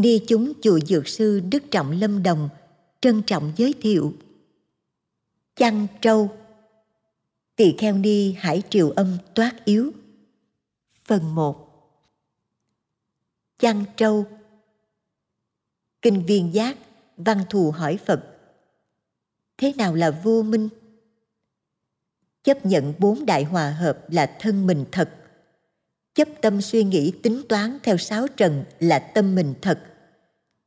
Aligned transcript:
Ni 0.00 0.18
chúng 0.26 0.52
chùa 0.62 0.80
Dược 0.80 1.08
Sư 1.08 1.40
Đức 1.40 1.62
Trọng 1.70 1.90
Lâm 1.90 2.22
Đồng 2.22 2.48
trân 3.00 3.22
trọng 3.22 3.52
giới 3.56 3.74
thiệu. 3.80 4.14
Chăn 5.56 5.86
trâu. 6.00 6.30
Tỳ 7.56 7.74
kheo 7.78 7.98
ni 7.98 8.32
hải 8.32 8.62
triều 8.70 8.90
âm 8.90 9.18
toát 9.34 9.64
yếu. 9.64 9.92
Phần 11.04 11.34
1 11.34 11.68
Chăn 13.58 13.84
trâu. 13.96 14.26
Kinh 16.02 16.26
viên 16.26 16.54
giác, 16.54 16.76
Văn 17.16 17.44
thù 17.50 17.70
hỏi 17.70 17.98
Phật. 18.06 18.38
Thế 19.56 19.72
nào 19.76 19.94
là 19.94 20.10
vô 20.10 20.42
minh? 20.42 20.68
Chấp 22.42 22.66
nhận 22.66 22.94
bốn 22.98 23.26
đại 23.26 23.44
hòa 23.44 23.70
hợp 23.70 24.10
là 24.10 24.36
thân 24.40 24.66
mình 24.66 24.84
thật 24.92 25.21
chấp 26.14 26.28
tâm 26.40 26.60
suy 26.60 26.84
nghĩ 26.84 27.12
tính 27.22 27.42
toán 27.48 27.78
theo 27.82 27.96
sáu 27.96 28.28
trần 28.28 28.64
là 28.80 28.98
tâm 28.98 29.34
mình 29.34 29.54
thật. 29.62 29.78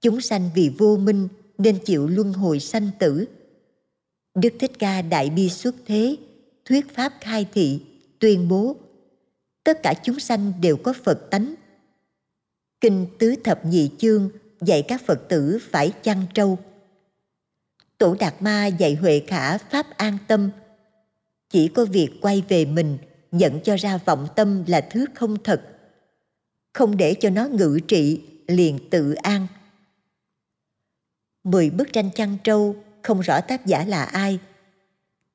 Chúng 0.01 0.21
sanh 0.21 0.49
vì 0.55 0.71
vô 0.77 0.97
minh 0.97 1.27
nên 1.57 1.77
chịu 1.85 2.07
luân 2.07 2.33
hồi 2.33 2.59
sanh 2.59 2.89
tử. 2.99 3.25
Đức 4.35 4.53
thích 4.59 4.71
ca 4.79 5.01
đại 5.01 5.29
bi 5.29 5.49
xuất 5.49 5.75
thế, 5.85 6.15
thuyết 6.65 6.95
pháp 6.95 7.13
khai 7.21 7.47
thị, 7.53 7.81
tuyên 8.19 8.47
bố, 8.47 8.75
tất 9.63 9.83
cả 9.83 9.93
chúng 10.03 10.19
sanh 10.19 10.53
đều 10.61 10.77
có 10.77 10.93
phật 11.03 11.27
tánh. 11.31 11.55
Kinh 12.81 13.07
tứ 13.19 13.35
thập 13.43 13.65
nhị 13.65 13.89
chương 13.97 14.29
dạy 14.61 14.81
các 14.87 15.01
phật 15.05 15.29
tử 15.29 15.59
phải 15.71 15.91
chăn 16.03 16.25
trâu. 16.33 16.57
Tổ 17.97 18.15
đạt 18.19 18.41
ma 18.41 18.67
dạy 18.67 18.95
huệ 18.95 19.21
khả 19.27 19.57
pháp 19.57 19.97
an 19.97 20.17
tâm. 20.27 20.49
Chỉ 21.49 21.67
có 21.67 21.85
việc 21.85 22.09
quay 22.21 22.43
về 22.49 22.65
mình 22.65 22.97
nhận 23.37 23.59
cho 23.59 23.75
ra 23.75 23.97
vọng 23.97 24.27
tâm 24.35 24.63
là 24.67 24.81
thứ 24.81 25.05
không 25.15 25.43
thật. 25.43 25.61
Không 26.73 26.97
để 26.97 27.15
cho 27.19 27.29
nó 27.29 27.47
ngự 27.47 27.79
trị, 27.87 28.21
liền 28.47 28.89
tự 28.89 29.13
an. 29.13 29.47
Mười 31.43 31.69
bức 31.69 31.93
tranh 31.93 32.09
chăn 32.15 32.37
trâu, 32.43 32.75
không 33.01 33.21
rõ 33.21 33.41
tác 33.41 33.65
giả 33.65 33.85
là 33.85 34.03
ai. 34.03 34.39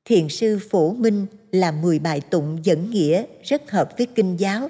Thiền 0.05 0.29
sư 0.29 0.59
phổ 0.69 0.93
minh 0.93 1.25
là 1.51 1.71
mười 1.71 1.99
bài 1.99 2.21
tụng 2.21 2.59
dẫn 2.63 2.89
nghĩa 2.89 3.25
rất 3.43 3.71
hợp 3.71 3.93
với 3.97 4.07
kinh 4.15 4.39
giáo. 4.39 4.69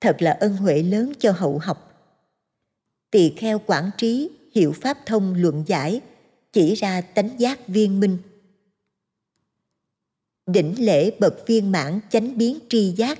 Thật 0.00 0.22
là 0.22 0.30
ân 0.32 0.56
huệ 0.56 0.82
lớn 0.82 1.12
cho 1.18 1.32
hậu 1.32 1.58
học. 1.58 1.92
Tỳ 3.10 3.32
kheo 3.36 3.60
quản 3.66 3.90
trí 3.98 4.30
hiệu 4.54 4.72
pháp 4.72 4.98
thông 5.06 5.34
luận 5.34 5.64
giải, 5.66 6.00
chỉ 6.52 6.74
ra 6.74 7.00
tánh 7.00 7.40
giác 7.40 7.68
viên 7.68 8.00
minh 8.00 8.18
đỉnh 10.46 10.74
lễ 10.78 11.10
bậc 11.18 11.46
viên 11.46 11.72
mãn 11.72 12.00
chánh 12.10 12.38
biến 12.38 12.58
tri 12.68 12.90
giác. 12.90 13.18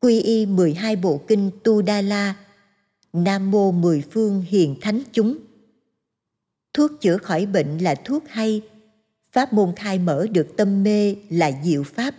Quy 0.00 0.20
y 0.20 0.46
12 0.46 0.96
bộ 0.96 1.20
kinh 1.28 1.50
Tu 1.64 1.82
Đa 1.82 2.00
La. 2.00 2.36
Nam 3.12 3.50
mô 3.50 3.72
mười 3.72 4.02
phương 4.10 4.42
hiền 4.48 4.76
thánh 4.80 5.02
chúng. 5.12 5.36
Thuốc 6.74 6.90
chữa 7.00 7.16
khỏi 7.16 7.46
bệnh 7.46 7.78
là 7.78 7.94
thuốc 7.94 8.24
hay. 8.28 8.62
Pháp 9.32 9.52
môn 9.52 9.72
khai 9.76 9.98
mở 9.98 10.26
được 10.32 10.48
tâm 10.56 10.82
mê 10.82 11.16
là 11.30 11.52
diệu 11.64 11.82
pháp. 11.82 12.14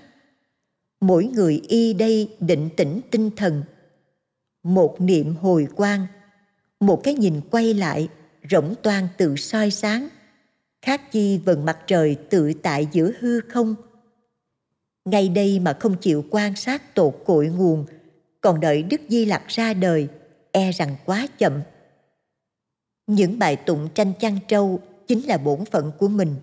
Mỗi 1.01 1.25
người 1.25 1.61
y 1.67 1.93
đây 1.93 2.35
định 2.39 2.69
tĩnh 2.77 3.01
tinh 3.11 3.31
thần. 3.35 3.63
Một 4.63 5.01
niệm 5.01 5.35
hồi 5.35 5.67
quang. 5.75 6.07
Một 6.79 7.01
cái 7.03 7.13
nhìn 7.13 7.41
quay 7.51 7.73
lại, 7.73 8.09
rỗng 8.51 8.75
toan 8.83 9.07
tự 9.17 9.35
soi 9.35 9.71
sáng. 9.71 10.07
Khác 10.81 11.11
chi 11.11 11.37
vần 11.37 11.65
mặt 11.65 11.77
trời 11.87 12.15
tự 12.29 12.53
tại 12.53 12.87
giữa 12.91 13.11
hư 13.19 13.41
không 13.41 13.75
ngay 15.05 15.29
đây 15.29 15.59
mà 15.59 15.77
không 15.79 15.95
chịu 15.97 16.25
quan 16.29 16.55
sát 16.55 16.95
tột 16.95 17.15
cội 17.25 17.47
nguồn, 17.47 17.85
còn 18.41 18.59
đợi 18.59 18.83
đức 18.83 19.01
di 19.09 19.25
lặc 19.25 19.43
ra 19.47 19.73
đời 19.73 20.07
e 20.51 20.71
rằng 20.71 20.95
quá 21.05 21.27
chậm. 21.37 21.61
Những 23.07 23.39
bài 23.39 23.55
tụng 23.55 23.89
tranh 23.95 24.13
chăn 24.19 24.39
trâu 24.47 24.79
chính 25.07 25.27
là 25.27 25.37
bổn 25.37 25.65
phận 25.65 25.91
của 25.99 26.07
mình, 26.07 26.35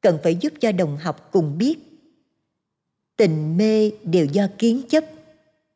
cần 0.00 0.18
phải 0.22 0.34
giúp 0.34 0.52
cho 0.60 0.72
đồng 0.72 0.96
học 0.96 1.28
cùng 1.32 1.58
biết. 1.58 1.78
Tình 3.16 3.56
mê 3.56 3.90
đều 4.02 4.26
do 4.26 4.48
kiến 4.58 4.82
chấp, 4.88 5.04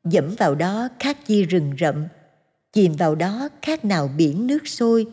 dẫm 0.05 0.35
vào 0.39 0.55
đó 0.55 0.89
khác 0.99 1.19
chi 1.27 1.43
rừng 1.43 1.73
rậm, 1.81 2.07
chìm 2.73 2.93
vào 2.93 3.15
đó 3.15 3.49
khác 3.63 3.85
nào 3.85 4.11
biển 4.17 4.47
nước 4.47 4.69
sôi. 4.69 5.07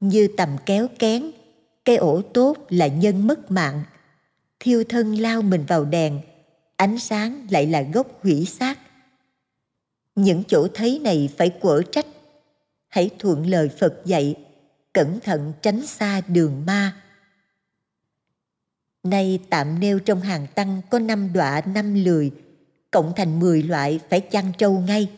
Như 0.00 0.28
tầm 0.36 0.56
kéo 0.66 0.88
kén 0.98 1.30
cây 1.84 1.96
ổ 1.96 2.22
tốt 2.22 2.56
là 2.68 2.86
nhân 2.86 3.26
mất 3.26 3.50
mạng 3.50 3.82
thiêu 4.62 4.84
thân 4.88 5.14
lao 5.14 5.42
mình 5.42 5.64
vào 5.68 5.84
đèn, 5.84 6.20
ánh 6.76 6.98
sáng 6.98 7.46
lại 7.50 7.66
là 7.66 7.82
gốc 7.82 8.22
hủy 8.22 8.44
xác. 8.44 8.78
Những 10.14 10.42
chỗ 10.48 10.68
thấy 10.74 10.98
này 10.98 11.34
phải 11.36 11.50
quở 11.60 11.82
trách. 11.92 12.06
Hãy 12.88 13.10
thuận 13.18 13.46
lời 13.46 13.68
phật 13.80 14.02
dạy, 14.04 14.34
cẩn 14.92 15.20
thận 15.20 15.52
tránh 15.62 15.86
xa 15.86 16.20
đường 16.20 16.66
ma. 16.66 17.02
Nay 19.02 19.40
tạm 19.50 19.80
nêu 19.80 19.98
trong 19.98 20.20
hàng 20.20 20.46
tăng 20.54 20.80
có 20.90 20.98
năm 20.98 21.32
đọa 21.32 21.60
năm 21.60 22.04
lười, 22.04 22.30
cộng 22.90 23.12
thành 23.16 23.40
mười 23.40 23.62
loại 23.62 24.00
phải 24.10 24.20
chăn 24.20 24.52
trâu 24.58 24.80
ngay. 24.80 25.10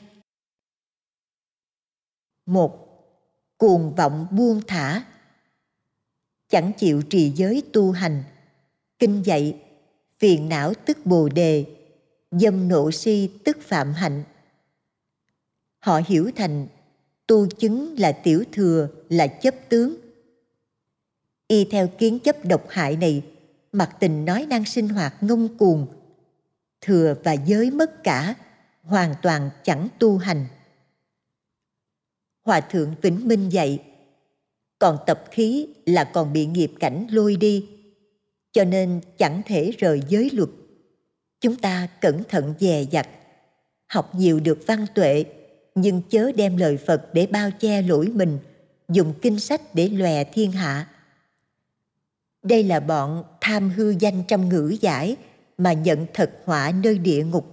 Một, 2.46 2.78
cuồng 3.58 3.94
vọng 3.94 4.26
buông 4.30 4.60
thả. 4.66 5.04
Chẳng 6.48 6.72
chịu 6.78 7.02
trì 7.02 7.32
giới 7.36 7.62
tu 7.72 7.92
hành 7.92 8.22
kinh 8.98 9.22
dạy, 9.22 9.60
phiền 10.18 10.48
não 10.48 10.72
tức 10.86 10.98
bồ 11.04 11.28
đề, 11.28 11.64
dâm 12.30 12.68
nộ 12.68 12.90
si 12.90 13.30
tức 13.44 13.56
phạm 13.60 13.92
hạnh. 13.92 14.24
Họ 15.78 16.00
hiểu 16.06 16.30
thành, 16.36 16.66
tu 17.26 17.46
chứng 17.46 17.94
là 17.98 18.12
tiểu 18.12 18.44
thừa, 18.52 18.88
là 19.08 19.26
chấp 19.26 19.54
tướng. 19.68 19.96
Y 21.48 21.64
theo 21.64 21.88
kiến 21.98 22.18
chấp 22.18 22.44
độc 22.44 22.64
hại 22.68 22.96
này 22.96 23.22
mặc 23.72 23.96
tình 24.00 24.24
nói 24.24 24.46
năng 24.50 24.64
sinh 24.64 24.88
hoạt 24.88 25.14
ngông 25.20 25.58
cuồng, 25.58 25.86
thừa 26.80 27.14
và 27.24 27.32
giới 27.32 27.70
mất 27.70 28.02
cả, 28.04 28.34
hoàn 28.82 29.14
toàn 29.22 29.50
chẳng 29.64 29.88
tu 29.98 30.18
hành. 30.18 30.46
Hòa 32.44 32.60
thượng 32.60 32.94
vĩnh 33.02 33.28
minh 33.28 33.48
dạy, 33.48 33.82
còn 34.78 34.98
tập 35.06 35.24
khí 35.30 35.68
là 35.86 36.04
còn 36.04 36.32
bị 36.32 36.46
nghiệp 36.46 36.72
cảnh 36.80 37.06
lôi 37.10 37.36
đi 37.36 37.73
cho 38.54 38.64
nên 38.64 39.00
chẳng 39.18 39.42
thể 39.46 39.70
rời 39.78 40.00
giới 40.08 40.30
luật. 40.32 40.48
Chúng 41.40 41.56
ta 41.56 41.88
cẩn 42.00 42.24
thận 42.28 42.54
dè 42.60 42.84
dặt, 42.90 43.08
học 43.86 44.14
nhiều 44.14 44.40
được 44.40 44.58
văn 44.66 44.86
tuệ, 44.94 45.24
nhưng 45.74 46.02
chớ 46.10 46.32
đem 46.36 46.56
lời 46.56 46.76
phật 46.76 47.14
để 47.14 47.26
bao 47.26 47.50
che 47.60 47.82
lỗi 47.82 48.10
mình, 48.14 48.38
dùng 48.88 49.14
kinh 49.22 49.40
sách 49.40 49.74
để 49.74 49.88
lòe 49.88 50.24
thiên 50.24 50.52
hạ. 50.52 50.88
Đây 52.42 52.62
là 52.62 52.80
bọn 52.80 53.24
tham 53.40 53.70
hư 53.70 53.94
danh 53.98 54.22
trong 54.28 54.48
ngữ 54.48 54.76
giải 54.80 55.16
mà 55.58 55.72
nhận 55.72 56.06
thật 56.14 56.30
họa 56.44 56.72
nơi 56.82 56.98
địa 56.98 57.24
ngục. 57.24 57.46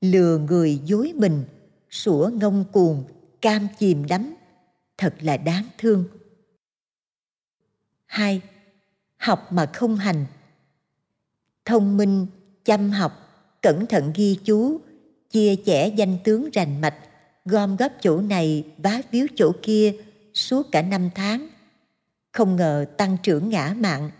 Lừa 0.00 0.38
người 0.38 0.80
dối 0.84 1.12
mình, 1.16 1.44
sủa 1.90 2.30
ngông 2.32 2.64
cuồng, 2.72 3.04
cam 3.40 3.68
chìm 3.78 4.06
đắm. 4.06 4.34
Thật 4.98 5.14
là 5.20 5.36
đáng 5.36 5.64
thương. 5.78 6.04
Hai 8.06 8.40
học 9.16 9.52
mà 9.52 9.66
không 9.66 9.96
hành. 9.96 10.26
Thông 11.64 11.96
minh, 11.96 12.26
chăm 12.64 12.90
học, 12.90 13.12
cẩn 13.62 13.86
thận 13.86 14.12
ghi 14.14 14.38
chú, 14.44 14.80
chia 15.30 15.56
chẻ 15.66 15.88
danh 15.88 16.18
tướng 16.24 16.50
rành 16.52 16.80
mạch, 16.80 16.94
gom 17.44 17.76
góp 17.76 17.92
chỗ 18.00 18.20
này, 18.20 18.64
vá 18.78 19.00
víu 19.10 19.26
chỗ 19.36 19.52
kia, 19.62 19.94
suốt 20.34 20.66
cả 20.72 20.82
năm 20.82 21.10
tháng. 21.14 21.48
Không 22.32 22.56
ngờ 22.56 22.86
tăng 22.96 23.16
trưởng 23.22 23.48
ngã 23.50 23.74
mạn. 23.78 24.10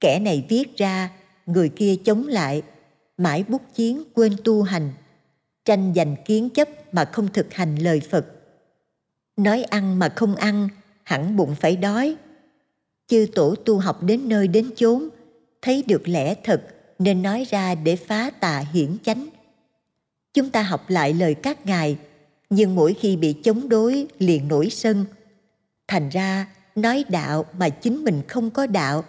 Kẻ 0.00 0.18
này 0.18 0.46
viết 0.48 0.76
ra, 0.76 1.10
người 1.46 1.68
kia 1.68 1.96
chống 2.04 2.26
lại, 2.26 2.62
mãi 3.16 3.44
bút 3.48 3.62
chiến 3.74 4.02
quên 4.14 4.36
tu 4.44 4.62
hành, 4.62 4.92
tranh 5.64 5.92
giành 5.96 6.16
kiến 6.24 6.50
chấp 6.50 6.68
mà 6.94 7.04
không 7.04 7.28
thực 7.32 7.54
hành 7.54 7.76
lời 7.76 8.00
phật. 8.10 8.26
Nói 9.36 9.62
ăn 9.62 9.98
mà 9.98 10.08
không 10.08 10.36
ăn, 10.36 10.68
hẳn 11.02 11.36
bụng 11.36 11.54
phải 11.54 11.76
đói 11.76 12.16
chư 13.10 13.26
tổ 13.34 13.54
tu 13.54 13.78
học 13.78 14.02
đến 14.02 14.28
nơi 14.28 14.48
đến 14.48 14.70
chốn, 14.76 15.08
thấy 15.62 15.84
được 15.86 16.08
lẽ 16.08 16.34
thật, 16.44 16.62
nên 16.98 17.22
nói 17.22 17.44
ra 17.50 17.74
để 17.74 17.96
phá 17.96 18.30
tà 18.30 18.64
hiển 18.72 18.96
chánh. 19.02 19.28
Chúng 20.34 20.50
ta 20.50 20.62
học 20.62 20.90
lại 20.90 21.14
lời 21.14 21.34
các 21.34 21.66
ngài, 21.66 21.96
nhưng 22.50 22.74
mỗi 22.74 22.94
khi 22.94 23.16
bị 23.16 23.32
chống 23.32 23.68
đối 23.68 24.06
liền 24.18 24.48
nổi 24.48 24.70
sân. 24.70 25.04
Thành 25.88 26.08
ra, 26.08 26.46
nói 26.74 27.04
đạo 27.08 27.46
mà 27.58 27.68
chính 27.68 28.04
mình 28.04 28.22
không 28.28 28.50
có 28.50 28.66
đạo, 28.66 29.04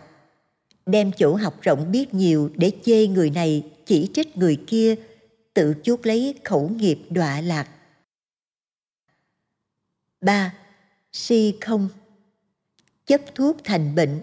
đem 0.86 1.12
chỗ 1.18 1.36
học 1.36 1.62
rộng 1.62 1.92
biết 1.92 2.14
nhiều 2.14 2.50
để 2.56 2.72
chê 2.86 3.08
người 3.08 3.30
này, 3.30 3.64
chỉ 3.86 4.10
trích 4.14 4.38
người 4.38 4.58
kia, 4.68 4.96
tự 5.54 5.74
chuốc 5.84 6.06
lấy 6.06 6.36
khẩu 6.44 6.70
nghiệp 6.70 7.00
đọa 7.10 7.42
lạc. 7.42 7.68
Ba, 10.22 10.54
si 11.12 11.54
không 11.62 11.90
chấp 13.06 13.22
thuốc 13.36 13.58
thành 13.64 13.96
bệnh 13.96 14.22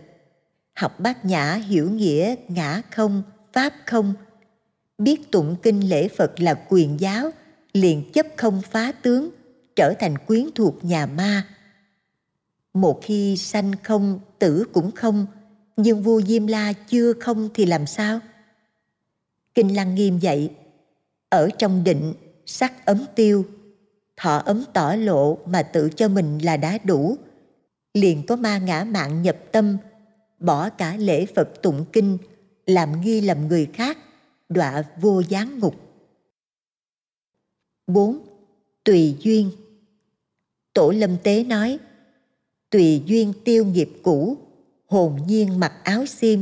học 0.74 1.00
bát 1.00 1.24
nhã 1.24 1.54
hiểu 1.54 1.90
nghĩa 1.90 2.34
ngã 2.48 2.82
không 2.90 3.22
pháp 3.52 3.74
không 3.86 4.14
biết 4.98 5.30
tụng 5.32 5.56
kinh 5.62 5.88
lễ 5.88 6.08
phật 6.08 6.40
là 6.40 6.64
quyền 6.68 7.00
giáo 7.00 7.30
liền 7.72 8.12
chấp 8.12 8.26
không 8.36 8.62
phá 8.70 8.92
tướng 8.92 9.30
trở 9.76 9.94
thành 9.98 10.18
quyến 10.18 10.46
thuộc 10.54 10.84
nhà 10.84 11.06
ma. 11.06 11.46
Một 12.74 13.00
khi 13.02 13.36
sanh 13.36 13.72
không, 13.82 14.20
tử 14.38 14.64
cũng 14.72 14.90
không, 14.90 15.26
nhưng 15.76 16.02
vua 16.02 16.22
Diêm 16.22 16.46
La 16.46 16.72
chưa 16.72 17.12
không 17.12 17.48
thì 17.54 17.66
làm 17.66 17.86
sao? 17.86 18.20
Kinh 19.54 19.76
Lăng 19.76 19.94
Nghiêm 19.94 20.18
dạy, 20.18 20.50
ở 21.28 21.48
trong 21.58 21.84
định, 21.84 22.14
sắc 22.46 22.86
ấm 22.86 23.04
tiêu, 23.14 23.46
thọ 24.16 24.38
ấm 24.38 24.64
tỏ 24.72 24.94
lộ 24.94 25.38
mà 25.46 25.62
tự 25.62 25.90
cho 25.96 26.08
mình 26.08 26.38
là 26.38 26.56
đã 26.56 26.78
đủ, 26.84 27.16
liền 28.00 28.26
có 28.26 28.36
ma 28.36 28.58
ngã 28.58 28.84
mạng 28.84 29.22
nhập 29.22 29.36
tâm, 29.52 29.76
bỏ 30.38 30.70
cả 30.70 30.96
lễ 30.96 31.26
Phật 31.26 31.62
tụng 31.62 31.84
kinh, 31.92 32.18
làm 32.66 33.00
nghi 33.00 33.20
lầm 33.20 33.48
người 33.48 33.66
khác, 33.74 33.98
đọa 34.48 34.82
vô 35.00 35.22
gián 35.28 35.58
ngục. 35.58 35.74
4. 37.86 38.18
Tùy 38.84 39.16
duyên 39.20 39.50
Tổ 40.74 40.90
lâm 40.90 41.16
tế 41.22 41.44
nói, 41.44 41.78
tùy 42.70 43.02
duyên 43.06 43.32
tiêu 43.44 43.64
nghiệp 43.64 43.90
cũ, 44.02 44.36
hồn 44.86 45.18
nhiên 45.26 45.60
mặc 45.60 45.72
áo 45.84 46.06
xiêm. 46.06 46.40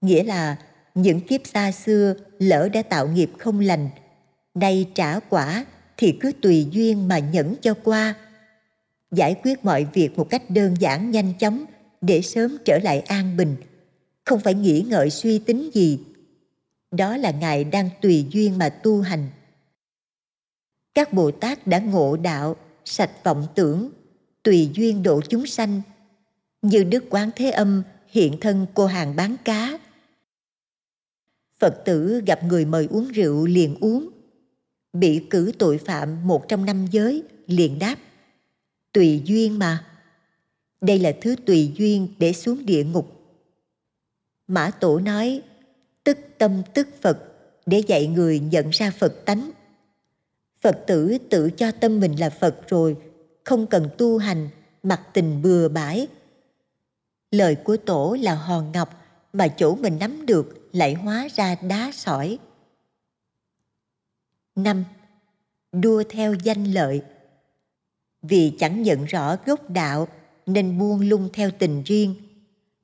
Nghĩa 0.00 0.22
là 0.22 0.56
những 0.94 1.20
kiếp 1.20 1.40
xa 1.46 1.72
xưa 1.72 2.14
lỡ 2.38 2.68
đã 2.68 2.82
tạo 2.82 3.08
nghiệp 3.08 3.30
không 3.38 3.60
lành, 3.60 3.88
nay 4.54 4.90
trả 4.94 5.20
quả 5.20 5.64
thì 5.96 6.18
cứ 6.20 6.32
tùy 6.42 6.66
duyên 6.72 7.08
mà 7.08 7.18
nhẫn 7.18 7.54
cho 7.62 7.74
qua. 7.84 8.14
Giải 9.10 9.40
quyết 9.42 9.64
mọi 9.64 9.86
việc 9.92 10.18
một 10.18 10.30
cách 10.30 10.50
đơn 10.50 10.74
giản 10.78 11.10
nhanh 11.10 11.32
chóng 11.38 11.64
để 12.00 12.22
sớm 12.22 12.56
trở 12.64 12.78
lại 12.78 13.00
an 13.00 13.36
bình, 13.36 13.56
không 14.24 14.40
phải 14.40 14.54
nghĩ 14.54 14.84
ngợi 14.88 15.10
suy 15.10 15.38
tính 15.38 15.70
gì. 15.74 15.98
Đó 16.90 17.16
là 17.16 17.30
Ngài 17.30 17.64
đang 17.64 17.90
tùy 18.02 18.26
duyên 18.30 18.58
mà 18.58 18.68
tu 18.68 19.00
hành. 19.00 19.28
Các 20.94 21.12
Bồ 21.12 21.30
Tát 21.30 21.66
đã 21.66 21.78
ngộ 21.78 22.16
đạo, 22.16 22.56
sạch 22.84 23.24
vọng 23.24 23.46
tưởng, 23.54 23.90
tùy 24.42 24.70
duyên 24.74 25.02
độ 25.02 25.20
chúng 25.28 25.46
sanh, 25.46 25.82
như 26.62 26.84
Đức 26.84 27.04
Quán 27.10 27.30
Thế 27.36 27.50
Âm 27.50 27.82
hiện 28.08 28.36
thân 28.40 28.66
cô 28.74 28.86
hàng 28.86 29.16
bán 29.16 29.36
cá. 29.44 29.78
Phật 31.58 31.82
tử 31.84 32.22
gặp 32.26 32.44
người 32.44 32.64
mời 32.64 32.88
uống 32.90 33.08
rượu 33.08 33.46
liền 33.46 33.76
uống, 33.80 34.08
bị 34.92 35.26
cử 35.30 35.52
tội 35.58 35.78
phạm 35.78 36.26
một 36.26 36.48
trong 36.48 36.64
năm 36.64 36.86
giới 36.90 37.22
liền 37.46 37.78
đáp, 37.78 37.96
tùy 38.92 39.22
duyên 39.24 39.58
mà. 39.58 39.84
Đây 40.80 40.98
là 40.98 41.12
thứ 41.20 41.36
tùy 41.46 41.72
duyên 41.76 42.08
để 42.18 42.32
xuống 42.32 42.66
địa 42.66 42.84
ngục. 42.84 43.20
Mã 44.46 44.70
Tổ 44.70 44.98
nói, 44.98 45.42
tức 46.04 46.18
tâm 46.38 46.62
tức 46.74 46.88
Phật 47.00 47.18
để 47.66 47.82
dạy 47.86 48.06
người 48.06 48.40
nhận 48.40 48.70
ra 48.70 48.90
Phật 48.90 49.24
tánh. 49.24 49.50
Phật 50.60 50.78
tử 50.86 51.18
tự 51.30 51.50
cho 51.50 51.72
tâm 51.72 52.00
mình 52.00 52.20
là 52.20 52.30
Phật 52.30 52.68
rồi, 52.68 52.96
không 53.44 53.66
cần 53.66 53.88
tu 53.98 54.18
hành, 54.18 54.48
mặc 54.82 55.00
tình 55.12 55.42
bừa 55.42 55.68
bãi. 55.68 56.06
Lời 57.30 57.54
của 57.54 57.76
Tổ 57.76 58.16
là 58.20 58.34
hòn 58.34 58.72
ngọc 58.72 59.02
mà 59.32 59.48
chỗ 59.48 59.74
mình 59.74 59.98
nắm 59.98 60.26
được 60.26 60.68
lại 60.72 60.94
hóa 60.94 61.28
ra 61.34 61.54
đá 61.54 61.90
sỏi. 61.94 62.38
năm 64.54 64.84
Đua 65.72 66.02
theo 66.08 66.34
danh 66.34 66.64
lợi 66.64 67.02
vì 68.22 68.52
chẳng 68.58 68.82
nhận 68.82 69.04
rõ 69.04 69.36
gốc 69.46 69.70
đạo 69.70 70.08
nên 70.46 70.78
buông 70.78 71.00
lung 71.00 71.28
theo 71.32 71.50
tình 71.58 71.82
riêng. 71.82 72.14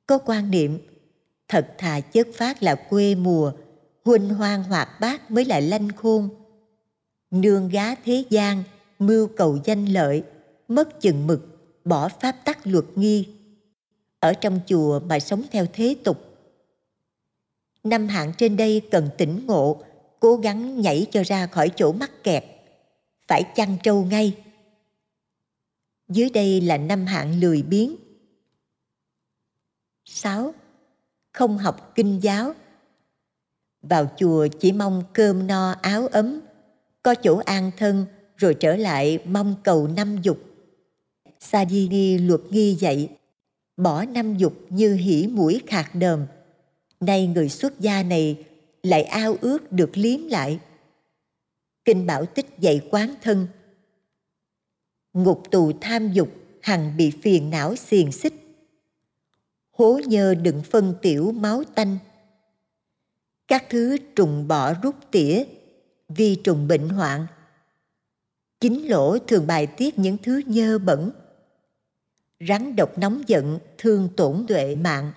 Có 0.07 0.17
quan 0.17 0.51
niệm, 0.51 0.79
thật 1.47 1.73
thà 1.77 1.99
chất 1.99 2.27
phát 2.35 2.63
là 2.63 2.75
quê 2.75 3.15
mùa, 3.15 3.51
huỳnh 4.05 4.29
hoang 4.29 4.63
hoạt 4.63 4.89
bát 4.99 5.31
mới 5.31 5.45
là 5.45 5.59
lanh 5.59 5.89
khôn. 5.91 6.29
Nương 7.31 7.69
gá 7.69 7.95
thế 7.95 8.23
gian, 8.29 8.63
mưu 8.99 9.27
cầu 9.27 9.57
danh 9.63 9.85
lợi, 9.85 10.23
mất 10.67 11.01
chừng 11.01 11.27
mực, 11.27 11.57
bỏ 11.85 12.09
pháp 12.09 12.31
tắc 12.31 12.67
luật 12.67 12.85
nghi. 12.95 13.27
Ở 14.19 14.33
trong 14.33 14.59
chùa 14.67 14.99
mà 14.99 15.19
sống 15.19 15.43
theo 15.51 15.65
thế 15.73 15.95
tục. 16.03 16.17
Năm 17.83 18.07
hạng 18.07 18.33
trên 18.37 18.57
đây 18.57 18.81
cần 18.91 19.09
tỉnh 19.17 19.45
ngộ, 19.47 19.81
cố 20.19 20.35
gắng 20.35 20.81
nhảy 20.81 21.05
cho 21.11 21.23
ra 21.23 21.47
khỏi 21.47 21.71
chỗ 21.75 21.91
mắc 21.91 22.11
kẹt. 22.23 22.43
Phải 23.27 23.43
chăn 23.55 23.77
trâu 23.83 24.03
ngay, 24.03 24.33
dưới 26.09 26.29
đây 26.29 26.61
là 26.61 26.77
năm 26.77 27.05
hạng 27.05 27.39
lười 27.39 27.61
biếng. 27.61 27.95
6. 30.05 30.53
Không 31.33 31.57
học 31.57 31.91
kinh 31.95 32.19
giáo. 32.23 32.53
Vào 33.81 34.11
chùa 34.17 34.47
chỉ 34.59 34.71
mong 34.71 35.03
cơm 35.13 35.47
no 35.47 35.71
áo 35.71 36.07
ấm, 36.07 36.39
có 37.03 37.15
chỗ 37.15 37.37
an 37.37 37.71
thân 37.77 38.05
rồi 38.37 38.53
trở 38.59 38.75
lại 38.75 39.19
mong 39.25 39.55
cầu 39.63 39.87
năm 39.87 40.21
dục. 40.21 40.37
Sajini 41.39 42.27
luật 42.27 42.41
nghi 42.49 42.75
dạy, 42.79 43.09
bỏ 43.77 44.05
năm 44.05 44.37
dục 44.37 44.53
như 44.69 44.93
hỉ 44.93 45.27
mũi 45.27 45.61
khạc 45.67 45.95
đờm. 45.95 46.25
Nay 46.99 47.27
người 47.27 47.49
xuất 47.49 47.79
gia 47.79 48.03
này 48.03 48.45
lại 48.83 49.03
ao 49.03 49.35
ước 49.41 49.71
được 49.71 49.91
liếm 49.93 50.19
lại. 50.27 50.59
Kinh 51.85 52.05
Bảo 52.05 52.25
Tích 52.25 52.59
dạy 52.59 52.81
quán 52.91 53.13
thân, 53.21 53.47
ngục 55.23 55.43
tù 55.51 55.71
tham 55.81 56.11
dục, 56.13 56.29
hằng 56.61 56.97
bị 56.97 57.11
phiền 57.21 57.49
não 57.49 57.75
xiềng 57.75 58.11
xích. 58.11 58.33
Hố 59.71 59.99
nhơ 60.05 60.33
đựng 60.33 60.61
phân 60.61 60.95
tiểu 61.01 61.31
máu 61.31 61.63
tanh. 61.75 61.97
Các 63.47 63.65
thứ 63.69 63.97
trùng 64.15 64.47
bỏ 64.47 64.73
rút 64.73 64.95
tỉa, 65.11 65.43
vi 66.09 66.35
trùng 66.35 66.67
bệnh 66.67 66.89
hoạn. 66.89 67.27
Chính 68.59 68.89
lỗ 68.89 69.19
thường 69.19 69.47
bài 69.47 69.67
tiết 69.67 69.99
những 69.99 70.17
thứ 70.23 70.41
nhơ 70.45 70.77
bẩn. 70.77 71.11
Rắn 72.47 72.75
độc 72.75 72.97
nóng 72.97 73.23
giận, 73.27 73.59
thương 73.77 74.09
tổn 74.17 74.45
tuệ 74.47 74.75
mạng. 74.75 75.11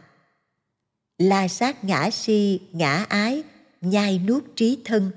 La 1.18 1.48
sát 1.48 1.84
ngã 1.84 2.10
si, 2.10 2.60
ngã 2.72 3.04
ái, 3.08 3.42
nhai 3.80 4.18
nuốt 4.18 4.44
trí 4.56 4.78
thân. 4.84 5.10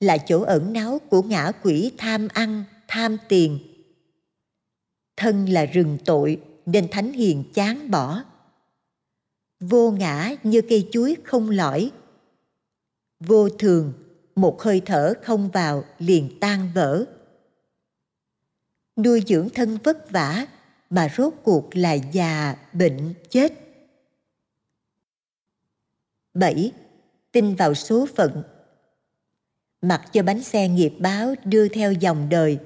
Là 0.00 0.18
chỗ 0.18 0.42
ẩn 0.42 0.72
náu 0.72 1.00
của 1.10 1.22
ngã 1.22 1.52
quỷ 1.62 1.92
tham 1.98 2.28
ăn 2.32 2.64
tham 2.88 3.16
tiền. 3.28 3.58
Thân 5.16 5.48
là 5.48 5.64
rừng 5.64 5.98
tội, 6.04 6.42
nên 6.66 6.88
thánh 6.90 7.12
hiền 7.12 7.44
chán 7.54 7.90
bỏ. 7.90 8.22
Vô 9.60 9.90
ngã 9.90 10.34
như 10.42 10.62
cây 10.68 10.88
chuối 10.92 11.16
không 11.24 11.50
lõi. 11.50 11.90
Vô 13.20 13.48
thường, 13.48 13.92
một 14.34 14.62
hơi 14.62 14.82
thở 14.84 15.14
không 15.22 15.48
vào 15.48 15.84
liền 15.98 16.38
tan 16.40 16.70
vỡ. 16.74 17.04
Nuôi 18.96 19.22
dưỡng 19.26 19.48
thân 19.54 19.78
vất 19.84 20.10
vả, 20.10 20.46
mà 20.90 21.08
rốt 21.16 21.34
cuộc 21.42 21.76
là 21.76 21.92
già, 21.92 22.56
bệnh, 22.72 23.14
chết. 23.30 23.52
Bảy, 26.34 26.72
Tin 27.36 27.54
vào 27.54 27.74
số 27.74 28.06
phận. 28.16 28.42
Mặc 29.82 30.02
cho 30.12 30.22
bánh 30.22 30.42
xe 30.42 30.68
nghiệp 30.68 30.92
báo 30.98 31.34
đưa 31.44 31.68
theo 31.68 31.92
dòng 31.92 32.28
đời 32.28 32.58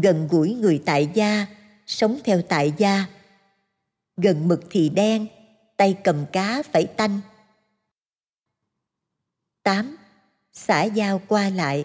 gần 0.00 0.28
gũi 0.30 0.54
người 0.54 0.82
tại 0.86 1.10
gia 1.14 1.46
sống 1.86 2.18
theo 2.24 2.42
tại 2.42 2.72
gia. 2.78 3.04
Gần 4.16 4.48
mực 4.48 4.64
thì 4.70 4.88
đen 4.88 5.26
tay 5.76 5.98
cầm 6.04 6.26
cá 6.32 6.62
phải 6.62 6.84
tanh. 6.84 7.20
Tám 9.62 9.96
Xã 10.52 10.84
giao 10.84 11.20
qua 11.28 11.50
lại. 11.50 11.84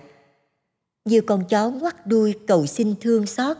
Như 1.05 1.21
con 1.21 1.47
chó 1.49 1.69
ngoắt 1.69 2.07
đuôi 2.07 2.35
cầu 2.47 2.65
xin 2.65 2.95
thương 3.01 3.25
xót 3.25 3.57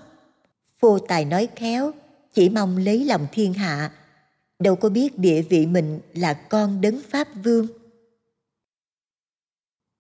Phô 0.80 1.00
tài 1.00 1.26
nói 1.26 1.50
khéo 1.56 1.92
Chỉ 2.34 2.50
mong 2.50 2.78
lấy 2.78 3.06
lòng 3.06 3.28
thiên 3.32 3.54
hạ. 3.54 3.94
Đâu 4.60 4.76
có 4.76 4.90
biết 4.90 5.20
địa 5.20 5.42
vị 5.42 5.66
mình 5.66 6.00
là 6.14 6.34
con 6.34 6.82
đấng 6.82 7.02
Pháp 7.10 7.28
Vương. 7.44 7.68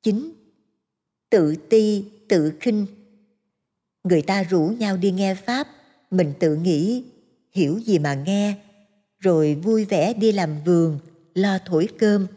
Chín 0.01 0.33
Tự 1.29 1.55
ti, 1.69 2.05
tự 2.29 2.53
khinh 2.59 2.85
người 4.03 4.21
ta 4.21 4.43
rủ 4.43 4.61
nhau 4.79 4.97
đi 4.97 5.11
nghe 5.11 5.35
pháp. 5.35 5.67
Mình 6.11 6.33
tự 6.39 6.55
nghĩ 6.55 7.03
hiểu 7.51 7.79
gì 7.85 7.99
mà 7.99 8.13
nghe. 8.13 8.55
Rồi 9.19 9.55
vui 9.55 9.85
vẻ 9.85 10.13
đi 10.13 10.31
làm 10.31 10.63
vườn 10.63 10.99
lo 11.33 11.57
thổi 11.65 11.87
cơm. 11.99 12.27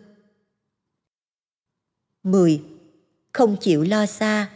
10. 2.23 2.62
Không 3.32 3.56
chịu 3.61 3.82
lo 3.82 4.06
xa. 4.06 4.50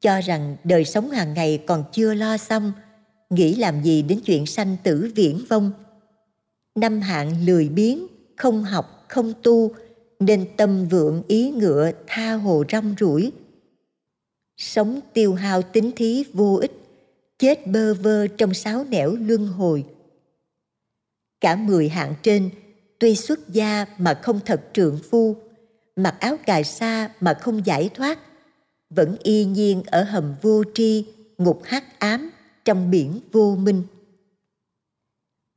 Cho 0.00 0.20
rằng 0.20 0.56
đời 0.64 0.84
sống 0.84 1.10
hàng 1.10 1.34
ngày 1.34 1.62
còn 1.66 1.84
chưa 1.92 2.14
lo 2.14 2.36
xong 2.36 2.72
Nghĩ 3.30 3.54
làm 3.54 3.82
gì 3.82 4.02
đến 4.02 4.20
chuyện 4.26 4.46
sanh 4.46 4.76
tử 4.82 5.10
viễn 5.14 5.44
vong. 5.48 5.72
Năm 6.74 7.00
hạng 7.00 7.46
lười 7.46 7.68
biếng, 7.68 8.06
không 8.36 8.64
học, 8.64 9.04
không 9.08 9.32
tu 9.42 9.70
Nên 10.20 10.46
tâm 10.56 10.88
vượng 10.88 11.22
ý 11.28 11.50
ngựa 11.50 11.90
tha 12.06 12.32
hồ 12.32 12.64
rong 12.72 12.94
rủi 13.00 13.32
sống 14.56 15.00
tiêu 15.12 15.34
hao 15.34 15.62
tính 15.62 15.90
thí 15.96 16.24
vô 16.32 16.58
ích, 16.60 16.72
chết 17.38 17.66
bơ 17.66 17.94
vơ 17.94 18.26
trong 18.26 18.54
sáu 18.54 18.84
nẻo 18.84 19.16
luân 19.20 19.46
hồi. 19.46 19.84
Cả 21.40 21.56
mười 21.56 21.88
hạng 21.88 22.14
trên, 22.22 22.50
tuy 22.98 23.16
xuất 23.16 23.48
gia 23.48 23.86
mà 23.98 24.20
không 24.22 24.40
thật 24.44 24.62
trượng 24.72 24.98
phu, 25.10 25.36
mặc 25.96 26.16
áo 26.20 26.36
cài 26.46 26.64
sa 26.64 27.10
mà 27.20 27.34
không 27.34 27.66
giải 27.66 27.90
thoát, 27.94 28.18
vẫn 28.90 29.16
y 29.22 29.44
nhiên 29.44 29.82
ở 29.86 30.02
hầm 30.02 30.34
vô 30.42 30.62
tri 30.74 31.06
ngục 31.38 31.60
hắc 31.64 31.98
ám 31.98 32.30
trong 32.64 32.90
biển 32.90 33.20
vô 33.32 33.56
minh 33.56 33.82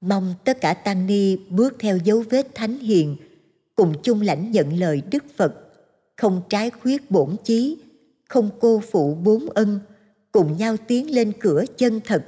mong 0.01 0.33
tất 0.45 0.61
cả 0.61 0.73
tăng 0.73 1.07
ni 1.07 1.37
bước 1.49 1.75
theo 1.79 1.97
dấu 1.97 2.23
vết 2.29 2.55
thánh 2.55 2.79
hiền 2.79 3.17
cùng 3.75 3.93
chung 4.03 4.21
lãnh 4.21 4.51
nhận 4.51 4.79
lời 4.79 5.01
đức 5.11 5.23
phật 5.35 5.53
không 6.15 6.41
trái 6.49 6.69
khuyết 6.69 7.11
bổn 7.11 7.35
chí 7.43 7.77
không 8.29 8.49
cô 8.59 8.81
phụ 8.91 9.15
bốn 9.15 9.49
ân, 9.49 9.79
cùng 10.31 10.57
nhau 10.57 10.77
tiến 10.87 11.15
lên 11.15 11.33
cửa 11.39 11.63
chân 11.77 12.01
thật, 12.05 12.25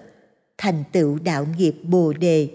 thành 0.57 0.83
tựu 0.91 1.19
đạo 1.19 1.47
nghiệp 1.57 1.75
bồ 1.83 2.13
đề. 2.13 2.49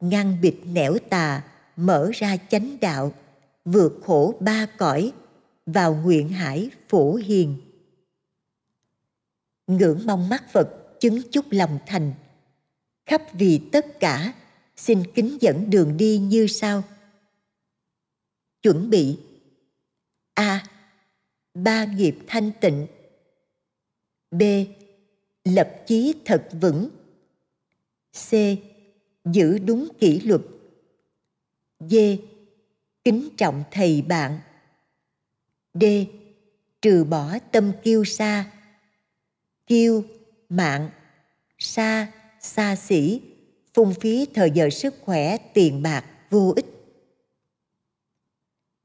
Ngăn 0.00 0.40
bịt 0.40 0.54
nẻo 0.64 0.96
tà, 1.10 1.42
mở 1.76 2.10
ra 2.14 2.36
chánh 2.50 2.76
đạo, 2.80 3.12
vượt 3.64 3.92
khổ 4.04 4.34
ba 4.40 4.66
cõi, 4.78 5.12
vào 5.66 5.94
nguyện 5.94 6.28
hải 6.28 6.70
phổ 6.88 7.14
hiền. 7.14 7.56
Ngưỡng 9.66 10.00
mong 10.06 10.28
mắt 10.28 10.52
phật 10.52 11.00
chứng 11.00 11.20
chúc 11.30 11.44
lòng 11.50 11.78
thành. 11.86 12.12
Khắp 13.06 13.22
vì 13.32 13.60
tất 13.72 14.00
cả, 14.00 14.32
xin 14.76 15.02
kính 15.14 15.38
dẫn 15.40 15.70
đường 15.70 15.96
đi 15.96 16.18
như 16.18 16.46
sau. 16.46 16.82
Chuẩn 18.62 18.90
bị. 18.90 19.18
A 20.34 20.66
ba 21.64 21.84
nghiệp 21.84 22.16
thanh 22.26 22.50
tịnh. 22.60 22.86
B. 24.30 24.42
Lập 25.44 25.82
chí 25.86 26.14
thật 26.24 26.48
vững. 26.60 26.88
C. 28.12 28.30
Giữ 29.24 29.58
đúng 29.58 29.88
kỷ 30.00 30.20
luật. 30.20 30.40
D. 31.80 31.94
Kính 33.04 33.28
trọng 33.36 33.64
thầy 33.70 34.02
bạn. 34.02 34.40
D. 35.74 35.84
Trừ 36.82 37.04
bỏ 37.04 37.38
tâm 37.52 37.72
kiêu 37.82 38.04
sa. 38.04 38.52
Kiêu, 39.66 40.04
mạng, 40.48 40.90
sa, 41.58 42.12
xa 42.40 42.76
xỉ, 42.76 43.20
phung 43.74 43.94
phí 44.00 44.26
thời 44.34 44.50
giờ 44.50 44.70
sức 44.70 44.94
khỏe, 45.00 45.36
tiền 45.54 45.82
bạc, 45.82 46.04
vô 46.30 46.52
ích. 46.56 46.66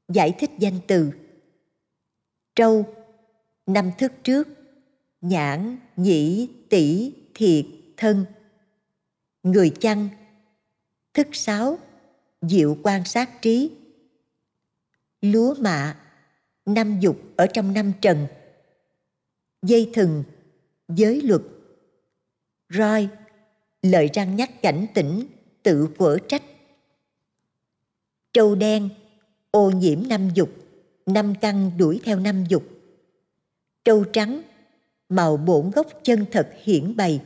Giải 0.08 0.34
thích 0.38 0.50
danh 0.58 0.80
từ 0.86 1.10
trâu. 2.56 2.86
Năm 3.66 3.90
thức 3.98 4.12
trước, 4.24 4.48
nhãn, 5.20 5.78
nhĩ 5.96 6.48
tỷ 6.68 7.12
thiệt, 7.34 7.66
thân. 7.96 8.24
Người 9.42 9.70
chăn. 9.70 10.08
Thức 11.14 11.28
sáu, 11.32 11.78
diệu 12.42 12.76
quan 12.82 13.04
sát 13.04 13.42
trí. 13.42 13.70
Lúa 15.20 15.54
mạ. 15.54 15.98
Năm 16.66 17.00
dục 17.00 17.16
ở 17.36 17.46
trong 17.46 17.72
năm 17.72 17.92
trần. 18.00 18.26
Dây 19.62 19.90
thừng. 19.94 20.24
Giới 20.88 21.20
luật. 21.22 21.42
Roi. 22.68 23.08
Lời 23.82 24.10
răng 24.12 24.36
nhắc 24.36 24.62
cảnh 24.62 24.86
tỉnh, 24.94 25.26
tự 25.62 25.88
quở 25.98 26.18
trách. 26.28 26.42
Trâu 28.32 28.54
đen. 28.54 28.88
Ô 29.50 29.70
nhiễm 29.70 30.08
năm 30.08 30.28
dục 30.34 30.61
năm 31.06 31.34
căn 31.40 31.70
đuổi 31.78 32.00
theo 32.04 32.18
năm 32.18 32.44
dục. 32.48 32.62
Trâu 33.84 34.04
trắng, 34.04 34.42
màu 35.08 35.36
bổn 35.36 35.70
gốc 35.70 35.86
chân 36.02 36.24
thật 36.30 36.48
hiển 36.62 36.96
bày. 36.96 37.20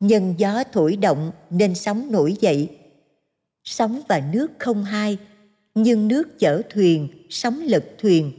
Nhân 0.00 0.34
gió 0.38 0.64
thổi 0.72 0.96
động 0.96 1.32
nên 1.50 1.74
sóng 1.74 2.12
nổi 2.12 2.36
dậy. 2.40 2.78
Sóng 3.64 4.02
và 4.08 4.22
nước 4.32 4.50
không 4.58 4.84
hai, 4.84 5.18
nhưng 5.74 6.08
nước 6.08 6.38
chở 6.38 6.62
thuyền, 6.70 7.08
sóng 7.30 7.62
lật 7.62 7.84
thuyền. 7.98 8.32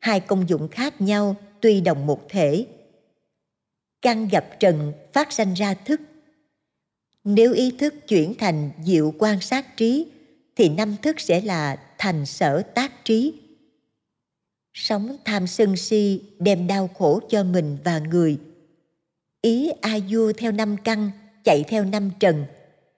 Hai 0.00 0.20
công 0.20 0.48
dụng 0.48 0.68
khác 0.68 1.00
nhau, 1.00 1.36
tuy 1.60 1.80
đồng 1.80 2.06
một 2.06 2.28
thể. 2.28 2.66
Căn 4.02 4.28
gặp 4.28 4.46
trần 4.60 4.92
phát 5.12 5.32
sanh 5.32 5.54
ra 5.54 5.74
thức. 5.74 6.00
Nếu 7.24 7.52
ý 7.52 7.70
thức 7.70 7.94
chuyển 8.08 8.34
thành 8.38 8.70
diệu 8.84 9.14
quan 9.18 9.40
sát 9.40 9.76
trí, 9.76 10.06
thì 10.56 10.68
năm 10.68 10.96
thức 11.02 11.20
sẽ 11.20 11.40
là 11.40 11.76
thành 11.98 12.26
sở 12.26 12.62
tác 12.62 13.04
trí. 13.04 13.40
Sống 14.72 15.16
tham 15.24 15.46
sân 15.46 15.76
si 15.76 16.22
đem 16.38 16.66
đau 16.66 16.88
khổ 16.88 17.20
cho 17.28 17.44
mình 17.44 17.78
và 17.84 17.98
người. 17.98 18.38
Ý 19.42 19.70
a 19.80 19.98
vua 20.10 20.32
theo 20.32 20.52
năm 20.52 20.76
căn, 20.84 21.10
chạy 21.44 21.64
theo 21.68 21.84
năm 21.84 22.10
trần, 22.20 22.44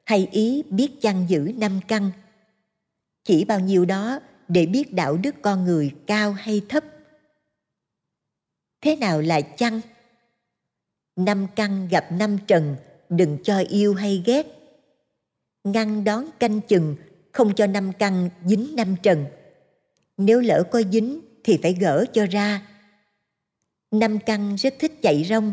hay 0.04 0.28
ý 0.32 0.62
biết 0.70 1.00
chăn 1.00 1.26
giữ 1.28 1.52
năm 1.56 1.80
căn? 1.88 2.10
Chỉ 3.24 3.44
bao 3.44 3.60
nhiêu 3.60 3.84
đó 3.84 4.20
để 4.48 4.66
biết 4.66 4.92
đạo 4.92 5.16
đức 5.16 5.34
con 5.42 5.64
người 5.64 5.94
cao 6.06 6.32
hay 6.32 6.62
thấp? 6.68 6.84
Thế 8.80 8.96
nào 8.96 9.20
là 9.20 9.40
chăn 9.40 9.80
năm 11.16 11.46
căn 11.56 11.88
gặp 11.88 12.12
năm 12.12 12.38
trần, 12.46 12.76
đừng 13.08 13.38
cho 13.42 13.58
yêu 13.58 13.94
hay 13.94 14.22
ghét. 14.26 14.46
Ngăn 15.64 16.04
đón 16.04 16.24
canh 16.38 16.60
chừng 16.60 16.96
không 17.36 17.54
cho 17.54 17.66
năm 17.66 17.92
căn 17.98 18.28
dính 18.44 18.76
năm 18.76 18.96
trần. 19.02 19.24
Nếu 20.16 20.40
lỡ 20.40 20.62
có 20.70 20.82
dính 20.92 21.20
thì 21.44 21.58
phải 21.62 21.72
gỡ 21.80 22.04
cho 22.12 22.26
ra. 22.26 22.62
Năm 23.90 24.18
căn 24.26 24.54
rất 24.54 24.74
thích 24.78 24.92
chạy 25.02 25.24
rong. 25.24 25.52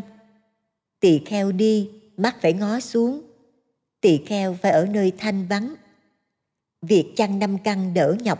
Tỳ 1.00 1.18
kheo 1.26 1.52
đi, 1.52 1.90
mắt 2.16 2.36
phải 2.40 2.52
ngó 2.52 2.80
xuống. 2.80 3.20
Tỳ 4.00 4.20
kheo 4.26 4.56
phải 4.62 4.72
ở 4.72 4.86
nơi 4.86 5.12
thanh 5.18 5.46
vắng. 5.48 5.74
Việc 6.82 7.12
chăn 7.16 7.38
năm 7.38 7.58
căn 7.64 7.94
đỡ 7.94 8.16
nhọc. 8.20 8.38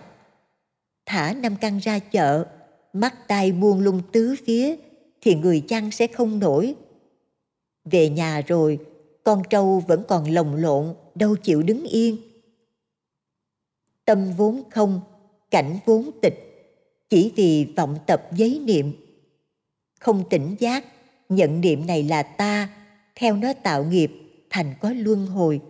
Thả 1.06 1.34
năm 1.34 1.56
căn 1.60 1.78
ra 1.78 1.98
chợ, 1.98 2.44
mắt 2.92 3.28
tai 3.28 3.52
buông 3.52 3.80
lung 3.80 4.02
tứ 4.12 4.34
phía, 4.46 4.76
thì 5.20 5.34
người 5.34 5.60
chăn 5.68 5.90
sẽ 5.90 6.06
không 6.06 6.38
nổi. 6.38 6.74
Về 7.84 8.08
nhà 8.08 8.42
rồi, 8.46 8.78
con 9.24 9.42
trâu 9.50 9.82
vẫn 9.86 10.04
còn 10.08 10.30
lồng 10.30 10.54
lộn, 10.54 10.94
đâu 11.14 11.36
chịu 11.36 11.62
đứng 11.62 11.84
yên 11.84 12.33
tâm 14.04 14.32
vốn 14.37 14.62
không, 14.70 15.00
cảnh 15.50 15.78
vốn 15.87 16.11
tịch. 16.23 16.34
Chỉ 17.08 17.32
vì 17.37 17.73
vọng 17.76 17.99
tập 18.06 18.28
giấy 18.37 18.61
niệm. 18.64 18.92
Không 20.00 20.25
tỉnh 20.30 20.56
giác, 20.58 20.84
nhận 21.28 21.61
niệm 21.61 21.87
này 21.87 22.02
là 22.02 22.23
ta, 22.23 22.68
theo 23.14 23.37
nó 23.37 23.52
tạo 23.52 23.84
nghiệp, 23.84 24.12
thành 24.50 24.75
có 24.80 24.92
luân 24.96 25.26
hồi. 25.26 25.61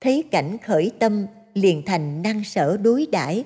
Thấy 0.00 0.24
cảnh 0.30 0.56
khởi 0.64 0.92
tâm, 0.98 1.26
liền 1.54 1.82
thành 1.86 2.22
năng 2.22 2.44
sở 2.44 2.76
đối 2.76 3.06
đãi. 3.12 3.44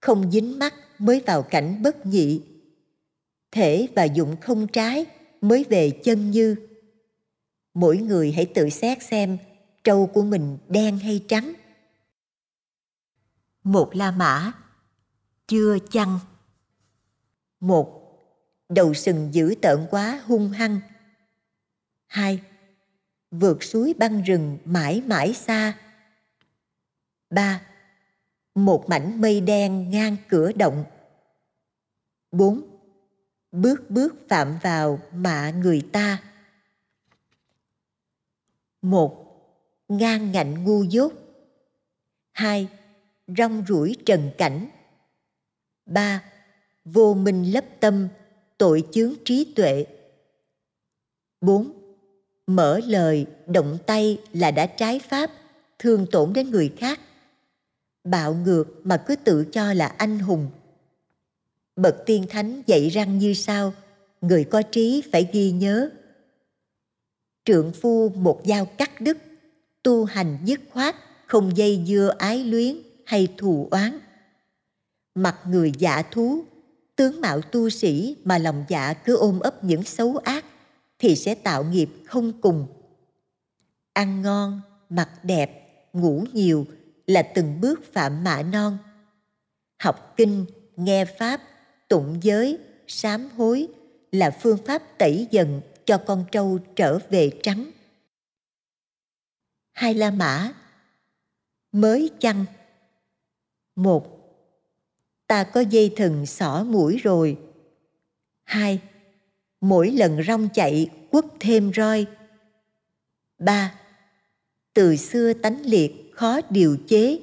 Không 0.00 0.30
dính 0.30 0.58
mắt 0.58 0.74
mới 0.98 1.20
vào 1.26 1.42
cảnh 1.42 1.82
bất 1.82 2.06
nhị. 2.06 2.40
Thể 3.52 3.88
và 3.94 4.04
dụng 4.04 4.36
không 4.40 4.66
trái 4.66 5.06
mới 5.40 5.64
về 5.68 5.90
chân 5.90 6.30
như. 6.30 6.56
Mỗi 7.74 7.98
người 7.98 8.32
hãy 8.32 8.46
tự 8.46 8.68
xét 8.68 9.02
xem, 9.02 9.38
trâu 9.84 10.06
của 10.06 10.22
mình 10.22 10.58
đen 10.68 10.98
hay 10.98 11.20
trắng 11.28 11.52
một 13.68 13.90
la 13.92 14.10
mã, 14.10 14.52
chưa 15.46 15.78
chăng? 15.90 16.18
Một, 17.60 18.02
đầu 18.68 18.94
sừng 18.94 19.34
dữ 19.34 19.54
tợn 19.62 19.86
quá, 19.90 20.22
hung 20.24 20.50
hăng. 20.50 20.80
Hai, 22.06 22.42
vượt 23.30 23.62
suối 23.62 23.94
băng 23.98 24.22
rừng 24.22 24.58
mãi 24.64 25.02
mãi 25.06 25.34
xa. 25.34 25.78
Ba, 27.30 27.60
một 28.54 28.84
mảnh 28.88 29.20
mây 29.20 29.40
đen 29.40 29.90
ngang 29.90 30.16
cửa 30.28 30.52
động. 30.52 30.84
Bốn, 32.32 32.78
bước 33.52 33.90
bước 33.90 34.14
phạm 34.28 34.58
vào 34.62 35.00
mạ 35.12 35.50
người 35.50 35.88
ta. 35.92 36.22
Một, 38.82 39.26
ngang 39.88 40.32
ngạnh 40.32 40.64
ngu 40.64 40.82
dốt. 40.82 41.12
Hai 42.32 42.68
rong 43.36 43.64
ruổi 43.68 43.96
trần 44.06 44.30
cảnh. 44.38 44.68
Ba, 45.86 46.24
vô 46.84 47.14
minh 47.14 47.52
lấp 47.52 47.64
tâm, 47.80 48.08
tội 48.58 48.84
chướng 48.92 49.14
trí 49.24 49.52
tuệ. 49.56 49.86
Bốn, 51.40 51.72
mở 52.46 52.80
lời, 52.86 53.26
động 53.46 53.78
tay 53.86 54.20
là 54.32 54.50
đã 54.50 54.66
trái 54.66 54.98
pháp, 54.98 55.30
thương 55.78 56.06
tổn 56.10 56.32
đến 56.32 56.50
người 56.50 56.72
khác. 56.76 57.00
Bạo 58.04 58.34
ngược 58.34 58.64
mà 58.84 59.04
cứ 59.06 59.16
tự 59.16 59.44
cho 59.44 59.72
là 59.72 59.86
anh 59.86 60.18
hùng. 60.18 60.50
Bậc 61.76 61.96
tiên 62.06 62.26
thánh 62.28 62.62
dạy 62.66 62.88
răng 62.88 63.18
như 63.18 63.34
sau, 63.34 63.74
người 64.20 64.44
có 64.44 64.62
trí 64.62 65.02
phải 65.12 65.28
ghi 65.32 65.50
nhớ. 65.50 65.90
Trượng 67.44 67.72
phu 67.72 68.08
một 68.08 68.42
dao 68.44 68.64
cắt 68.66 69.00
đứt, 69.00 69.18
tu 69.82 70.04
hành 70.04 70.38
dứt 70.44 70.60
khoát, 70.72 70.96
không 71.26 71.56
dây 71.56 71.84
dưa 71.86 72.14
ái 72.18 72.44
luyến 72.44 72.76
hay 73.08 73.28
thù 73.36 73.68
oán. 73.70 73.98
Mặt 75.14 75.38
người 75.46 75.72
giả 75.78 76.02
thú, 76.02 76.44
tướng 76.96 77.20
mạo 77.20 77.40
tu 77.40 77.70
sĩ 77.70 78.16
mà 78.24 78.38
lòng 78.38 78.64
dạ 78.68 78.94
cứ 78.94 79.16
ôm 79.16 79.40
ấp 79.40 79.64
những 79.64 79.82
xấu 79.82 80.16
ác 80.16 80.44
thì 80.98 81.16
sẽ 81.16 81.34
tạo 81.34 81.64
nghiệp 81.64 81.88
không 82.06 82.40
cùng. 82.40 82.66
Ăn 83.92 84.22
ngon, 84.22 84.60
mặc 84.88 85.10
đẹp, 85.22 85.80
ngủ 85.92 86.24
nhiều 86.32 86.66
là 87.06 87.22
từng 87.22 87.60
bước 87.60 87.92
phạm 87.92 88.24
mạ 88.24 88.42
non. 88.42 88.78
Học 89.78 90.14
kinh, 90.16 90.46
nghe 90.76 91.04
pháp, 91.04 91.40
tụng 91.88 92.18
giới, 92.22 92.58
sám 92.86 93.28
hối 93.36 93.68
là 94.12 94.30
phương 94.30 94.58
pháp 94.66 94.82
tẩy 94.98 95.28
dần 95.30 95.60
cho 95.84 95.98
con 95.98 96.24
trâu 96.32 96.58
trở 96.76 96.98
về 97.10 97.30
trắng. 97.42 97.70
Hai 99.72 99.94
la 99.94 100.10
mã. 100.10 100.52
Mới 101.72 102.10
chăng 102.20 102.44
một, 103.78 104.34
ta 105.26 105.44
có 105.44 105.60
dây 105.60 105.92
thừng 105.96 106.26
xỏ 106.26 106.64
mũi 106.64 106.96
rồi. 106.96 107.38
Hai, 108.44 108.80
mỗi 109.60 109.90
lần 109.90 110.22
rong 110.22 110.48
chạy, 110.54 110.90
quất 111.10 111.24
thêm 111.40 111.72
roi. 111.74 112.06
Ba, 113.38 113.74
từ 114.74 114.96
xưa 114.96 115.32
tánh 115.32 115.62
liệt, 115.64 115.92
khó 116.12 116.40
điều 116.50 116.76
chế. 116.88 117.20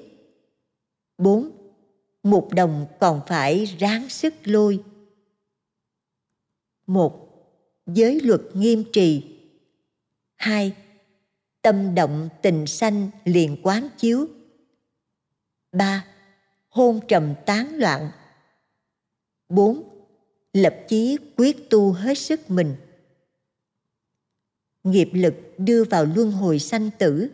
Bốn, 1.18 1.52
một 2.24 2.50
đồng 2.54 2.86
còn 3.00 3.22
phải 3.28 3.66
ráng 3.66 4.10
sức 4.10 4.34
lôi. 4.44 4.84
Một, 6.88 7.30
giới 7.88 8.20
luật 8.22 8.42
nghiêm 8.54 8.84
trì. 8.94 9.38
Hai, 10.36 10.76
tâm 11.62 11.96
động 11.96 12.30
tình 12.42 12.68
sanh 12.68 13.10
liền 13.26 13.58
quán 13.64 13.90
chiếu. 13.98 14.28
Ba 15.72 16.06
hôn 16.76 17.00
trầm 17.08 17.34
tán 17.46 17.76
loạn. 17.76 18.12
Bốn, 19.50 19.84
lập 20.54 20.76
chí 20.88 21.18
quyết 21.38 21.70
tu 21.70 21.92
hết 21.92 22.18
sức 22.18 22.50
mình. 22.50 22.76
Nghiệp 24.84 25.10
lực 25.14 25.34
đưa 25.58 25.84
vào 25.84 26.06
luân 26.16 26.32
hồi 26.32 26.60
sanh 26.60 26.90
tử. 26.98 27.30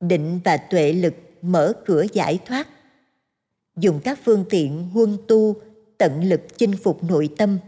Định 0.00 0.40
và 0.44 0.56
tuệ 0.56 0.92
lực 0.92 1.14
mở 1.42 1.72
cửa 1.86 2.04
giải 2.12 2.38
thoát. 2.46 2.68
Dùng 3.76 4.00
các 4.04 4.18
phương 4.24 4.44
tiện 4.50 4.88
huân 4.88 5.16
tu, 5.28 5.56
tận 5.98 6.24
lực 6.24 6.40
chinh 6.56 6.72
phục 6.82 7.04
nội 7.04 7.28
tâm. 7.36 7.58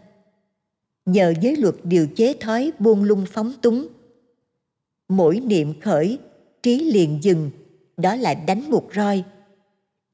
Nhờ 1.07 1.35
giới 1.41 1.57
luật 1.57 1.75
điều 1.83 2.07
chế 2.17 2.35
thói 2.41 2.73
buông 2.79 3.03
lung 3.03 3.27
phóng 3.27 3.53
túng. 3.63 3.89
Mỗi 5.09 5.41
niệm 5.41 5.81
khởi, 5.81 6.19
trí 6.63 6.91
liền 6.93 7.19
dừng, 7.23 7.51
đó 7.97 8.17
là 8.17 8.35
đánh 8.35 8.71
một 8.71 8.89
roi 8.95 9.25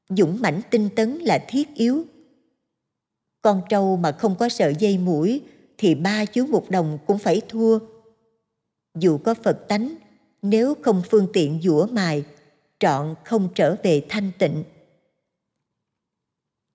dũng 0.09 0.37
mãnh 0.41 0.61
tinh 0.69 0.89
tấn 0.95 1.17
là 1.17 1.45
thiết 1.47 1.75
yếu. 1.75 2.05
Con 3.41 3.61
trâu 3.69 3.97
mà 3.97 4.11
không 4.11 4.35
có 4.35 4.49
sợi 4.49 4.75
dây 4.79 4.97
mũi 4.97 5.41
thì 5.77 5.95
ba 5.95 6.25
chú 6.25 6.45
một 6.45 6.69
đồng 6.69 6.97
cũng 7.07 7.17
phải 7.17 7.41
thua. 7.49 7.79
Dù 8.95 9.17
có 9.17 9.33
phật 9.33 9.65
tánh, 9.67 9.95
nếu 10.41 10.75
không 10.81 11.01
phương 11.09 11.27
tiện 11.33 11.59
dũa 11.63 11.87
mài, 11.87 12.23
trọn 12.79 13.15
không 13.25 13.49
trở 13.55 13.75
về 13.83 14.05
thanh 14.09 14.31
tịnh. 14.39 14.63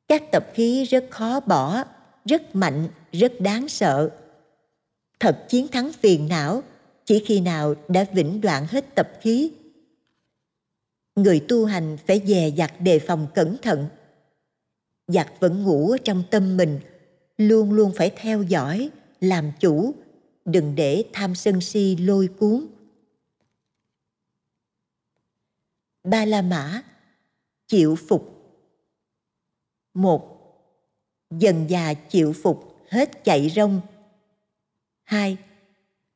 Các 0.09 0.23
tập 0.33 0.47
khí 0.55 0.85
rất 0.85 1.07
khó 1.11 1.41
bỏ, 1.41 1.85
rất 2.25 2.57
mạnh, 2.57 2.89
rất 3.13 3.33
đáng 3.41 3.69
sợ. 3.69 4.11
Thật 5.21 5.47
chiến 5.49 5.69
thắng 5.69 5.93
phiền 5.93 6.29
não, 6.29 6.63
chỉ 7.05 7.25
khi 7.27 7.41
nào 7.41 7.75
đã 7.89 8.05
vĩnh 8.13 8.41
đoạn 8.41 8.67
hết 8.71 8.95
tập 8.95 9.11
khí 9.21 9.53
người 11.23 11.45
tu 11.49 11.65
hành 11.65 11.97
phải 12.07 12.23
dè 12.27 12.51
dặt 12.57 12.73
đề 12.81 12.99
phòng 12.99 13.27
cẩn 13.35 13.57
thận. 13.63 13.89
Giặc 15.07 15.33
vẫn 15.41 15.63
ngủ 15.63 15.97
trong 16.05 16.23
tâm 16.31 16.57
mình, 16.57 16.81
luôn 17.37 17.73
luôn 17.73 17.93
phải 17.97 18.11
theo 18.17 18.43
dõi, 18.43 18.91
làm 19.21 19.53
chủ, 19.61 19.95
đừng 20.45 20.75
để 20.75 21.05
tham 21.13 21.35
sân 21.35 21.61
si 21.61 21.97
lôi 21.97 22.29
cuốn. 22.39 22.67
Ba 26.05 26.25
la 26.25 26.43
mã 26.43 26.83
chịu 27.67 27.97
phục. 28.09 28.35
Một, 29.95 30.39
dần 31.31 31.67
già 31.71 31.95
chịu 31.95 32.33
phục, 32.33 32.77
hết 32.89 33.25
chạy 33.25 33.51
rông 33.51 33.81
hai, 35.09 35.37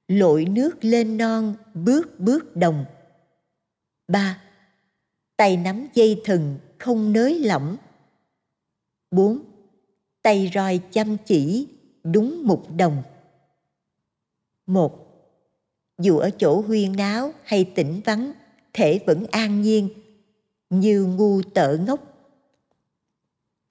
lội 0.09 0.44
nước 0.44 0.85
lên 0.85 1.16
non, 1.16 1.54
bước 1.75 2.21
bước 2.21 2.56
đồng. 2.56 2.85
Ba 4.09 4.42
tay 5.42 5.57
nắm 5.57 5.88
dây 5.94 6.20
thừng 6.24 6.59
không 6.78 7.12
nới 7.12 7.38
lỏng. 7.38 7.76
Bốn, 9.11 9.38
tay 10.22 10.50
roi 10.55 10.81
chăm 10.92 11.16
chỉ 11.26 11.68
đúng 12.05 12.42
mục 12.44 12.66
đồng. 12.76 13.02
Một, 14.66 15.07
dù 15.98 16.18
ở 16.18 16.31
chỗ 16.38 16.61
huyên 16.61 16.96
náo 16.96 17.33
hay 17.44 17.64
tĩnh 17.74 18.00
vắng, 18.05 18.33
thể 18.72 19.00
vẫn 19.07 19.26
an 19.31 19.62
nhiên, 19.62 19.88
như 20.70 21.05
ngu 21.05 21.42
tợ 21.42 21.76
ngốc. 21.76 22.00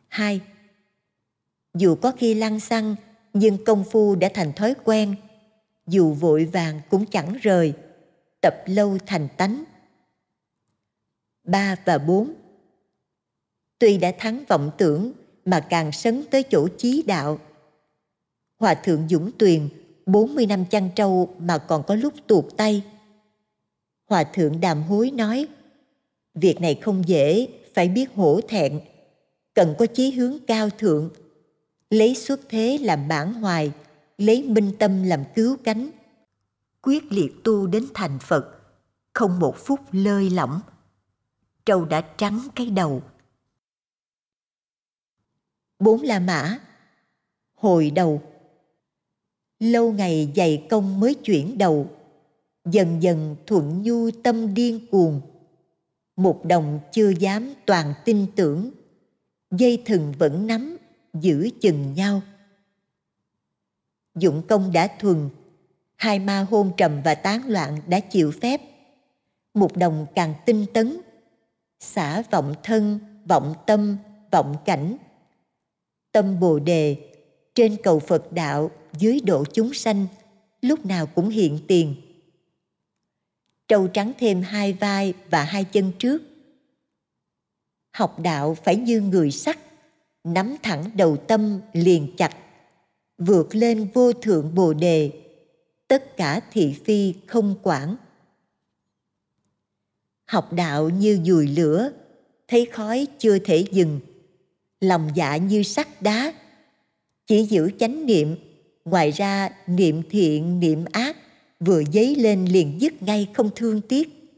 Hai, 0.07 0.41
dù 1.73 1.95
có 1.95 2.12
khi 2.12 2.34
lăng 2.34 2.60
xăng, 2.60 2.95
nhưng 3.34 3.65
công 3.65 3.84
phu 3.84 4.15
đã 4.15 4.29
thành 4.34 4.53
thói 4.53 4.73
quen, 4.84 5.15
dù 5.88 6.13
vội 6.13 6.45
vàng 6.45 6.81
cũng 6.89 7.05
chẳng 7.05 7.38
rời, 7.41 7.73
tập 8.41 8.55
lâu 8.65 8.97
thành 9.05 9.27
tánh 9.38 9.63
ba 11.43 11.75
và 11.86 11.97
bốn. 11.97 12.34
Tuy 13.80 13.97
đã 13.97 14.12
thắng 14.17 14.43
vọng 14.47 14.71
tưởng 14.77 15.12
mà 15.45 15.60
càng 15.69 15.91
sấn 15.91 16.23
tới 16.32 16.43
chỗ 16.43 16.67
chí 16.77 17.04
đạo. 17.08 17.39
Hòa 18.60 18.73
thượng 18.73 19.08
dũng 19.10 19.32
tuyền 19.38 19.69
40 20.06 20.45
năm 20.45 20.65
chăn 20.65 20.89
trâu 20.95 21.36
mà 21.39 21.58
còn 21.58 21.84
có 21.88 21.95
lúc 21.95 22.13
tuột 22.27 22.45
tay. 22.58 22.84
Hòa 24.10 24.23
thượng 24.23 24.60
đàm 24.60 24.84
hối 24.84 25.12
nói, 25.12 25.47
việc 26.36 26.62
này 26.62 26.75
không 26.75 27.08
dễ, 27.08 27.47
phải 27.73 27.88
biết 27.88 28.13
hổ 28.15 28.39
thẹn. 28.47 28.80
Cần 29.54 29.75
có 29.80 29.86
chí 29.86 30.12
hướng 30.12 30.38
cao 30.47 30.69
thượng. 30.69 31.10
Lấy 31.89 32.15
xuất 32.15 32.39
thế 32.49 32.77
làm 32.82 33.08
bản 33.08 33.34
hoài, 33.34 33.71
lấy 34.17 34.43
minh 34.43 34.71
tâm 34.80 35.04
làm 35.04 35.23
cứu 35.36 35.58
cánh. 35.63 35.89
Quyết 36.82 37.12
liệt 37.12 37.43
tu 37.43 37.67
đến 37.67 37.86
thành 37.93 38.19
phật, 38.21 38.62
không 39.13 39.39
một 39.39 39.56
phút 39.58 39.80
lơi 39.91 40.30
lỏng 40.30 40.60
trâu 41.71 41.86
đã 41.86 42.01
trắng 42.01 42.47
cái 42.55 42.69
đầu. 42.69 43.01
Bốn 45.79 46.01
la 46.01 46.19
mã, 46.19 46.60
hồi 47.53 47.91
đầu. 47.91 48.21
Lâu 49.60 49.91
ngày 49.91 50.34
dày 50.36 50.67
công 50.69 50.99
mới 50.99 51.13
chuyển 51.13 51.57
đầu, 51.57 51.88
dần 52.65 53.03
dần 53.03 53.36
thuận 53.45 53.84
nhu 53.84 54.12
tâm 54.23 54.53
điên 54.53 54.88
cuồng. 54.91 55.21
Một 56.15 56.45
đồng 56.45 56.79
chưa 56.91 57.10
dám 57.10 57.53
toàn 57.65 57.93
tin 58.05 58.25
tưởng, 58.36 58.71
dây 59.51 59.84
thừng 59.86 60.13
vẫn 60.19 60.47
nắm, 60.47 60.77
giữ 61.13 61.49
chừng 61.62 61.93
nhau. 61.93 62.21
Dụng 64.15 64.41
công 64.47 64.71
đã 64.71 64.88
thuần, 64.99 65.29
hai 65.95 66.19
ma 66.19 66.47
hôn 66.49 66.71
trầm 66.77 67.01
và 67.05 67.15
tán 67.15 67.47
loạn 67.47 67.77
đã 67.88 67.99
chịu 67.99 68.31
phép. 68.41 68.62
Một 69.53 69.77
đồng 69.77 70.05
càng 70.15 70.34
tinh 70.45 70.65
tấn 70.73 71.01
xả 71.82 72.24
vọng 72.32 72.54
thân, 72.63 73.00
vọng 73.26 73.54
tâm, 73.67 73.98
vọng 74.32 74.56
cảnh. 74.65 74.98
Tâm 76.12 76.39
bồ 76.39 76.60
đề, 76.60 76.98
trên 77.56 77.78
cầu 77.84 78.00
phật 78.00 78.32
đạo, 78.32 78.72
dưới 78.98 79.20
độ 79.20 79.44
chúng 79.54 79.74
sanh, 79.74 80.08
lúc 80.62 80.86
nào 80.86 81.06
cũng 81.06 81.30
hiện 81.30 81.60
tiền. 81.67 81.96
Trâu 83.67 83.88
trắng 83.88 84.12
thêm 84.20 84.41
hai 84.41 84.74
vai 84.74 85.13
và 85.30 85.44
hai 85.44 85.63
chân 85.63 85.91
trước. 86.00 86.22
Học 87.91 88.20
đạo 88.20 88.56
phải 88.63 88.76
như 88.76 89.02
người 89.02 89.32
sắt, 89.32 89.58
nắm 90.24 90.56
thẳng 90.63 90.91
đầu 90.96 91.17
tâm 91.17 91.62
liền 91.74 92.13
chặt, 92.17 92.38
vượt 93.17 93.56
lên 93.56 93.88
vô 93.94 94.13
thượng 94.13 94.56
bồ 94.56 94.74
đề. 94.74 95.12
Tất 95.88 96.17
cả 96.17 96.41
thị 96.52 96.76
phi 96.86 97.13
không 97.28 97.56
quản 97.63 97.96
học 100.32 100.54
đạo 100.54 100.89
như 100.89 101.20
dùi 101.26 101.48
lửa, 101.48 101.91
thấy 102.48 102.65
khói 102.65 103.08
chưa 103.17 103.39
thể 103.39 103.65
dừng. 103.72 104.00
Lòng 104.82 105.10
dạ 105.15 105.38
như 105.38 105.63
sắt 105.63 106.02
đá, 106.02 106.34
chỉ 107.28 107.44
giữ 107.44 107.72
chánh 107.80 108.06
niệm, 108.06 108.36
ngoài 108.86 109.12
ra 109.12 109.50
niệm 109.67 110.02
thiện, 110.10 110.60
niệm 110.60 110.86
ác, 110.91 111.17
vừa 111.60 111.84
dấy 111.94 112.15
lên 112.15 112.46
liền 112.46 112.82
dứt 112.82 113.02
ngay 113.04 113.28
không 113.34 113.50
thương 113.56 113.82
tiếc, 113.82 114.32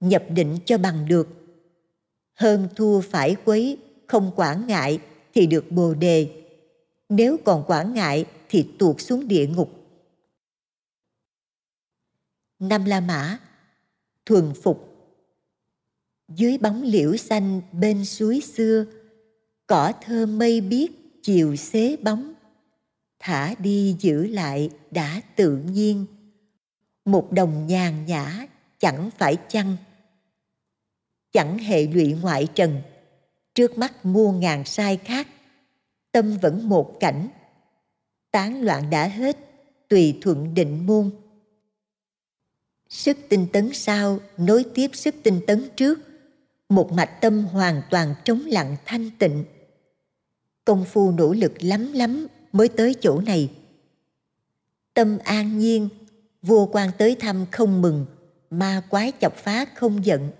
nhập 0.00 0.24
định 0.30 0.58
cho 0.66 0.78
bằng 0.78 1.08
được. 1.08 1.28
Hơn 2.34 2.68
thua 2.76 3.00
phải 3.00 3.36
quấy, 3.44 3.78
không 4.06 4.32
quản 4.36 4.66
ngại 4.66 5.00
thì 5.34 5.46
được 5.46 5.72
bồ 5.72 5.94
đề, 5.94 6.30
nếu 7.08 7.36
còn 7.44 7.64
quản 7.66 7.94
ngại 7.94 8.26
thì 8.48 8.68
tuột 8.78 9.00
xuống 9.00 9.28
địa 9.28 9.46
ngục. 9.46 9.70
Năm 12.58 12.84
la 12.84 13.00
mã, 13.00 13.38
thuần 14.26 14.52
phục 14.62 14.91
dưới 16.36 16.58
bóng 16.58 16.82
liễu 16.82 17.16
xanh 17.16 17.60
bên 17.72 18.04
suối 18.04 18.40
xưa, 18.40 18.84
cỏ 19.66 19.92
thơm 20.02 20.38
mây 20.38 20.60
biếc 20.60 20.90
chiều 21.22 21.56
xế 21.56 21.96
bóng. 21.96 22.34
Thả 23.18 23.54
đi 23.58 23.96
giữ 24.00 24.26
lại 24.26 24.70
đã 24.90 25.20
tự 25.36 25.56
nhiên, 25.56 26.06
một 27.04 27.32
đồng 27.32 27.66
nhàn 27.66 28.06
nhã 28.06 28.46
chẳng 28.78 29.10
phải 29.18 29.36
chăng? 29.48 29.76
Chẳng 31.32 31.58
hệ 31.58 31.86
lụy 31.86 32.12
ngoại 32.22 32.48
trần, 32.54 32.82
trước 33.54 33.78
mắt 33.78 34.06
muôn 34.06 34.40
ngàn 34.40 34.64
sai 34.64 34.96
khác, 34.96 35.28
tâm 36.12 36.38
vẫn 36.42 36.68
một 36.68 36.96
cảnh. 37.00 37.28
Tán 38.30 38.62
loạn 38.62 38.90
đã 38.90 39.08
hết, 39.08 39.36
tùy 39.88 40.18
thuận 40.20 40.54
định 40.54 40.86
môn. 40.86 41.10
Sức 42.88 43.16
tinh 43.28 43.46
tấn 43.52 43.70
sau, 43.72 44.20
nối 44.38 44.64
tiếp 44.74 44.90
sức 44.92 45.14
tinh 45.22 45.40
tấn 45.46 45.68
trước 45.76 45.98
một 46.74 46.92
mạch 46.92 47.20
tâm 47.20 47.44
hoàn 47.44 47.82
toàn 47.90 48.14
trống 48.24 48.42
lặng 48.46 48.76
thanh 48.84 49.10
tịnh. 49.18 49.44
Công 50.64 50.84
phu 50.84 51.10
nỗ 51.10 51.32
lực 51.32 51.52
lắm 51.62 51.92
lắm 51.92 52.26
mới 52.52 52.68
tới 52.68 52.94
chỗ 53.00 53.20
này. 53.20 53.50
Tâm 54.94 55.18
an 55.24 55.58
nhiên, 55.58 55.88
vua 56.42 56.66
quan 56.66 56.90
tới 56.98 57.16
thăm 57.20 57.46
không 57.50 57.82
mừng, 57.82 58.06
ma 58.50 58.82
quái 58.88 59.12
chọc 59.20 59.36
phá 59.36 59.64
không 59.74 60.04
giận. 60.04 60.30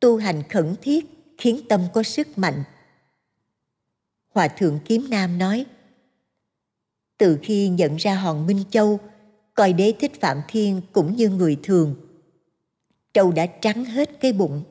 Tu 0.00 0.16
hành 0.16 0.42
khẩn 0.50 0.74
thiết 0.82 1.06
khiến 1.38 1.60
tâm 1.68 1.80
có 1.92 2.02
sức 2.02 2.38
mạnh. 2.38 2.64
Hòa 4.28 4.48
thượng 4.48 4.78
kiếm 4.84 5.06
nam 5.10 5.38
nói, 5.38 5.66
từ 7.18 7.38
khi 7.42 7.68
nhận 7.68 7.96
ra 7.96 8.14
hòn 8.14 8.46
minh 8.46 8.64
châu, 8.70 9.00
coi 9.54 9.72
đế 9.72 9.92
thích 10.00 10.20
phạm 10.20 10.40
thiên 10.48 10.80
cũng 10.92 11.16
như 11.16 11.28
người 11.28 11.56
thường. 11.62 11.94
Trâu 13.14 13.32
đã 13.32 13.46
trắng 13.46 13.84
hết 13.84 14.20
cái 14.20 14.32
bụng. 14.32 14.62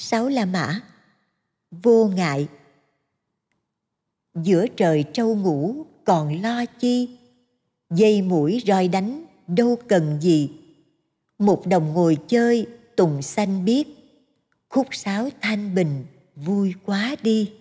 Sáu 0.00 0.28
la 0.28 0.44
mã. 0.44 0.80
Vô 1.70 2.06
ngại. 2.06 2.48
Giữa 4.34 4.66
trời 4.76 5.04
trâu 5.12 5.36
ngủ 5.36 5.86
còn 6.04 6.42
lo 6.42 6.64
chi? 6.66 7.18
Dây 7.90 8.22
mũi 8.22 8.62
roi 8.66 8.88
đánh 8.88 9.24
đâu 9.46 9.78
cần 9.88 10.18
gì? 10.20 10.50
Một 11.38 11.66
đồng 11.66 11.92
ngồi 11.92 12.18
chơi 12.28 12.66
tùng 12.96 13.22
xanh 13.22 13.64
biết. 13.64 13.88
Khúc 14.68 14.86
sáo 14.90 15.28
thanh 15.40 15.74
bình 15.74 16.04
vui 16.36 16.74
quá 16.84 17.16
đi. 17.22 17.52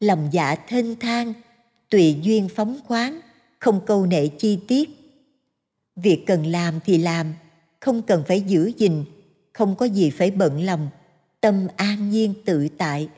Lòng 0.00 0.28
dạ 0.32 0.54
thênh 0.68 0.96
thang, 0.96 1.32
tùy 1.90 2.16
duyên 2.22 2.48
phóng 2.54 2.78
khoáng, 2.84 3.20
không 3.58 3.80
câu 3.86 4.06
nệ 4.06 4.28
chi 4.28 4.58
tiết. 4.68 4.90
Việc 5.96 6.24
cần 6.26 6.46
làm 6.46 6.80
thì 6.84 6.98
làm, 6.98 7.34
không 7.80 8.02
cần 8.02 8.24
phải 8.28 8.40
giữ 8.40 8.72
gìn 8.76 9.04
không 9.62 9.76
có 9.76 9.86
gì 9.86 10.10
phải 10.10 10.30
bận 10.30 10.64
lòng, 10.64 10.88
tâm 11.40 11.68
an 11.76 12.10
nhiên 12.10 12.34
tự 12.44 12.68
tại. 12.78 13.08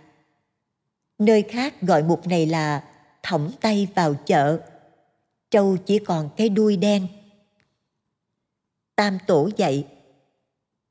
Nơi 1.18 1.42
khác 1.42 1.82
gọi 1.82 2.02
mục 2.02 2.26
này 2.26 2.46
là 2.46 2.84
thõng 3.22 3.52
tay 3.60 3.88
vào 3.94 4.14
chợ, 4.14 4.60
trâu 5.50 5.76
chỉ 5.76 5.98
còn 5.98 6.30
cái 6.36 6.48
đuôi 6.48 6.76
đen. 6.76 7.06
Tam 8.96 9.18
tổ 9.26 9.50
dạy, 9.56 9.86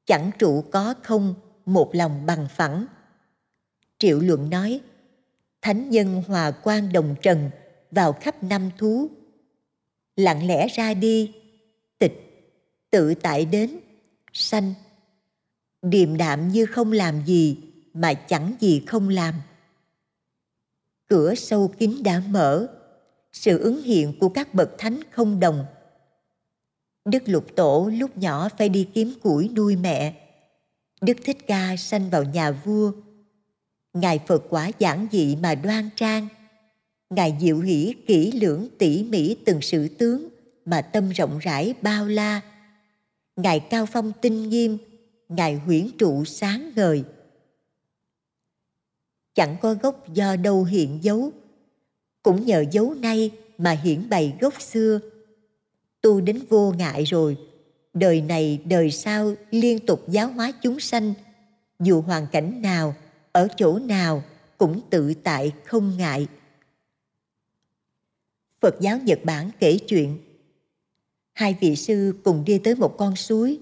chẳng 0.06 0.32
trụ 0.40 0.64
có 0.72 0.94
không 1.04 1.36
một 1.66 1.90
lòng 1.94 2.26
bằng 2.26 2.48
phẳng. 2.56 2.86
Triệu 3.98 4.20
luận 4.20 4.50
nói, 4.50 4.80
thánh 5.62 5.90
nhân 5.90 6.24
hòa 6.28 6.52
quan 6.52 6.94
đồng 6.94 7.16
trần 7.22 7.50
vào 7.92 8.14
khắp 8.14 8.44
năm 8.44 8.70
thú. 8.78 9.08
Lặng 10.16 10.48
lẽ 10.48 10.68
ra 10.68 10.94
đi, 10.94 11.32
tịch, 11.98 12.46
tự 12.92 13.14
tại 13.14 13.46
đến, 13.46 13.80
sanh 14.34 14.74
điềm 15.84 16.18
đạm 16.18 16.50
như 16.50 16.66
không 16.66 16.92
làm 16.92 17.26
gì 17.26 17.58
mà 17.94 18.14
chẳng 18.14 18.54
gì 18.60 18.84
không 18.88 19.10
làm. 19.10 19.34
Cửa 21.10 21.36
sâu 21.36 21.68
kín 21.68 22.04
đã 22.04 22.22
mở, 22.30 22.68
sự 23.32 23.58
ứng 23.60 23.82
hiện 23.84 24.20
của 24.20 24.30
các 24.30 24.54
bậc 24.54 24.70
thánh 24.78 25.00
không 25.12 25.40
đồng. 25.40 25.66
Đức 27.06 27.24
lục 27.26 27.56
tổ 27.56 27.92
lúc 27.94 28.18
nhỏ 28.18 28.50
phải 28.58 28.70
đi 28.70 28.88
kiếm 28.94 29.14
củi 29.24 29.50
nuôi 29.56 29.76
mẹ. 29.76 30.14
Đức 31.02 31.18
thích 31.24 31.38
ca 31.48 31.76
sanh 31.78 32.10
vào 32.10 32.24
nhà 32.24 32.52
vua. 32.52 32.92
Ngài 33.94 34.20
phật 34.28 34.44
quả 34.50 34.72
giản 34.80 35.08
dị 35.12 35.36
mà 35.36 35.56
đoan 35.56 35.90
trang. 35.96 36.28
Ngài 37.10 37.38
diệu 37.40 37.60
hỷ 37.60 37.96
kỹ 38.08 38.32
lưỡng 38.32 38.68
tỉ 38.78 39.04
mỉ 39.04 39.36
từng 39.46 39.62
sự 39.62 39.88
tướng 39.88 40.28
mà 40.66 40.82
tâm 40.82 41.10
rộng 41.10 41.40
rãi 41.40 41.74
bao 41.82 42.08
la. 42.08 42.42
Ngài 43.36 43.60
cao 43.60 43.86
phong 43.86 44.12
tinh 44.22 44.50
nghiêm 44.50 44.78
ngài 45.36 45.56
huyễn 45.56 45.88
trụ 45.98 46.26
sáng 46.26 46.72
ngời. 46.76 47.04
Chẳng 49.36 49.56
có 49.62 49.74
gốc 49.74 50.14
do 50.14 50.36
đâu 50.36 50.64
hiện 50.64 51.00
dấu. 51.02 51.32
Cũng 52.24 52.46
nhờ 52.46 52.66
dấu 52.72 52.94
nay 52.94 53.32
mà 53.58 53.72
hiển 53.72 54.10
bày 54.10 54.38
gốc 54.42 54.62
xưa. 54.62 55.00
Tu 56.02 56.22
đến 56.22 56.40
vô 56.50 56.74
ngại 56.78 57.04
rồi. 57.04 57.38
Đời 57.94 58.22
này 58.22 58.62
đời 58.66 58.92
sau 58.92 59.34
liên 59.52 59.80
tục 59.80 60.04
giáo 60.08 60.28
hóa 60.28 60.52
chúng 60.62 60.80
sanh. 60.80 61.14
Dù 61.80 62.02
hoàn 62.02 62.28
cảnh 62.32 62.62
nào, 62.62 62.96
ở 63.32 63.48
chỗ 63.58 63.80
nào 63.80 64.24
cũng 64.58 64.82
tự 64.90 65.14
tại 65.14 65.52
không 65.66 65.98
ngại. 65.98 66.28
Phật 68.62 68.76
giáo 68.80 68.98
nhật 69.04 69.20
bản 69.24 69.50
kể 69.60 69.78
chuyện. 69.88 70.18
Hai 71.34 71.56
vị 71.60 71.76
sư 71.76 72.14
cùng 72.24 72.44
đi 72.46 72.58
tới 72.58 72.76
một 72.76 72.96
con 72.98 73.16
suối 73.16 73.60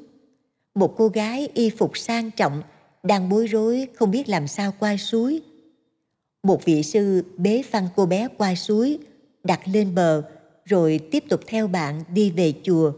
một 0.75 0.93
cô 0.97 1.07
gái 1.07 1.49
y 1.53 1.69
phục 1.69 1.97
sang 1.97 2.31
trọng, 2.31 2.61
đang 3.03 3.29
bối 3.29 3.47
rối 3.47 3.87
không 3.95 4.11
biết 4.11 4.29
làm 4.29 4.47
sao 4.47 4.73
qua 4.79 4.97
suối. 4.97 5.41
Một 6.43 6.65
vị 6.65 6.83
sư 6.83 7.23
bế 7.37 7.63
phăng 7.69 7.87
cô 7.95 8.05
bé 8.05 8.27
qua 8.37 8.55
suối, 8.55 8.97
đặt 9.43 9.61
lên 9.65 9.95
bờ, 9.95 10.23
rồi 10.65 10.99
tiếp 11.11 11.23
tục 11.29 11.41
theo 11.47 11.67
bạn 11.67 12.03
đi 12.13 12.31
về 12.31 12.53
chùa. 12.63 12.93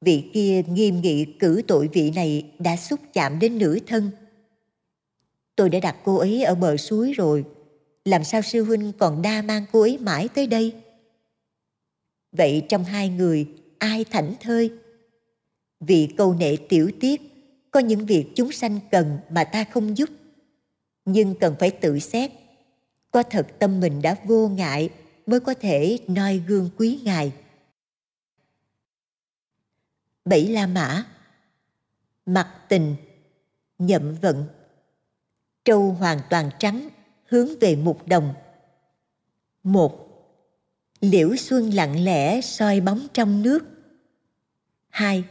Vị 0.00 0.30
kia 0.32 0.62
nghiêm 0.62 1.00
nghị 1.00 1.24
cử 1.24 1.62
tội 1.68 1.88
vị 1.92 2.10
này 2.10 2.52
đã 2.58 2.76
xúc 2.76 3.00
chạm 3.12 3.38
đến 3.38 3.58
nữ 3.58 3.78
thân. 3.86 4.10
Tôi 5.56 5.68
đã 5.68 5.80
đặt 5.80 5.96
cô 6.04 6.16
ấy 6.16 6.44
ở 6.44 6.54
bờ 6.54 6.76
suối 6.76 7.12
rồi, 7.12 7.44
làm 8.04 8.24
sao 8.24 8.42
sư 8.42 8.64
huynh 8.64 8.92
còn 8.98 9.22
đa 9.22 9.42
mang 9.42 9.64
cô 9.72 9.80
ấy 9.80 9.98
mãi 9.98 10.28
tới 10.34 10.46
đây? 10.46 10.72
Vậy 12.32 12.62
trong 12.68 12.84
hai 12.84 13.08
người, 13.08 13.46
ai 13.78 14.04
thảnh 14.04 14.34
thơi? 14.40 14.70
Vì 15.80 16.14
câu 16.16 16.34
nệ 16.34 16.56
tiểu 16.68 16.90
tiết, 17.00 17.20
có 17.70 17.80
những 17.80 18.06
việc 18.06 18.26
chúng 18.36 18.52
sanh 18.52 18.80
cần 18.90 19.18
mà 19.30 19.44
ta 19.44 19.64
không 19.64 19.96
giúp. 19.96 20.08
Nhưng 21.04 21.34
cần 21.40 21.54
phải 21.58 21.70
tự 21.70 21.98
xét, 21.98 22.30
có 23.10 23.22
thật 23.22 23.46
tâm 23.58 23.80
mình 23.80 24.02
đã 24.02 24.16
vô 24.24 24.48
ngại 24.48 24.90
mới 25.26 25.40
có 25.40 25.54
thể 25.54 25.98
noi 26.06 26.38
gương 26.46 26.70
quý 26.76 27.00
ngài. 27.04 27.32
Bảy 30.24 30.48
la 30.48 30.66
mã. 30.66 31.04
Mặt 32.26 32.54
tình, 32.68 32.96
nhậm 33.78 34.14
vận. 34.14 34.44
Trâu 35.64 35.92
hoàn 35.92 36.20
toàn 36.30 36.50
trắng, 36.58 36.88
hướng 37.24 37.48
về 37.60 37.76
mục 37.76 38.06
đồng. 38.06 38.34
Một. 39.62 40.08
Liễu 41.00 41.36
xuân 41.36 41.70
lặng 41.70 42.04
lẽ 42.04 42.40
soi 42.40 42.80
bóng 42.80 43.06
trong 43.12 43.42
nước. 43.42 43.64
Hai 44.88 45.24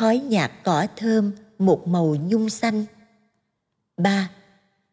khói 0.00 0.18
nhạt 0.18 0.52
cỏ 0.64 0.86
thơm, 0.96 1.32
một 1.58 1.88
màu 1.88 2.16
nhung 2.16 2.50
xanh. 2.50 2.84
Ba, 3.96 4.30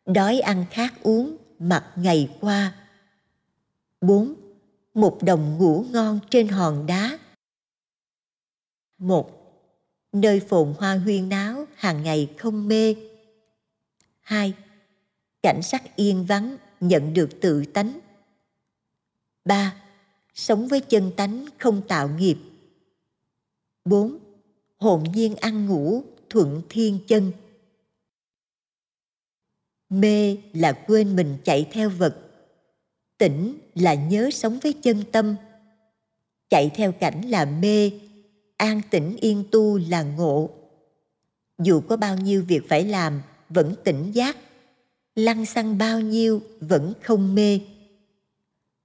đói 0.05 0.39
ăn 0.39 0.65
khát 0.71 1.03
uống 1.03 1.37
mặt 1.59 1.85
ngày 1.95 2.37
qua. 2.41 2.75
Bốn, 4.01 4.33
một 4.93 5.19
đồng 5.21 5.57
ngủ 5.57 5.85
ngon 5.91 6.19
trên 6.29 6.47
hòn 6.47 6.85
đá. 6.85 7.19
Một, 8.97 9.31
nơi 10.11 10.39
phồn 10.39 10.73
hoa 10.77 10.95
huyên 10.95 11.29
náo 11.29 11.65
hàng 11.75 12.03
ngày 12.03 12.33
không 12.37 12.67
mê. 12.67 12.95
Hai, 14.21 14.53
cảnh 15.43 15.61
sắc 15.61 15.95
yên 15.95 16.25
vắng, 16.25 16.57
nhận 16.79 17.13
được 17.13 17.29
tự 17.41 17.65
tánh. 17.65 17.99
Ba, 19.45 19.75
sống 20.33 20.67
với 20.67 20.79
chân 20.79 21.11
tánh 21.17 21.45
không 21.57 21.81
tạo 21.87 22.09
nghiệp. 22.09 22.37
Bốn 23.85 24.26
hồn 24.77 25.03
nhiên 25.13 25.35
ăn 25.35 25.67
ngủ 25.67 26.03
thuận 26.29 26.61
thiên 26.69 26.99
chân. 27.07 27.31
Mê 29.89 30.37
là 30.53 30.71
quên 30.87 31.15
mình 31.15 31.37
chạy 31.43 31.67
theo 31.71 31.89
vật. 31.89 32.17
Tỉnh 33.17 33.57
là 33.75 33.93
nhớ 33.93 34.29
sống 34.33 34.59
với 34.63 34.73
chân 34.73 35.03
tâm. 35.11 35.35
Chạy 36.49 36.71
theo 36.75 36.91
cảnh 36.91 37.21
là 37.21 37.45
mê, 37.45 37.91
an 38.57 38.81
tĩnh 38.89 39.15
yên 39.21 39.43
tu 39.51 39.77
là 39.77 40.03
ngộ. 40.03 40.49
Dù 41.57 41.81
có 41.81 41.97
bao 41.97 42.17
nhiêu 42.17 42.43
việc 42.47 42.69
phải 42.69 42.83
làm, 42.83 43.21
vẫn 43.49 43.75
tỉnh 43.83 44.11
giác. 44.11 44.37
Lăng 45.15 45.45
xăng 45.45 45.77
bao 45.77 45.99
nhiêu, 45.99 46.41
vẫn 46.59 46.93
không 47.01 47.35
mê. 47.35 47.59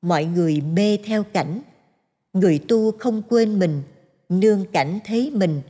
Mọi 0.03 0.25
người 0.25 0.61
mê 0.61 0.99
theo 1.05 1.25
cảnh. 1.25 1.63
Người 2.33 2.59
tu 2.69 2.93
không 2.93 3.23
quên 3.29 3.59
mình, 3.59 3.83
nương 4.29 4.67
cảnh 4.73 4.99
thấy 5.05 5.31
mình 5.31 5.63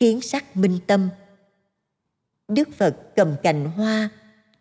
kiến 0.00 0.20
sắc 0.20 0.56
minh 0.56 0.78
tâm. 0.86 1.08
Đức 2.48 2.68
phật 2.76 2.96
cầm 3.16 3.36
cành 3.42 3.64
hoa, 3.64 4.08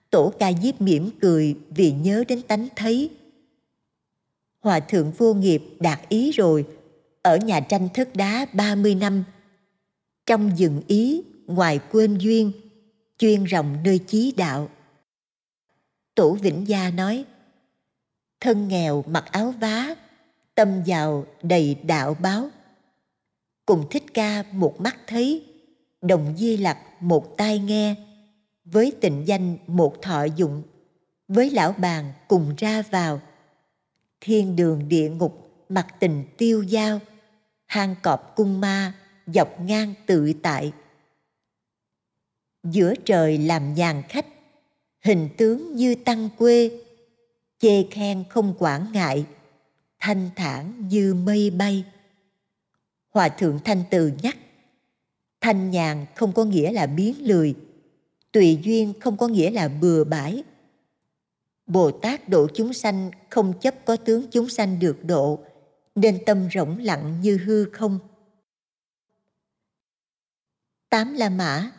tổ 0.10 0.34
ca 0.39 0.52
diếp 0.54 0.82
mỉm 0.82 1.10
cười 1.21 1.56
vì 1.69 1.91
nhớ 1.91 2.23
đến 2.28 2.41
tánh 2.41 2.67
thấy. 2.76 3.10
Hòa 4.60 4.80
thượng 4.80 5.12
vô 5.12 5.34
nghiệp 5.34 5.63
đạt 5.80 6.10
ý 6.10 6.32
rồi, 6.32 6.65
ở 7.21 7.38
nhà 7.38 7.60
tranh 7.60 7.89
thất 7.93 8.15
đá 8.15 8.45
30 8.54 8.95
năm. 8.95 9.23
Trong 10.26 10.52
dừng 10.58 10.82
ý, 10.88 11.21
ngoài 11.45 11.80
quên 11.91 12.17
duyên, 12.17 12.52
chuyên 13.17 13.43
rộng 13.43 13.78
nơi 13.84 14.00
chí 14.08 14.34
đạo. 14.38 14.69
Tổ 16.15 16.34
vĩnh 16.34 16.67
gia 16.67 16.91
nói, 16.91 17.26
thân 18.39 18.67
nghèo 18.67 19.04
mặc 19.08 19.26
áo 19.32 19.54
vá, 19.60 19.95
tâm 20.56 20.84
giàu 20.86 21.26
đầy 21.41 21.76
đạo 21.84 22.17
báo 22.21 22.50
cùng 23.67 23.86
thích 23.89 24.03
ca 24.13 24.43
một 24.51 24.82
mắt 24.82 24.97
thấy, 25.08 25.45
đồng 26.01 26.34
di 26.38 26.58
lặc 26.58 26.77
một 26.99 27.38
tai 27.38 27.60
nghe, 27.60 27.95
với 28.65 28.93
tịnh 29.01 29.23
danh 29.27 29.58
một 29.67 30.01
thọ 30.01 30.23
dụng, 30.23 30.63
với 31.27 31.49
lão 31.49 31.71
bàn 31.71 32.13
cùng 32.27 32.53
ra 32.58 32.84
vào. 32.91 33.21
Thiên 34.21 34.56
đường 34.56 34.89
địa 34.89 35.10
ngục, 35.10 35.65
mặt 35.69 35.88
tình 35.99 36.23
tiêu 36.38 36.63
giao, 36.63 36.99
hang 37.65 37.95
cọp 38.03 38.36
cung 38.36 38.62
ma, 38.62 38.93
dọc 39.27 39.62
ngang 39.62 39.93
tự 40.06 40.34
tại. 40.34 40.71
Giữa 42.63 42.93
trời 43.06 43.38
làm 43.38 43.73
nhàn 43.73 44.03
khách, 44.10 44.25
hình 45.03 45.30
tướng 45.38 45.75
như 45.75 45.95
tăng 45.95 46.30
quê, 46.38 46.71
chê 47.60 47.84
khen 47.91 48.23
không 48.30 48.53
quản 48.60 48.91
ngại, 48.91 49.25
thanh 49.99 50.30
thản 50.36 50.88
như 50.89 51.13
mây 51.13 51.49
bay 51.49 51.84
hòa 53.17 53.30
thượng 53.30 53.60
thanh 53.65 53.84
từ 53.91 54.12
nhắc, 54.21 54.38
thanh 55.41 55.71
nhàn 55.71 56.06
không 56.15 56.34
có 56.34 56.43
nghĩa 56.45 56.71
là 56.71 56.86
biến 56.86 57.15
lười, 57.19 57.56
tùy 58.32 58.60
duyên 58.63 58.93
không 58.99 59.17
có 59.17 59.27
nghĩa 59.27 59.51
là 59.51 59.67
bừa 59.67 60.03
bãi. 60.03 60.43
Bồ 61.65 61.91
tát 61.91 62.30
độ 62.30 62.47
chúng 62.53 62.73
sanh 62.73 63.12
không 63.30 63.53
chấp 63.60 63.86
có 63.86 63.95
tướng 63.95 64.27
chúng 64.32 64.49
sanh 64.49 64.80
được 64.80 64.97
độ, 65.03 65.39
nên 65.95 66.25
tâm 66.25 66.49
rỗng 66.53 66.77
lặng 66.77 67.21
như 67.21 67.38
hư 67.38 67.65
không. 67.65 67.99
Tám 70.89 71.13
la 71.13 71.30
mã, 71.30 71.71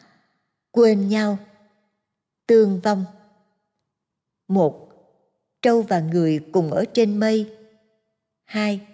quên 0.71 1.09
nhau. 1.09 1.39
Tương 2.47 2.81
vong. 2.81 3.05
Một, 4.49 4.89
trâu 5.63 5.83
và 5.83 6.01
người 6.01 6.41
cùng 6.53 6.73
ở 6.73 6.85
trên 6.95 7.21
mây. 7.21 7.57
Hai 8.45 8.87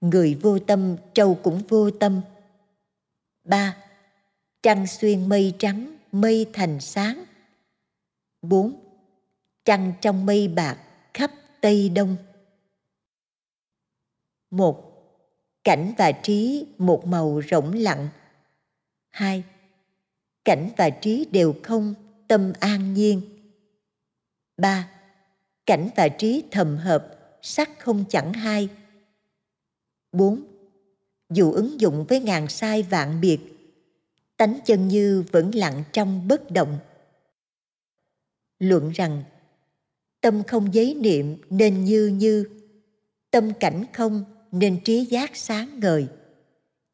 người 0.00 0.34
vô 0.34 0.58
tâm, 0.58 0.96
trâu 1.14 1.38
cũng 1.42 1.62
vô 1.68 1.90
tâm. 1.90 2.20
Ba, 3.44 3.76
trăng 4.62 4.86
xuyên 4.86 5.28
mây 5.28 5.54
trắng, 5.58 5.96
mây 6.12 6.46
thành 6.52 6.80
sáng. 6.80 7.24
Bốn, 8.42 8.84
trăng 9.64 9.92
trong 10.00 10.26
mây 10.26 10.48
bạc, 10.48 10.78
khắp 11.14 11.30
tây 11.60 11.88
đông. 11.88 12.16
Một, 14.50 14.92
cảnh 15.64 15.94
và 15.98 16.12
trí 16.12 16.66
một 16.78 17.06
màu 17.06 17.40
rỗng 17.50 17.74
lặng. 17.74 18.08
Hai, 19.10 19.42
cảnh 20.44 20.70
và 20.76 20.90
trí 20.90 21.26
đều 21.30 21.54
không, 21.62 21.94
tâm 22.28 22.52
an 22.60 22.94
nhiên. 22.94 23.20
Ba, 24.56 24.90
cảnh 25.66 25.88
và 25.96 26.08
trí 26.08 26.44
thầm 26.50 26.76
hợp, 26.76 27.16
sắc 27.42 27.70
không 27.78 28.04
chẳng 28.08 28.32
hai 28.32 28.68
bốn. 30.12 30.44
Dù 31.30 31.52
ứng 31.52 31.80
dụng 31.80 32.04
với 32.08 32.20
ngàn 32.20 32.48
sai 32.48 32.82
vạn 32.82 33.20
biệt, 33.20 33.38
tánh 34.36 34.58
chân 34.64 34.88
như 34.88 35.24
vẫn 35.32 35.54
lặng 35.54 35.82
trong 35.92 36.28
bất 36.28 36.50
động. 36.50 36.78
Luận 38.58 38.90
rằng, 38.90 39.24
tâm 40.20 40.42
không 40.42 40.74
giấy 40.74 40.94
niệm 40.94 41.36
nên 41.50 41.84
như 41.84 42.06
như, 42.06 42.44
tâm 43.30 43.52
cảnh 43.60 43.84
không 43.92 44.24
nên 44.52 44.80
trí 44.84 45.04
giác 45.04 45.36
sáng 45.36 45.80
ngời. 45.80 46.06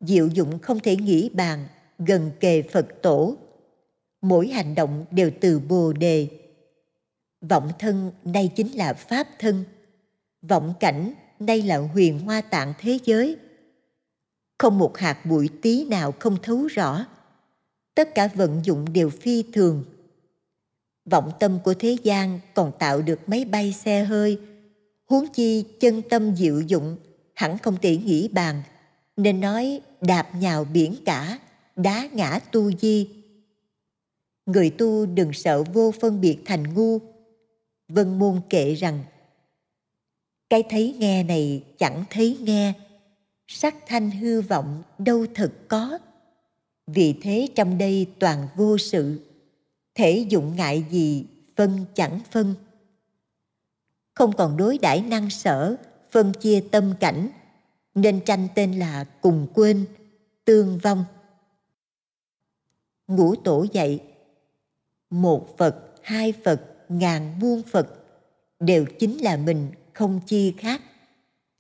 Diệu 0.00 0.28
dụng 0.28 0.58
không 0.58 0.80
thể 0.80 0.96
nghĩ 0.96 1.28
bàn 1.28 1.66
gần 1.98 2.30
kề 2.40 2.62
phật 2.62 2.86
tổ. 3.02 3.36
Mỗi 4.20 4.48
hành 4.48 4.74
động 4.74 5.04
đều 5.10 5.30
từ 5.40 5.58
bồ 5.58 5.92
đề. 5.92 6.28
Vọng 7.40 7.70
thân 7.78 8.12
nay 8.24 8.50
chính 8.56 8.76
là 8.76 8.94
pháp 8.94 9.28
thân. 9.38 9.64
Vọng 10.42 10.74
cảnh 10.80 11.14
nay 11.46 11.62
là 11.62 11.78
huyền 11.78 12.18
hoa 12.18 12.40
tạng 12.40 12.74
thế 12.78 12.98
giới. 13.04 13.36
Không 14.58 14.78
một 14.78 14.98
hạt 14.98 15.26
bụi 15.26 15.48
tí 15.62 15.84
nào 15.84 16.14
không 16.18 16.36
thấu 16.42 16.66
rõ. 16.66 17.06
Tất 17.94 18.14
cả 18.14 18.28
vận 18.34 18.60
dụng 18.64 18.92
đều 18.92 19.10
phi 19.10 19.44
thường. 19.52 19.84
Vọng 21.04 21.30
tâm 21.40 21.58
của 21.64 21.74
thế 21.74 21.96
gian 22.02 22.40
còn 22.54 22.72
tạo 22.78 23.02
được 23.02 23.28
máy 23.28 23.44
bay 23.44 23.72
xe 23.72 24.04
hơi. 24.04 24.38
Huống 25.06 25.28
chi 25.28 25.64
chân 25.80 26.02
tâm 26.02 26.36
diệu 26.36 26.60
dụng, 26.60 26.96
hẳn 27.34 27.58
không 27.58 27.76
thể 27.82 27.96
nghĩ 27.96 28.28
bàn. 28.28 28.62
Nên 29.16 29.40
nói, 29.40 29.80
đạp 30.00 30.34
nhào 30.34 30.64
biển 30.64 30.94
cả, 31.04 31.38
đá 31.76 32.08
ngã 32.12 32.38
tu 32.52 32.72
di. 32.72 33.08
Người 34.46 34.70
tu 34.70 35.06
đừng 35.06 35.32
sợ 35.32 35.62
vô 35.62 35.92
phân 36.00 36.20
biệt 36.20 36.38
thành 36.44 36.74
ngu. 36.74 36.98
Vân 37.88 38.18
môn 38.18 38.40
kệ 38.50 38.74
rằng 38.74 39.04
cái 40.52 40.62
thấy 40.68 40.96
nghe 40.98 41.22
này 41.22 41.64
chẳng 41.78 42.04
thấy 42.10 42.38
nghe. 42.40 42.72
Sắc 43.46 43.74
thanh 43.86 44.10
hư 44.10 44.40
vọng 44.40 44.82
đâu 44.98 45.26
thật 45.34 45.52
có. 45.68 45.98
Vì 46.86 47.14
thế 47.22 47.48
trong 47.54 47.78
đây 47.78 48.06
toàn 48.18 48.48
vô 48.56 48.78
sự. 48.78 49.20
Thể 49.94 50.26
dụng 50.28 50.56
ngại 50.56 50.84
gì 50.90 51.26
phân 51.56 51.84
chẳng 51.94 52.20
phân. 52.30 52.54
Không 54.14 54.32
còn 54.32 54.56
đối 54.56 54.78
đãi 54.78 55.00
năng 55.00 55.30
sở, 55.30 55.76
phân 56.10 56.32
chia 56.32 56.60
tâm 56.70 56.94
cảnh. 57.00 57.28
Nên 57.94 58.20
tranh 58.20 58.48
tên 58.54 58.78
là 58.78 59.04
cùng 59.04 59.46
quên, 59.54 59.86
tương 60.44 60.78
vong. 60.78 61.04
Ngũ 63.06 63.34
tổ 63.34 63.66
dạy, 63.72 64.00
một 65.10 65.58
phật, 65.58 65.94
hai 66.02 66.32
phật, 66.44 66.60
ngàn 66.88 67.38
muôn 67.40 67.62
phật 67.62 67.88
đều 68.60 68.84
chính 68.98 69.18
là 69.18 69.36
mình 69.36 69.68
không 69.92 70.20
chi 70.26 70.54
khác. 70.58 70.82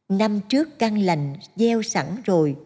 Năm 0.08 0.40
trước 0.48 0.78
căn 0.78 0.98
lành 0.98 1.36
gieo 1.56 1.82
sẵn 1.82 2.06
rồi, 2.24 2.56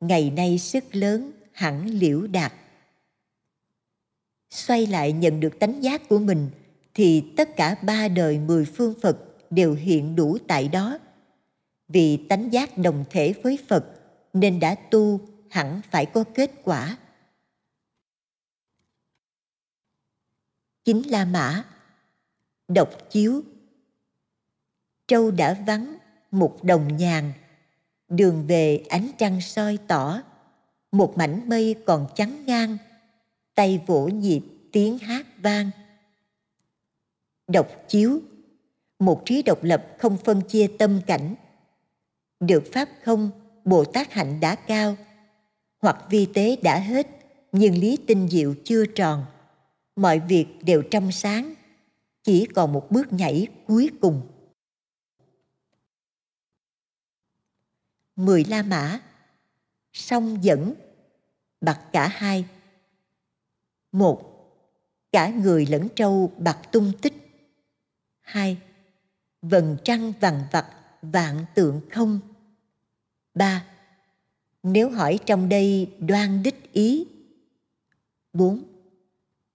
ngày 0.00 0.30
nay 0.30 0.58
sức 0.58 0.84
lớn 0.92 1.32
hẳn 1.52 1.86
liễu 1.86 2.26
đạt. 2.26 2.52
Xoay 4.50 4.86
lại 4.86 5.12
nhận 5.12 5.40
được 5.40 5.58
tánh 5.60 5.82
giác 5.82 6.08
của 6.08 6.18
mình, 6.18 6.50
thì 6.94 7.24
tất 7.36 7.56
cả 7.56 7.76
ba 7.82 8.08
đời 8.08 8.38
mười 8.38 8.64
phương 8.64 8.94
phật 9.02 9.18
đều 9.50 9.74
hiện 9.74 10.16
đủ 10.16 10.38
tại 10.46 10.68
đó. 10.68 10.98
Vì 11.88 12.26
tánh 12.28 12.52
giác 12.52 12.78
đồng 12.78 13.04
thể 13.10 13.34
với 13.42 13.58
phật, 13.68 13.84
nên 14.32 14.60
đã 14.60 14.74
tu 14.74 15.20
hẳn 15.50 15.80
phải 15.90 16.06
có 16.06 16.24
kết 16.34 16.50
quả. 16.64 16.98
Chính 20.84 21.02
la 21.10 21.24
mã, 21.24 21.64
độc 22.68 23.10
chiếu 23.10 23.42
trâu 25.08 25.30
đã 25.30 25.54
vắng 25.66 25.96
một 26.30 26.64
đồng 26.64 26.96
nhàn. 26.96 27.32
Đường 28.08 28.46
về 28.46 28.84
ánh 28.88 29.08
trăng 29.18 29.40
soi 29.40 29.78
tỏ, 29.86 30.22
một 30.92 31.16
mảnh 31.16 31.48
mây 31.48 31.76
còn 31.86 32.06
trắng 32.14 32.46
ngang, 32.46 32.76
tay 33.54 33.80
vỗ 33.86 34.08
nhịp 34.08 34.42
tiếng 34.72 34.98
hát 34.98 35.26
vang. 35.42 35.70
Độc 37.46 37.68
chiếu, 37.88 38.20
một 38.98 39.22
trí 39.24 39.42
độc 39.42 39.64
lập 39.64 39.86
không 39.98 40.16
phân 40.16 40.40
chia 40.40 40.66
tâm 40.78 41.00
cảnh. 41.06 41.34
Được 42.40 42.64
pháp 42.72 42.88
không, 43.02 43.30
bồ 43.64 43.84
tát 43.84 44.12
hạnh 44.12 44.40
đã 44.40 44.54
cao. 44.54 44.96
Hoặc 45.82 45.96
vi 46.10 46.26
tế 46.34 46.56
đã 46.62 46.78
hết, 46.78 47.06
nhưng 47.52 47.78
lý 47.78 47.98
tinh 48.06 48.28
diệu 48.28 48.54
chưa 48.64 48.86
tròn. 48.86 49.24
Mọi 49.96 50.18
việc 50.18 50.46
đều 50.62 50.82
trong 50.82 51.12
sáng, 51.12 51.54
chỉ 52.24 52.46
còn 52.54 52.72
một 52.72 52.90
bước 52.90 53.12
nhảy 53.12 53.46
cuối 53.66 53.90
cùng. 54.00 54.22
mười 58.18 58.44
la 58.44 58.62
mã. 58.62 59.00
Song 59.92 60.44
dẫn, 60.44 60.74
bạc 61.60 61.80
cả 61.92 62.08
hai. 62.08 62.46
Một, 63.92 64.22
cả 65.12 65.28
người 65.28 65.66
lẫn 65.66 65.88
trâu 65.96 66.32
bạc 66.38 66.58
tung 66.72 66.92
tích. 67.02 67.14
Hai 68.20 68.58
vần 69.42 69.76
trăng 69.84 70.12
vằn 70.20 70.44
vặt, 70.52 70.66
vạn 71.02 71.44
tượng 71.54 71.80
không. 71.90 72.20
Ba, 73.34 73.64
nếu 74.62 74.90
hỏi 74.90 75.18
trong 75.26 75.48
đây 75.48 75.90
đoan 75.98 76.42
đích 76.42 76.72
ý. 76.72 77.06
Bốn, 78.32 78.62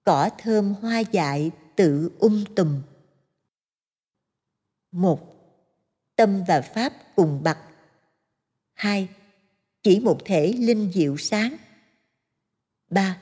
cỏ 0.04 0.30
thơm 0.38 0.74
hoa 0.74 1.00
dại 1.00 1.50
tự 1.76 2.10
um 2.18 2.44
tùm. 2.56 2.82
Một, 4.92 5.20
tâm 6.16 6.44
và 6.48 6.60
pháp 6.60 6.92
cùng 7.16 7.42
bạc. 7.42 7.58
2. 8.74 9.08
Chỉ 9.82 10.00
một 10.00 10.18
thể 10.24 10.52
linh 10.52 10.92
diệu 10.94 11.16
sáng. 11.16 11.56
3. 12.90 13.20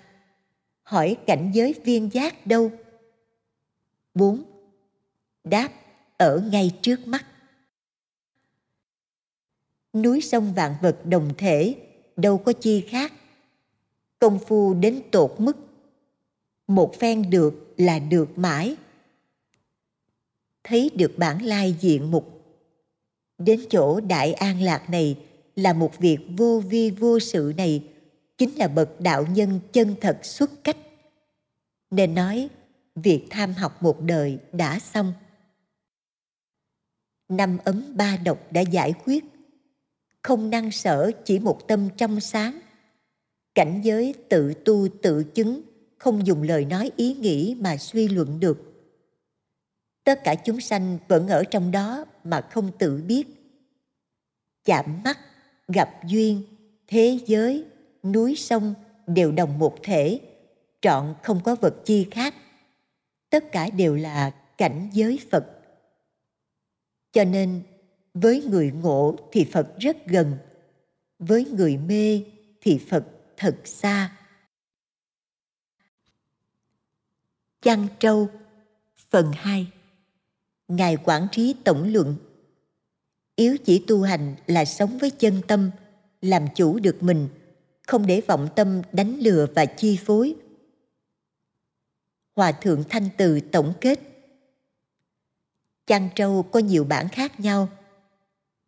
Hỏi 0.83 1.17
cảnh 1.27 1.51
giới 1.55 1.75
viên 1.85 2.11
giác 2.13 2.47
đâu? 2.47 2.71
4. 4.15 4.43
Đáp 5.45 5.69
ở 6.17 6.43
ngay 6.53 6.71
trước 6.83 7.07
mắt. 7.07 7.27
Núi 9.93 10.21
sông 10.21 10.55
vạn 10.55 10.75
vật 10.83 10.99
đồng 11.05 11.35
thể, 11.39 11.75
đâu 12.17 12.39
có 12.39 12.53
chi 12.53 12.85
khác. 12.89 13.13
Công 14.19 14.39
phu 14.39 14.75
đến 14.75 15.03
tột 15.13 15.35
mức. 15.39 15.57
Một 16.67 16.95
phen 16.99 17.31
được 17.31 17.75
là 17.77 17.99
được 17.99 18.39
mãi. 18.39 18.77
Thấy 20.65 20.91
được 20.95 21.13
bản 21.17 21.43
lai 21.43 21.77
diện 21.81 22.11
mục. 22.11 22.57
Đến 23.39 23.61
chỗ 23.71 24.01
đại 24.01 24.33
an 24.33 24.61
lạc 24.61 24.91
này, 24.91 25.17
là 25.57 25.73
một 25.73 25.99
việc 25.99 26.19
vô 26.37 26.63
vi 26.69 26.91
vô 26.91 27.19
sự 27.19 27.53
này, 27.57 27.85
chính 28.39 28.55
là 28.55 28.69
bậc 28.69 29.01
đạo 29.01 29.27
nhân 29.35 29.61
chân 29.73 29.95
thật 30.01 30.19
xuất 30.23 30.51
cách. 30.65 30.77
Nên 31.91 32.15
nói, 32.15 32.49
việc 32.95 33.27
tham 33.31 33.53
học 33.53 33.83
một 33.83 34.01
đời 34.01 34.39
đã 34.53 34.79
xong. 34.79 35.13
Năm 37.29 37.59
ấm 37.65 37.97
ba 37.97 38.17
độc 38.17 38.53
đã 38.53 38.61
giải 38.61 38.95
quyết. 39.05 39.25
Không 40.23 40.51
năng 40.51 40.71
sở 40.71 41.11
chỉ 41.25 41.39
một 41.39 41.69
tâm 41.69 41.89
trong 41.97 42.21
sáng. 42.21 42.61
Cảnh 43.55 43.81
giới 43.85 44.15
tự 44.29 44.55
tu 44.65 44.89
tự 45.03 45.25
chứng, 45.25 45.63
không 45.99 46.27
dùng 46.27 46.43
lời 46.43 46.65
nói 46.65 46.91
ý 46.97 47.15
nghĩ 47.15 47.57
mà 47.61 47.77
suy 47.77 48.09
luận 48.09 48.41
được. 48.41 48.59
Tất 50.05 50.21
cả 50.25 50.35
chúng 50.35 50.61
sanh 50.61 50.99
vẫn 51.09 51.29
ở 51.29 51.45
trong 51.45 51.71
đó 51.71 52.05
mà 52.25 52.41
không 52.41 52.71
tự 52.79 53.03
biết. 53.07 53.27
Chạm 54.65 55.03
mắt 55.05 55.19
gặp 55.69 55.91
duyên, 56.07 56.43
thế 56.87 57.19
giới, 57.27 57.65
núi 58.03 58.35
sông 58.37 58.75
đều 59.07 59.33
đồng 59.33 59.59
một 59.59 59.79
thể, 59.83 60.21
trọn 60.81 61.15
không 61.23 61.41
có 61.45 61.55
vật 61.55 61.75
chi 61.85 62.07
khác. 62.11 62.35
Tất 63.31 63.53
cả 63.53 63.71
đều 63.71 63.95
là 63.95 64.31
cảnh 64.59 64.91
giới 64.93 65.21
phật. 65.31 65.47
Cho 67.13 67.25
nên, 67.25 67.63
với 68.15 68.43
người 68.43 68.71
ngộ 68.71 69.17
thì 69.33 69.45
phật 69.53 69.79
rất 69.79 70.07
gần, 70.07 70.39
với 71.19 71.45
người 71.45 71.77
mê 71.77 72.23
thì 72.61 72.81
phật 72.91 73.05
thật 73.37 73.57
xa. 73.65 74.17
Chăn 77.63 77.87
Trâu, 77.99 78.29
Phần 79.11 79.33
2 79.35 79.67
Ngài 80.69 80.97
quản 81.05 81.27
trí 81.33 81.55
tổng 81.65 81.93
luận. 81.93 82.17
Yếu 83.43 83.57
chỉ 83.65 83.85
tu 83.87 84.03
hành 84.03 84.35
là 84.47 84.65
sống 84.65 84.99
với 84.99 85.11
chân 85.11 85.43
tâm, 85.49 85.71
Làm 86.21 86.47
chủ 86.55 86.79
được 86.79 87.03
mình, 87.03 87.29
Không 87.87 88.07
để 88.07 88.21
vọng 88.21 88.49
tâm 88.57 88.83
đánh 88.93 89.19
lừa 89.21 89.47
và 89.55 89.67
chi 89.67 89.99
phối 90.05 90.35
Hòa 92.37 92.53
Thượng 92.53 92.85
Thanh 92.89 93.09
Từ 93.17 93.41
tổng 93.41 93.73
kết 93.81 94.01
Chăn 95.87 96.09
trâu 96.15 96.43
có 96.43 96.61
nhiều 96.61 96.85
bản 96.85 97.09
khác 97.09 97.41
nhau 97.41 97.69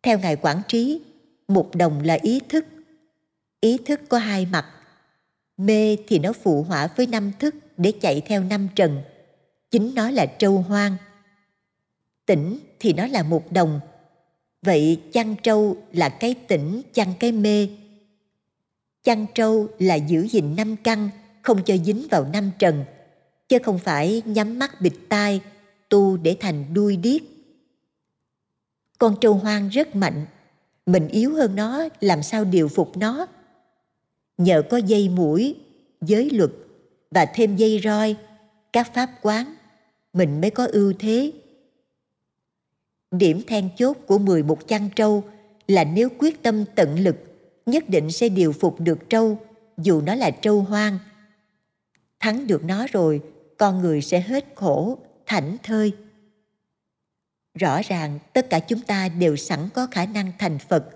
Theo 0.03 0.19
Ngài 0.19 0.35
quản 0.35 0.61
trí, 0.67 1.01
Một 1.47 1.75
đồng 1.75 2.03
là 2.03 2.17
ý 2.21 2.39
thức 2.49 2.65
Ý 3.61 3.77
thức 3.85 3.99
có 4.09 4.17
hai 4.17 4.45
mặt 4.45 4.65
Mê 5.57 5.97
thì 6.07 6.19
nó 6.19 6.33
phụ 6.33 6.63
họa 6.63 6.87
với 6.87 7.07
năm 7.07 7.31
thức 7.39 7.55
để 7.77 7.93
chạy 8.01 8.21
theo 8.21 8.43
năm 8.43 8.67
trần. 8.75 9.01
Chính 9.71 9.95
nó 9.95 10.09
là 10.09 10.25
trâu 10.25 10.57
hoang. 10.57 10.97
Tỉnh 12.25 12.59
thì 12.79 12.93
nó 12.93 13.07
là 13.07 13.23
một 13.23 13.51
đồng. 13.51 13.79
Vậy 14.65 15.01
chăn 15.11 15.35
trâu 15.43 15.77
là 15.93 16.09
cái 16.09 16.33
tỉnh 16.47 16.81
chăn 16.93 17.13
cái 17.19 17.31
mê. 17.31 17.67
Chăn 19.03 19.25
trâu 19.35 19.67
là 19.79 19.95
giữ 19.95 20.27
gìn 20.27 20.55
năm 20.55 20.75
căn, 20.83 21.09
không 21.41 21.63
cho 21.63 21.77
dính 21.77 22.07
vào 22.11 22.25
năm 22.33 22.51
trần, 22.59 22.85
chứ 23.49 23.57
không 23.63 23.79
phải 23.79 24.21
nhắm 24.25 24.59
mắt 24.59 24.81
bịt 24.81 24.93
tai, 25.09 25.41
tu 25.89 26.17
để 26.17 26.37
thành 26.39 26.73
đuôi 26.73 26.97
điếc. 26.97 27.21
Con 28.97 29.15
trâu 29.21 29.33
hoang 29.33 29.69
rất 29.69 29.95
mạnh, 29.95 30.25
mình 30.85 31.07
yếu 31.07 31.33
hơn 31.33 31.55
nó 31.55 31.87
làm 32.01 32.23
sao 32.23 32.43
điều 32.43 32.67
phục 32.67 32.97
nó 32.97 33.27
nhờ 34.37 34.61
có 34.69 34.77
dây 34.77 35.09
mũi, 35.09 35.55
giới 36.01 36.29
luật 36.29 36.51
và 37.11 37.25
thêm 37.25 37.55
dây 37.55 37.81
roi, 37.83 38.15
các 38.73 38.93
pháp 38.93 39.09
quán, 39.21 39.55
mình 40.13 40.41
mới 40.41 40.49
có 40.49 40.67
ưu 40.71 40.93
thế. 40.99 41.31
Điểm 43.17 43.41
then 43.47 43.69
chốt 43.77 43.97
của 44.07 44.17
11 44.17 44.67
chăn 44.67 44.89
trâu 44.95 45.23
là 45.67 45.83
nếu 45.83 46.09
quyết 46.17 46.43
tâm 46.43 46.65
tận 46.75 46.99
lực, 46.99 47.15
nhất 47.65 47.89
định 47.89 48.11
sẽ 48.11 48.29
điều 48.29 48.51
phục 48.51 48.79
được 48.79 49.09
trâu, 49.09 49.39
dù 49.77 50.01
nó 50.01 50.15
là 50.15 50.31
trâu 50.31 50.61
hoang. 50.61 50.99
Thắng 52.19 52.47
được 52.47 52.63
nó 52.63 52.87
rồi, 52.91 53.21
con 53.57 53.81
người 53.81 54.01
sẽ 54.01 54.19
hết 54.19 54.45
khổ, 54.55 54.97
thảnh 55.25 55.57
thơi. 55.63 55.93
Rõ 57.59 57.81
ràng 57.81 58.19
tất 58.33 58.49
cả 58.49 58.59
chúng 58.59 58.81
ta 58.81 59.09
đều 59.09 59.35
sẵn 59.35 59.59
có 59.73 59.87
khả 59.91 60.05
năng 60.05 60.31
thành 60.39 60.59
Phật 60.59 60.89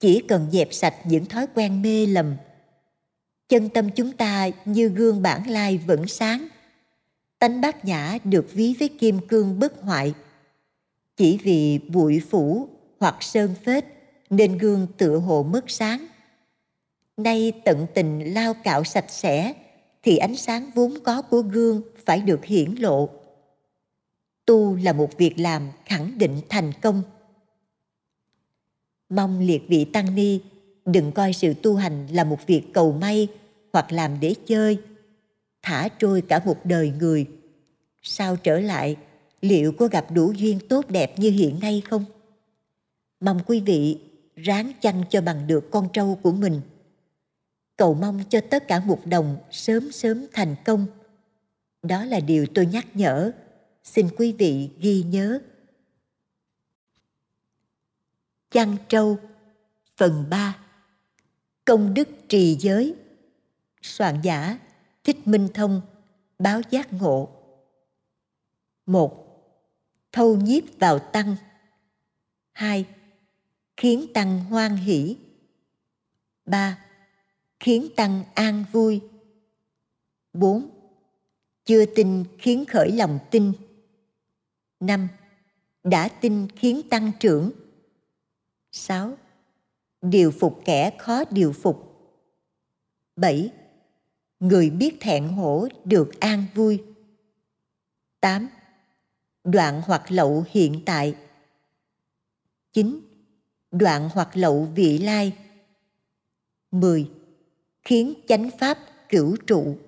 chỉ 0.00 0.22
cần 0.28 0.48
dẹp 0.52 0.68
sạch 0.70 0.94
những 1.04 1.26
thói 1.26 1.46
quen 1.54 1.82
mê 1.82 2.06
lầm 2.06 2.36
chân 3.48 3.68
tâm 3.68 3.90
chúng 3.90 4.12
ta 4.12 4.48
như 4.64 4.88
gương 4.88 5.22
bản 5.22 5.50
lai 5.50 5.78
vẫn 5.78 6.08
sáng 6.08 6.48
tánh 7.38 7.60
bát 7.60 7.84
nhã 7.84 8.18
được 8.24 8.52
ví 8.52 8.74
với 8.78 8.88
kim 8.88 9.26
cương 9.28 9.58
bất 9.58 9.82
hoại 9.82 10.14
chỉ 11.18 11.38
vì 11.42 11.78
bụi 11.78 12.22
phủ 12.30 12.68
hoặc 13.00 13.16
sơn 13.20 13.54
phết, 13.64 13.84
nên 14.30 14.58
gương 14.58 14.86
tựa 14.98 15.18
hồ 15.18 15.42
mất 15.42 15.70
sáng. 15.70 16.06
Nay 17.16 17.52
tận 17.64 17.86
tình 17.94 18.34
lao 18.34 18.54
cạo 18.64 18.84
sạch 18.84 19.10
sẽ, 19.10 19.54
thì 20.02 20.16
ánh 20.16 20.36
sáng 20.36 20.70
vốn 20.74 20.94
có 21.04 21.22
của 21.22 21.40
gương 21.40 21.82
phải 22.06 22.20
được 22.20 22.44
hiển 22.44 22.74
lộ. 22.78 23.08
Tu 24.46 24.76
là 24.76 24.92
một 24.92 25.18
việc 25.18 25.38
làm 25.38 25.68
khẳng 25.84 26.18
định 26.18 26.40
thành 26.48 26.72
công. 26.82 27.02
Mong 29.08 29.40
liệt 29.40 29.62
vị 29.68 29.84
tăng 29.84 30.14
ni 30.14 30.40
đừng 30.84 31.12
coi 31.12 31.32
sự 31.32 31.54
tu 31.62 31.76
hành 31.76 32.06
là 32.06 32.24
một 32.24 32.46
việc 32.46 32.62
cầu 32.72 32.92
may 32.92 33.28
hoặc 33.72 33.92
làm 33.92 34.20
để 34.20 34.34
chơi, 34.46 34.78
thả 35.62 35.88
trôi 35.88 36.20
cả 36.20 36.40
một 36.44 36.56
đời 36.64 36.92
người. 36.98 37.26
Sao 38.02 38.36
trở 38.36 38.60
lại 38.60 38.96
liệu 39.40 39.72
có 39.72 39.88
gặp 39.88 40.06
đủ 40.14 40.32
duyên 40.32 40.58
tốt 40.68 40.90
đẹp 40.90 41.18
như 41.18 41.30
hiện 41.30 41.60
nay 41.60 41.82
không? 41.90 42.04
Mong 43.20 43.40
quý 43.46 43.60
vị 43.60 43.98
ráng 44.36 44.72
chăn 44.80 45.04
cho 45.10 45.20
bằng 45.20 45.46
được 45.46 45.70
con 45.70 45.88
trâu 45.92 46.18
của 46.22 46.32
mình. 46.32 46.60
Cầu 47.76 47.94
mong 47.94 48.20
cho 48.28 48.40
tất 48.50 48.68
cả 48.68 48.80
một 48.80 49.06
đồng 49.06 49.36
sớm 49.50 49.92
sớm 49.92 50.26
thành 50.32 50.54
công. 50.64 50.86
Đó 51.82 52.04
là 52.04 52.20
điều 52.20 52.46
tôi 52.54 52.66
nhắc 52.66 52.86
nhở. 52.94 53.32
Xin 53.84 54.08
quý 54.18 54.32
vị 54.32 54.70
ghi 54.78 55.02
nhớ. 55.02 55.40
Chăn 58.50 58.76
trâu, 58.88 59.18
phần 59.96 60.24
3 60.30 60.56
công 61.64 61.94
đức 61.94 62.08
trì 62.28 62.56
giới. 62.60 62.94
Soạn 63.82 64.20
giả 64.22 64.58
thích 65.04 65.26
minh 65.26 65.48
thông, 65.54 65.80
báo 66.38 66.60
giác 66.70 66.92
ngộ. 66.92 67.28
Một 68.86 69.27
thâu 70.18 70.36
nhiếp 70.36 70.62
vào 70.78 70.98
tăng. 70.98 71.36
Hai, 72.52 72.86
khiến 73.76 74.06
tăng 74.14 74.44
hoan 74.44 74.76
hỷ. 74.76 75.16
Ba, 76.46 76.84
khiến 77.60 77.88
tăng 77.96 78.24
an 78.34 78.64
vui. 78.72 79.00
Bốn, 80.32 80.70
chưa 81.64 81.84
tin 81.86 82.24
khiến 82.38 82.64
khởi 82.68 82.92
lòng 82.92 83.18
tin. 83.30 83.52
Năm, 84.80 85.08
đã 85.84 86.08
tin 86.08 86.48
khiến 86.56 86.80
tăng 86.90 87.12
trưởng. 87.20 87.50
Sáu, 88.72 89.16
điều 90.02 90.30
phục 90.30 90.62
kẻ 90.64 90.96
khó 90.98 91.24
điều 91.30 91.52
phục. 91.52 92.10
Bảy, 93.16 93.52
người 94.40 94.70
biết 94.70 94.96
thẹn 95.00 95.28
hổ 95.28 95.68
được 95.84 96.20
an 96.20 96.44
vui. 96.54 96.84
8. 98.20 98.48
Đoạn 99.52 99.82
hoặc 99.84 100.02
lậu 100.08 100.44
hiện 100.50 100.82
tại. 100.86 101.14
9. 102.72 103.00
Đoạn 103.70 104.08
hoặc 104.12 104.28
lậu 104.34 104.68
vị 104.74 104.98
lai. 104.98 105.36
10. 106.70 107.10
Khiến 107.82 108.14
chánh 108.28 108.50
pháp 108.58 108.78
cửu 109.08 109.36
trụ. 109.46 109.78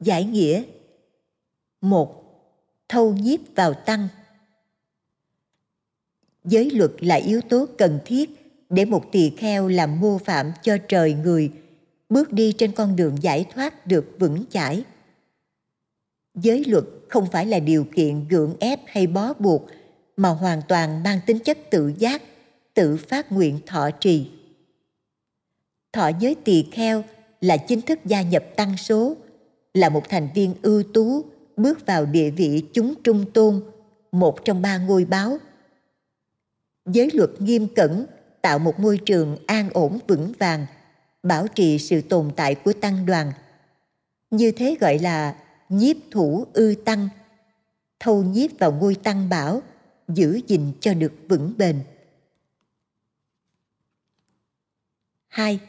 Giải 0.00 0.24
nghĩa 0.24 0.64
một 1.80 2.20
Thâu 2.88 3.14
nhiếp 3.14 3.40
vào 3.54 3.74
tăng 3.74 4.08
Giới 6.44 6.70
luật 6.70 6.90
là 6.98 7.14
yếu 7.14 7.40
tố 7.40 7.66
cần 7.78 8.00
thiết 8.04 8.30
để 8.70 8.84
một 8.84 9.04
tỳ 9.12 9.30
kheo 9.30 9.68
làm 9.68 10.00
mô 10.00 10.18
phạm 10.18 10.52
cho 10.62 10.76
trời 10.88 11.14
người, 11.14 11.52
bước 12.08 12.32
đi 12.32 12.52
trên 12.58 12.72
con 12.72 12.96
đường 12.96 13.16
giải 13.22 13.46
thoát 13.54 13.86
được 13.86 14.16
vững 14.18 14.44
chãi 14.50 14.84
giới 16.34 16.64
luật 16.64 16.84
không 17.08 17.26
phải 17.32 17.46
là 17.46 17.58
điều 17.58 17.86
kiện 17.96 18.28
gượng 18.28 18.56
ép 18.60 18.80
hay 18.86 19.06
bó 19.06 19.32
buộc, 19.38 19.66
mà 20.16 20.28
hoàn 20.28 20.62
toàn 20.68 21.02
mang 21.02 21.20
tính 21.26 21.38
chất 21.38 21.58
tự 21.70 21.92
giác, 21.98 22.22
tự 22.74 22.96
phát 22.96 23.32
nguyện 23.32 23.58
thọ 23.66 23.90
trì 23.90 24.30
thọ 25.94 26.10
giới 26.20 26.34
tỳ 26.44 26.64
kheo 26.72 27.04
là 27.40 27.56
chính 27.56 27.80
thức 27.80 27.98
gia 28.04 28.22
nhập 28.22 28.44
tăng 28.56 28.76
số, 28.76 29.16
là 29.74 29.88
một 29.88 30.08
thành 30.08 30.28
viên 30.34 30.54
ưu 30.62 30.82
tú, 30.82 31.24
bước 31.56 31.86
vào 31.86 32.06
địa 32.06 32.30
vị 32.30 32.62
chúng 32.72 32.94
trung 33.04 33.24
tôn, 33.32 33.62
một 34.12 34.44
trong 34.44 34.62
ba 34.62 34.78
ngôi 34.78 35.04
báo 35.04 35.38
giới 36.86 37.10
luật 37.12 37.30
nghiêm 37.38 37.68
cẩn, 37.74 38.06
tạo 38.42 38.58
một 38.58 38.80
môi 38.80 38.98
trường 39.06 39.36
an 39.46 39.70
ổn 39.72 39.98
vững 40.08 40.32
vàng, 40.38 40.66
bảo 41.22 41.46
trì 41.48 41.78
sự 41.78 42.00
tồn 42.00 42.30
tại 42.36 42.54
của 42.54 42.72
tăng 42.72 43.06
đoàn. 43.06 43.32
Như 44.30 44.52
thế 44.52 44.76
gọi 44.80 44.98
là 44.98 45.36
nhiếp 45.76 45.96
thủ 46.10 46.46
ư 46.52 46.74
tăng, 46.84 47.08
thâu 48.00 48.22
nhiếp 48.22 48.50
vào 48.58 48.72
ngôi 48.72 48.94
tăng 48.94 49.28
bảo, 49.28 49.62
giữ 50.08 50.40
gìn 50.46 50.72
cho 50.80 50.94
được 50.94 51.12
vững 51.28 51.54
bền. 51.58 51.82
2. 55.28 55.60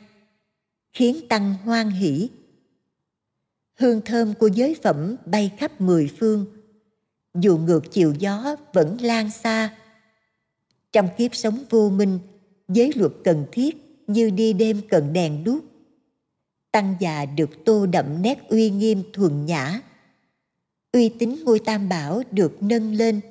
Khiến 0.93 1.27
tăng 1.29 1.53
hoan 1.63 1.89
hỷ 1.89 2.29
Hương 3.75 4.01
thơm 4.01 4.33
của 4.33 4.47
giới 4.47 4.75
phẩm 4.83 5.15
bay 5.25 5.51
khắp 5.57 5.81
mười 5.81 6.11
phương, 6.19 6.45
dù 7.33 7.57
ngược 7.57 7.91
chiều 7.91 8.13
gió 8.19 8.55
vẫn 8.73 8.97
lan 9.01 9.31
xa. 9.31 9.75
Trong 10.91 11.09
kiếp 11.17 11.35
sống 11.35 11.63
vô 11.69 11.89
minh, 11.89 12.19
giới 12.67 12.91
luật 12.95 13.11
cần 13.23 13.45
thiết 13.51 14.01
như 14.07 14.29
đi 14.29 14.53
đêm 14.53 14.81
cần 14.89 15.13
đèn 15.13 15.43
đuốc. 15.43 15.63
Tăng 16.71 16.95
già 16.99 17.25
được 17.25 17.49
tô 17.65 17.85
đậm 17.85 18.21
nét 18.21 18.39
uy 18.49 18.69
nghiêm 18.69 19.03
thuần 19.13 19.45
nhã. 19.45 19.81
Uy 20.95 21.09
tín 21.09 21.35
ngôi 21.45 21.59
tam 21.59 21.89
bảo 21.89 22.23
được 22.31 22.63
nâng 22.63 22.93
lên. 22.93 23.21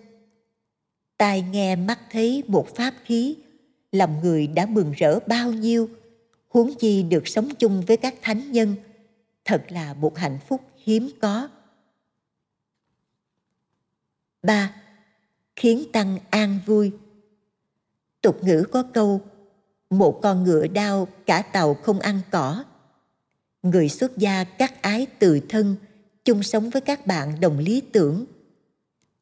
Tai 1.16 1.42
nghe 1.42 1.76
mắt 1.76 1.98
thấy 2.10 2.42
một 2.46 2.76
pháp 2.76 2.94
khí, 3.04 3.36
lòng 3.92 4.20
người 4.22 4.46
đã 4.46 4.66
mừng 4.66 4.92
rỡ 4.92 5.18
bao 5.26 5.52
nhiêu, 5.52 5.88
huống 6.48 6.74
chi 6.74 7.02
được 7.02 7.28
sống 7.28 7.48
chung 7.58 7.82
với 7.86 7.96
các 7.96 8.14
thánh 8.22 8.52
nhân, 8.52 8.76
thật 9.44 9.64
là 9.68 9.94
một 9.94 10.18
hạnh 10.18 10.38
phúc 10.48 10.60
hiếm 10.84 11.10
có. 11.20 11.48
Ba, 14.42 14.74
Khiến 15.56 15.84
tăng 15.92 16.18
an 16.30 16.58
vui 16.66 16.92
Tục 18.20 18.44
ngữ 18.44 18.64
có 18.72 18.82
câu 18.82 19.20
một 19.90 20.20
con 20.22 20.44
ngựa 20.44 20.66
đau 20.66 21.08
cả 21.26 21.42
tàu 21.42 21.74
không 21.74 22.00
ăn 22.00 22.20
cỏ 22.30 22.64
người 23.62 23.88
xuất 23.88 24.18
gia 24.18 24.44
cắt 24.44 24.82
ái 24.82 25.06
từ 25.18 25.40
thân 25.48 25.76
chung 26.24 26.42
sống 26.42 26.70
với 26.70 26.82
các 26.82 27.06
bạn 27.06 27.40
đồng 27.40 27.58
lý 27.58 27.82
tưởng. 27.92 28.24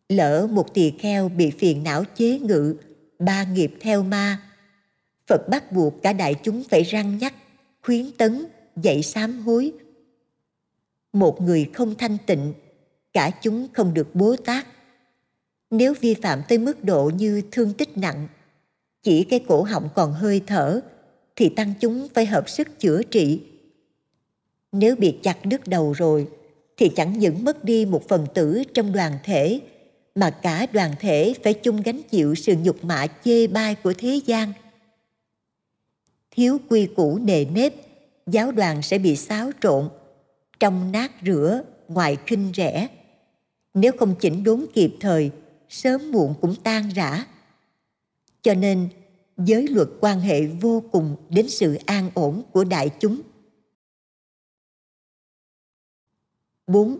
Lỡ 0.08 0.48
một 0.50 0.74
tỳ 0.74 0.90
kheo 0.98 1.28
bị 1.28 1.50
phiền 1.50 1.82
não 1.82 2.04
chế 2.14 2.38
ngự, 2.38 2.76
ba 3.18 3.44
nghiệp 3.44 3.74
theo 3.80 4.02
ma, 4.02 4.42
phật 5.26 5.48
bắt 5.48 5.72
buộc 5.72 6.02
cả 6.02 6.12
đại 6.12 6.34
chúng 6.42 6.62
phải 6.70 6.82
răng 6.82 7.18
nhắc, 7.18 7.34
khuyến 7.82 8.12
tấn, 8.12 8.44
dạy 8.76 9.02
sám 9.02 9.40
hối. 9.40 9.72
Một 11.12 11.40
người 11.40 11.70
không 11.74 11.94
thanh 11.94 12.16
tịnh, 12.26 12.54
cả 13.12 13.30
chúng 13.42 13.68
không 13.72 13.94
được 13.94 14.14
bố 14.14 14.36
tát 14.36 14.66
nếu 15.72 15.94
vi 16.00 16.14
phạm 16.14 16.42
tới 16.48 16.58
mức 16.58 16.84
độ 16.84 17.10
như 17.16 17.42
thương 17.50 17.72
tích 17.72 17.98
nặng, 17.98 18.28
chỉ 19.02 19.24
cái 19.24 19.44
cổ 19.48 19.62
họng 19.62 19.88
còn 19.94 20.12
hơi 20.12 20.42
thở, 20.46 20.80
thì 21.36 21.48
tăng 21.48 21.72
chúng 21.80 22.08
phải 22.14 22.26
hợp 22.26 22.48
sức 22.48 22.78
chữa 22.78 23.02
trị. 23.02 23.40
Nếu 24.72 24.96
bị 24.96 25.18
chặt 25.22 25.38
đứt 25.44 25.66
đầu 25.66 25.92
rồi 25.92 26.28
thì 26.82 26.88
chẳng 26.88 27.18
những 27.18 27.44
mất 27.44 27.64
đi 27.64 27.84
một 27.84 28.08
phần 28.08 28.26
tử 28.34 28.62
trong 28.74 28.92
đoàn 28.92 29.18
thể, 29.24 29.60
mà 30.14 30.30
cả 30.30 30.66
đoàn 30.72 30.94
thể 31.00 31.34
phải 31.42 31.54
chung 31.54 31.82
gánh 31.82 32.02
chịu 32.10 32.34
sự 32.34 32.54
nhục 32.62 32.84
mạ 32.84 33.06
chê 33.24 33.46
bai 33.46 33.74
của 33.74 33.92
thế 33.98 34.20
gian. 34.26 34.52
Thiếu 36.30 36.58
quy 36.68 36.86
củ 36.96 37.18
nề 37.18 37.44
nếp, 37.44 37.74
giáo 38.26 38.52
đoàn 38.52 38.82
sẽ 38.82 38.98
bị 38.98 39.16
xáo 39.16 39.50
trộn, 39.60 39.88
trong 40.60 40.92
nát 40.92 41.12
rửa, 41.26 41.62
ngoài 41.88 42.16
khinh 42.26 42.52
rẻ. 42.56 42.88
Nếu 43.74 43.92
không 43.98 44.14
chỉnh 44.20 44.44
đốn 44.44 44.66
kịp 44.74 44.94
thời, 45.00 45.30
sớm 45.68 46.12
muộn 46.12 46.34
cũng 46.40 46.54
tan 46.62 46.88
rã. 46.88 47.26
Cho 48.42 48.54
nên, 48.54 48.88
giới 49.36 49.68
luật 49.68 49.88
quan 50.00 50.20
hệ 50.20 50.46
vô 50.46 50.82
cùng 50.92 51.16
đến 51.28 51.48
sự 51.48 51.78
an 51.86 52.10
ổn 52.14 52.42
của 52.52 52.64
đại 52.64 52.90
chúng. 53.00 53.20
4. 56.72 56.98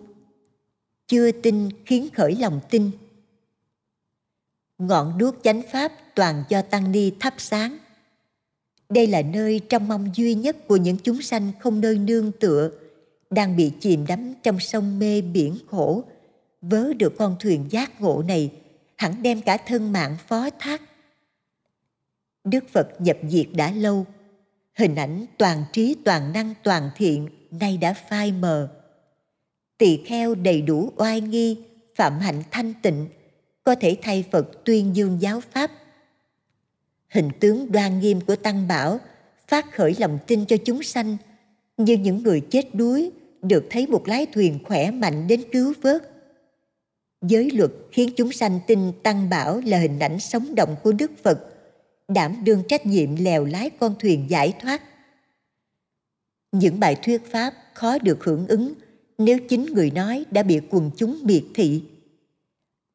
Chưa 1.07 1.33
tin 1.33 1.69
khiến 1.87 2.09
khởi 2.15 2.37
lòng 2.37 2.61
tin. 2.71 2.91
Ngọn 4.79 5.19
đuốc 5.19 5.35
chánh 5.43 5.63
pháp 5.73 5.93
toàn 6.15 6.45
do 6.49 6.63
tăng 6.63 6.93
ni 6.93 7.11
thắp 7.21 7.35
sáng. 7.39 7.79
Đây 8.89 9.07
là 9.07 9.23
nơi 9.23 9.61
trong 9.69 9.89
mong 9.89 10.11
duy 10.15 10.35
nhất 10.35 10.57
của 10.69 10.77
những 10.77 10.97
chúng 10.97 11.23
sanh 11.23 11.53
không 11.61 11.81
nơi 11.81 11.99
nương 11.99 12.33
tựa, 12.33 12.71
đang 13.31 13.57
bị 13.57 13.73
chìm 13.81 14.07
đắm 14.07 14.35
trong 14.43 14.61
sông 14.61 14.99
mê 14.99 15.21
biển 15.21 15.57
khổ. 15.67 16.05
Vớ 16.61 16.93
được 16.93 17.13
con 17.19 17.37
thuyền 17.41 17.67
giác 17.71 18.01
ngộ 18.01 18.23
này, 18.23 18.53
hẳn 18.97 19.23
đem 19.23 19.43
cả 19.43 19.57
thân 19.57 19.93
mạng 19.93 20.17
phó 20.29 20.51
thác 20.59 20.83
Đức 22.45 22.65
Phật 22.69 23.01
nhập 23.01 23.17
diệt 23.29 23.47
đã 23.55 23.71
lâu, 23.71 24.07
hình 24.75 24.95
ảnh 24.95 25.27
toàn 25.39 25.65
trí 25.73 25.97
toàn 26.05 26.33
năng 26.33 26.55
toàn 26.63 26.91
thiện 26.97 27.29
nay 27.51 27.77
đã 27.77 27.95
phai 27.95 28.33
mờ. 28.33 28.82
Tỳ 29.83 30.01
kheo 30.05 30.35
đầy 30.35 30.63
đủ 30.63 30.93
oai 30.97 31.21
nghi, 31.21 31.57
phạm 31.95 32.19
hạnh 32.19 32.43
thanh 32.51 32.73
tịnh, 32.83 33.07
có 33.65 33.75
thể 33.75 33.97
thay 34.03 34.25
Phật 34.33 34.65
tuyên 34.65 34.97
dương 34.97 35.19
giáo 35.21 35.41
pháp. 35.41 35.71
Hình 37.09 37.31
tướng 37.41 37.73
đoan 37.73 38.01
nghiêm 38.01 38.21
của 38.21 38.37
Tăng 38.37 38.69
Bảo 38.69 39.01
phát 39.49 39.73
khởi 39.73 39.95
lòng 39.99 40.19
tin 40.27 40.47
cho 40.47 40.57
chúng 40.65 40.83
sanh, 40.83 41.17
như 41.77 41.97
những 41.97 42.23
người 42.23 42.41
chết 42.41 42.75
đuối 42.75 43.11
được 43.43 43.67
thấy 43.71 43.87
một 43.87 44.09
lái 44.09 44.27
thuyền 44.27 44.59
khỏe 44.65 44.91
mạnh 44.91 45.27
đến 45.27 45.43
cứu 45.53 45.73
vớt. 45.83 46.11
Giới 47.23 47.51
luật 47.51 47.71
khiến 47.93 48.11
chúng 48.17 48.33
sanh 48.33 48.61
tin 48.67 48.93
Tăng 49.03 49.31
Bảo 49.31 49.61
là 49.67 49.79
hình 49.79 49.99
ảnh 49.99 50.21
sống 50.21 50.55
động 50.55 50.77
của 50.83 50.93
Đức 50.93 51.11
Phật 51.23 51.39
đảm 52.09 52.45
đương 52.45 52.63
trách 52.69 52.87
nhiệm 52.87 53.17
lèo 53.17 53.45
lái 53.45 53.71
con 53.71 53.95
thuyền 53.99 54.31
giải 54.31 54.55
thoát. 54.61 54.83
Những 56.53 56.81
bài 56.81 56.97
thuyết 57.03 57.33
pháp 57.33 57.55
khó 57.75 57.99
được 57.99 58.25
hưởng 58.25 58.47
ứng 58.47 58.75
nếu 59.19 59.39
chính 59.49 59.65
người 59.65 59.91
nói 59.91 60.25
đã 60.31 60.43
bị 60.43 60.61
quần 60.71 60.91
chúng 60.97 61.21
miệt 61.25 61.45
thị. 61.55 61.85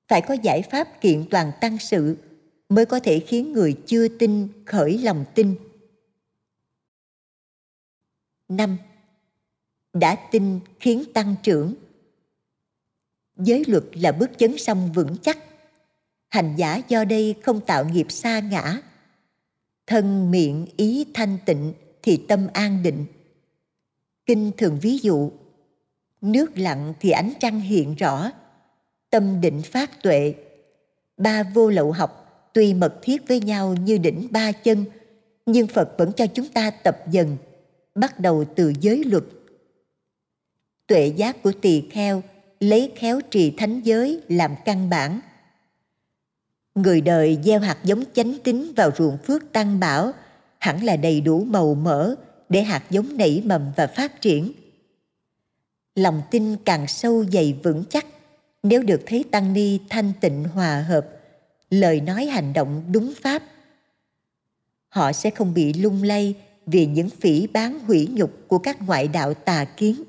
Phải 0.07 0.21
có 0.27 0.33
giải 0.33 0.61
pháp 0.61 1.01
kiện 1.01 1.25
toàn 1.29 1.51
tăng 1.61 1.77
sự 1.77 2.17
mới 2.69 2.85
có 2.85 2.99
thể 2.99 3.19
khiến 3.19 3.53
người 3.53 3.75
chưa 3.85 4.07
tin 4.07 4.47
khởi 4.65 4.97
lòng 4.97 5.25
tin. 5.35 5.55
năm 8.47 8.77
Đã 9.93 10.15
tin 10.31 10.59
khiến 10.79 11.03
tăng 11.13 11.35
trưởng. 11.43 11.73
Giới 13.35 13.63
luật 13.67 13.83
là 13.93 14.11
bước 14.11 14.29
chấn 14.37 14.57
song 14.57 14.91
vững 14.95 15.15
chắc. 15.21 15.37
Hành 16.29 16.55
giả 16.57 16.81
do 16.87 17.05
đây 17.05 17.35
không 17.43 17.61
tạo 17.61 17.85
nghiệp 17.89 18.11
xa 18.11 18.39
ngã, 18.39 18.81
thân 19.87 20.31
miệng 20.31 20.67
ý 20.77 21.05
thanh 21.13 21.37
tịnh 21.45 21.73
thì 22.01 22.25
tâm 22.27 22.47
an 22.53 22.83
định 22.83 23.05
kinh 24.25 24.51
thường 24.57 24.79
ví 24.81 24.97
dụ 24.97 25.31
nước 26.21 26.57
lặng 26.57 26.93
thì 26.99 27.09
ánh 27.09 27.33
trăng 27.39 27.59
hiện 27.59 27.95
rõ. 27.95 28.31
Tâm 29.09 29.41
định 29.41 29.61
phát 29.61 30.03
tuệ. 30.03 30.33
Ba 31.17 31.43
vô 31.43 31.69
lậu 31.69 31.91
học 31.91 32.27
tuy 32.53 32.73
mật 32.73 32.99
thiết 33.01 33.27
với 33.27 33.39
nhau 33.39 33.73
như 33.73 33.97
đỉnh 33.97 34.27
ba 34.31 34.51
chân, 34.51 34.85
nhưng 35.45 35.67
phật 35.67 35.97
vẫn 35.97 36.11
cho 36.13 36.25
chúng 36.27 36.47
ta 36.47 36.71
tập 36.71 36.97
dần, 37.11 37.37
bắt 37.95 38.19
đầu 38.19 38.45
từ 38.55 38.73
giới 38.81 39.03
luật. 39.03 39.23
Tuệ 40.87 41.07
giác 41.07 41.43
của 41.43 41.51
tỳ 41.61 41.83
kheo 41.91 42.23
lấy 42.59 42.91
khéo 42.95 43.21
trì 43.31 43.51
thánh 43.57 43.81
giới 43.81 44.21
làm 44.27 44.55
căn 44.65 44.89
bản. 44.89 45.19
Người 46.75 47.01
đời 47.01 47.39
gieo 47.43 47.59
hạt 47.59 47.77
giống 47.83 48.03
chánh 48.13 48.37
tín 48.43 48.73
vào 48.75 48.91
ruộng 48.97 49.17
phước 49.17 49.51
tăng 49.53 49.79
bảo 49.79 50.11
hẳn 50.57 50.83
là 50.83 50.95
đầy 50.95 51.21
đủ 51.21 51.43
màu 51.43 51.75
mỡ 51.75 52.15
để 52.49 52.61
hạt 52.61 52.83
giống 52.89 53.17
nảy 53.17 53.41
mầm 53.45 53.71
và 53.75 53.87
phát 53.87 54.21
triển. 54.21 54.51
Lòng 55.97 56.21
tin 56.31 56.57
càng 56.65 56.87
sâu 56.87 57.25
dày 57.25 57.59
vững 57.63 57.83
chắc 57.89 58.05
nếu 58.63 58.83
được 58.83 59.01
thấy 59.05 59.25
tăng 59.31 59.53
ni 59.53 59.79
thanh 59.89 60.13
tịnh 60.21 60.43
hòa 60.43 60.81
hợp, 60.81 61.07
lời 61.69 62.01
nói 62.01 62.25
hành 62.25 62.53
động 62.53 62.83
đúng 62.91 63.13
pháp. 63.21 63.43
Họ 64.89 65.11
sẽ 65.11 65.29
không 65.29 65.53
bị 65.53 65.73
lung 65.73 66.03
lay 66.03 66.35
vì 66.65 66.85
những 66.85 67.09
phỉ 67.09 67.47
bán 67.47 67.79
hủy 67.79 68.09
nhục 68.11 68.31
của 68.47 68.57
các 68.57 68.81
ngoại 68.81 69.07
đạo 69.07 69.33
tà 69.33 69.65
kiến. 69.65 70.03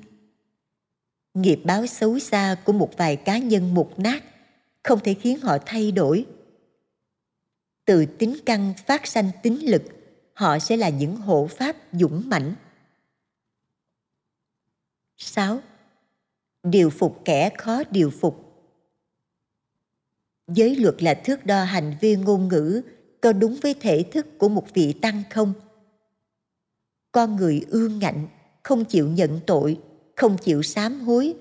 Nghiệp 1.33 1.61
báo 1.63 1.87
xấu 1.87 2.19
xa 2.19 2.55
của 2.63 2.73
một 2.73 2.97
vài 2.97 3.15
cá 3.15 3.37
nhân 3.37 3.73
mục 3.73 3.99
nát 3.99 4.23
không 4.83 4.99
thể 5.03 5.13
khiến 5.13 5.39
họ 5.39 5.57
thay 5.65 5.91
đổi 5.91 6.25
từ 7.85 8.05
tính 8.05 8.37
căn 8.45 8.73
phát 8.85 9.07
sanh 9.07 9.31
tính 9.43 9.69
lực 9.71 9.83
họ 10.33 10.59
sẽ 10.59 10.77
là 10.77 10.89
những 10.89 11.15
hộ 11.15 11.47
pháp 11.47 11.75
dũng 11.93 12.23
mãnh 12.25 12.55
6. 15.17 15.59
Điều 16.63 16.89
phục 16.89 17.21
kẻ 17.25 17.49
khó 17.57 17.83
điều 17.91 18.09
phục 18.09 18.49
Giới 20.47 20.75
luật 20.75 21.03
là 21.03 21.13
thước 21.13 21.45
đo 21.45 21.63
hành 21.63 21.95
vi 22.01 22.15
ngôn 22.15 22.47
ngữ 22.47 22.81
có 23.21 23.33
đúng 23.33 23.55
với 23.61 23.73
thể 23.73 24.03
thức 24.11 24.27
của 24.37 24.49
một 24.49 24.73
vị 24.73 24.93
tăng 24.93 25.23
không? 25.29 25.53
Con 27.11 27.35
người 27.35 27.65
ương 27.69 27.99
ngạnh, 27.99 28.27
không 28.63 28.85
chịu 28.85 29.07
nhận 29.07 29.39
tội, 29.47 29.79
không 30.15 30.37
chịu 30.37 30.63
sám 30.63 30.99
hối, 30.99 31.33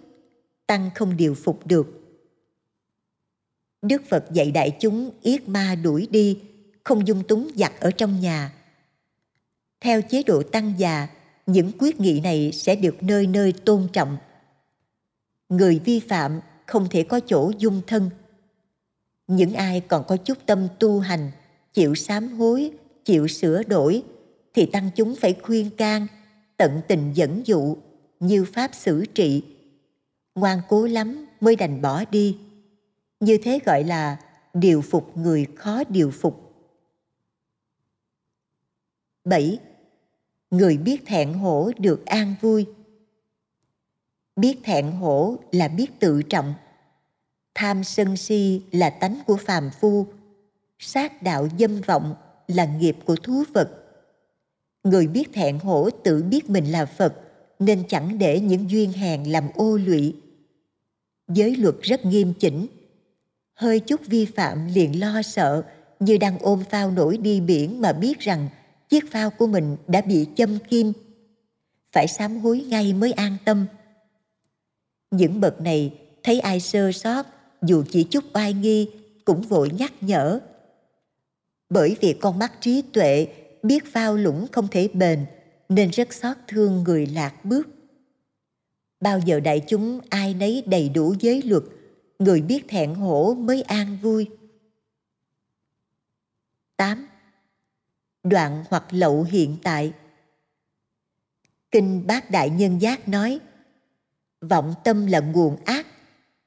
tăng 0.67 0.91
không 0.95 1.17
điều 1.17 1.35
phục 1.35 1.67
được. 1.67 1.87
Đức 3.83 4.03
Phật 4.09 4.25
dạy 4.33 4.51
đại 4.51 4.77
chúng 4.81 5.11
yết 5.23 5.49
ma 5.49 5.75
đuổi 5.75 6.09
đi, 6.11 6.39
không 6.85 7.07
dung 7.07 7.23
túng 7.29 7.51
giặc 7.57 7.81
ở 7.81 7.91
trong 7.91 8.21
nhà. 8.21 8.53
Theo 9.81 10.03
chế 10.03 10.23
độ 10.23 10.43
tăng 10.43 10.75
già, 10.79 11.09
những 11.47 11.73
quyết 11.79 12.01
nghị 12.01 12.21
này 12.21 12.51
sẽ 12.53 12.77
được 12.77 13.03
nơi 13.03 13.27
nơi 13.27 13.53
tôn 13.53 13.89
trọng 13.93 14.17
người 15.49 15.81
vi 15.85 16.01
phạm 16.01 16.41
không 16.67 16.87
thể 16.91 17.03
có 17.03 17.21
chỗ 17.27 17.53
dung 17.59 17.81
thân 17.87 18.11
những 19.27 19.55
ai 19.55 19.81
còn 19.81 20.05
có 20.09 20.17
chút 20.17 20.39
tâm 20.47 20.69
tu 20.79 21.01
hành, 21.01 21.31
chịu 21.73 21.95
sám 21.95 22.29
hối, 22.29 22.71
chịu 23.05 23.29
sửa 23.29 23.63
đổi, 23.63 24.03
thì 24.55 24.67
tăng 24.67 24.91
chúng 24.97 25.17
phải 25.17 25.37
khuyên 25.43 25.71
can, 25.71 26.07
tận 26.57 26.81
tình 26.89 27.13
dẫn 27.15 27.43
dụ, 27.47 27.77
như 28.21 28.45
pháp 28.45 28.71
xử 28.75 29.07
trị 29.15 29.43
ngoan 30.35 30.61
cố 30.69 30.87
lắm 30.87 31.27
mới 31.41 31.57
đành 31.57 31.83
bỏ 31.83 32.05
đi 32.11 32.39
như 33.21 33.39
thế 33.43 33.59
gọi 33.65 33.85
là 33.85 34.17
điều 34.55 34.83
phục 34.83 35.17
người 35.17 35.47
khó 35.57 35.85
điều 35.89 36.11
phục 36.11 36.49
7. 39.25 39.59
Người 40.51 40.77
biết 40.77 41.07
thẹn 41.07 41.33
hổ 41.33 41.71
được 41.79 42.07
an 42.07 42.35
vui. 42.41 42.67
Biết 44.39 44.65
thẹn 44.65 44.91
hổ 44.91 45.37
là 45.53 45.69
biết 45.69 46.01
tự 46.01 46.23
trọng. 46.23 46.55
Tham 47.55 47.85
sân 47.85 48.17
si 48.17 48.63
là 48.73 48.91
tánh 48.91 49.19
của 49.27 49.37
phàm 49.37 49.71
phu. 49.81 50.07
Sát 50.79 51.23
đạo 51.23 51.49
dâm 51.59 51.81
vọng 51.81 52.15
là 52.49 52.65
nghiệp 52.65 52.97
của 53.05 53.17
thú 53.17 53.45
vật. 53.55 53.71
Người 54.85 55.07
biết 55.07 55.33
thẹn 55.33 55.59
hổ 55.59 55.91
tự 56.05 56.23
biết 56.23 56.51
mình 56.51 56.65
là 56.73 56.87
Phật, 56.87 57.15
nên 57.59 57.83
chẳng 57.89 58.19
để 58.19 58.41
những 58.41 58.71
duyên 58.71 58.93
hèn 58.93 59.25
làm 59.25 59.49
ô 59.55 59.77
lụy. 59.77 60.17
Giới 61.29 61.57
luật 61.57 61.75
rất 61.83 62.05
nghiêm 62.05 62.33
chỉnh. 62.41 62.67
Hơi 63.55 63.81
chút 63.81 64.01
vi 64.07 64.25
phạm 64.25 64.67
liền 64.75 65.01
lo 65.01 65.23
sợ 65.23 65.63
như 66.01 66.19
đang 66.19 66.39
ôm 66.39 66.63
phao 66.71 66.91
nổi 66.91 67.17
đi 67.17 67.41
biển 67.41 67.81
mà 67.81 67.93
biết 67.93 68.19
rằng 68.19 68.49
chiếc 68.89 69.13
phao 69.13 69.31
của 69.31 69.47
mình 69.47 69.77
đã 69.87 70.01
bị 70.01 70.27
châm 70.37 70.59
kim 70.59 70.93
phải 71.93 72.09
sám 72.09 72.39
hối 72.39 72.61
ngay 72.61 72.93
mới 72.93 73.13
an 73.13 73.37
tâm 73.45 73.67
những 75.11 75.41
bậc 75.41 75.61
này 75.61 75.95
thấy 76.23 76.41
ai 76.41 76.61
sơ 76.61 76.93
sót 76.93 77.27
dù 77.63 77.85
chỉ 77.91 78.05
chút 78.05 78.25
oai 78.35 78.53
nghi 78.53 78.91
cũng 79.25 79.43
vội 79.43 79.71
nhắc 79.79 79.93
nhở. 80.01 80.41
Bởi 81.71 81.97
vì 82.01 82.17
con 82.21 82.39
mắt 82.39 82.53
trí 82.61 82.83
tuệ 82.83 83.27
biết 83.63 83.93
phao 83.93 84.17
lũng 84.17 84.47
không 84.53 84.69
thể 84.71 84.89
bền 84.93 85.27
nên 85.69 85.91
rất 85.91 86.13
xót 86.13 86.37
thương 86.49 86.83
người 86.83 87.07
lạc 87.07 87.45
bước. 87.45 87.69
Bao 89.01 89.19
giờ 89.19 89.41
đại 89.41 89.63
chúng 89.69 90.01
ai 90.11 90.35
nấy 90.35 90.63
đầy 90.67 90.89
đủ 90.89 91.15
giới 91.21 91.43
luật 91.43 91.63
người 92.19 92.41
biết 92.43 92.69
thẹn 92.69 92.95
hổ 92.95 93.35
mới 93.35 93.63
an 93.63 93.99
vui. 94.03 94.31
8 96.77 97.09
đoạn 98.25 98.65
hoặc 98.71 98.85
lậu 98.91 99.23
hiện 99.23 99.57
tại. 99.63 99.93
Kinh 101.71 102.07
Bát 102.07 102.31
Đại 102.31 102.51
Nhân 102.51 102.79
Giác 102.79 103.09
nói, 103.09 103.41
vọng 104.41 104.75
tâm 104.85 105.07
là 105.07 105.21
nguồn 105.21 105.65
ác, 105.65 105.87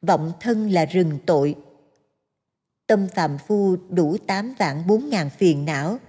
vọng 0.01 0.31
thân 0.39 0.69
là 0.69 0.85
rừng 0.85 1.19
tội. 1.25 1.55
Tâm 2.87 3.07
phạm 3.15 3.37
phu 3.37 3.75
đủ 3.89 4.17
tám 4.27 4.53
vạn 4.59 4.87
bốn 4.87 5.09
ngàn 5.09 5.29
phiền 5.29 5.65
não, 5.65 5.99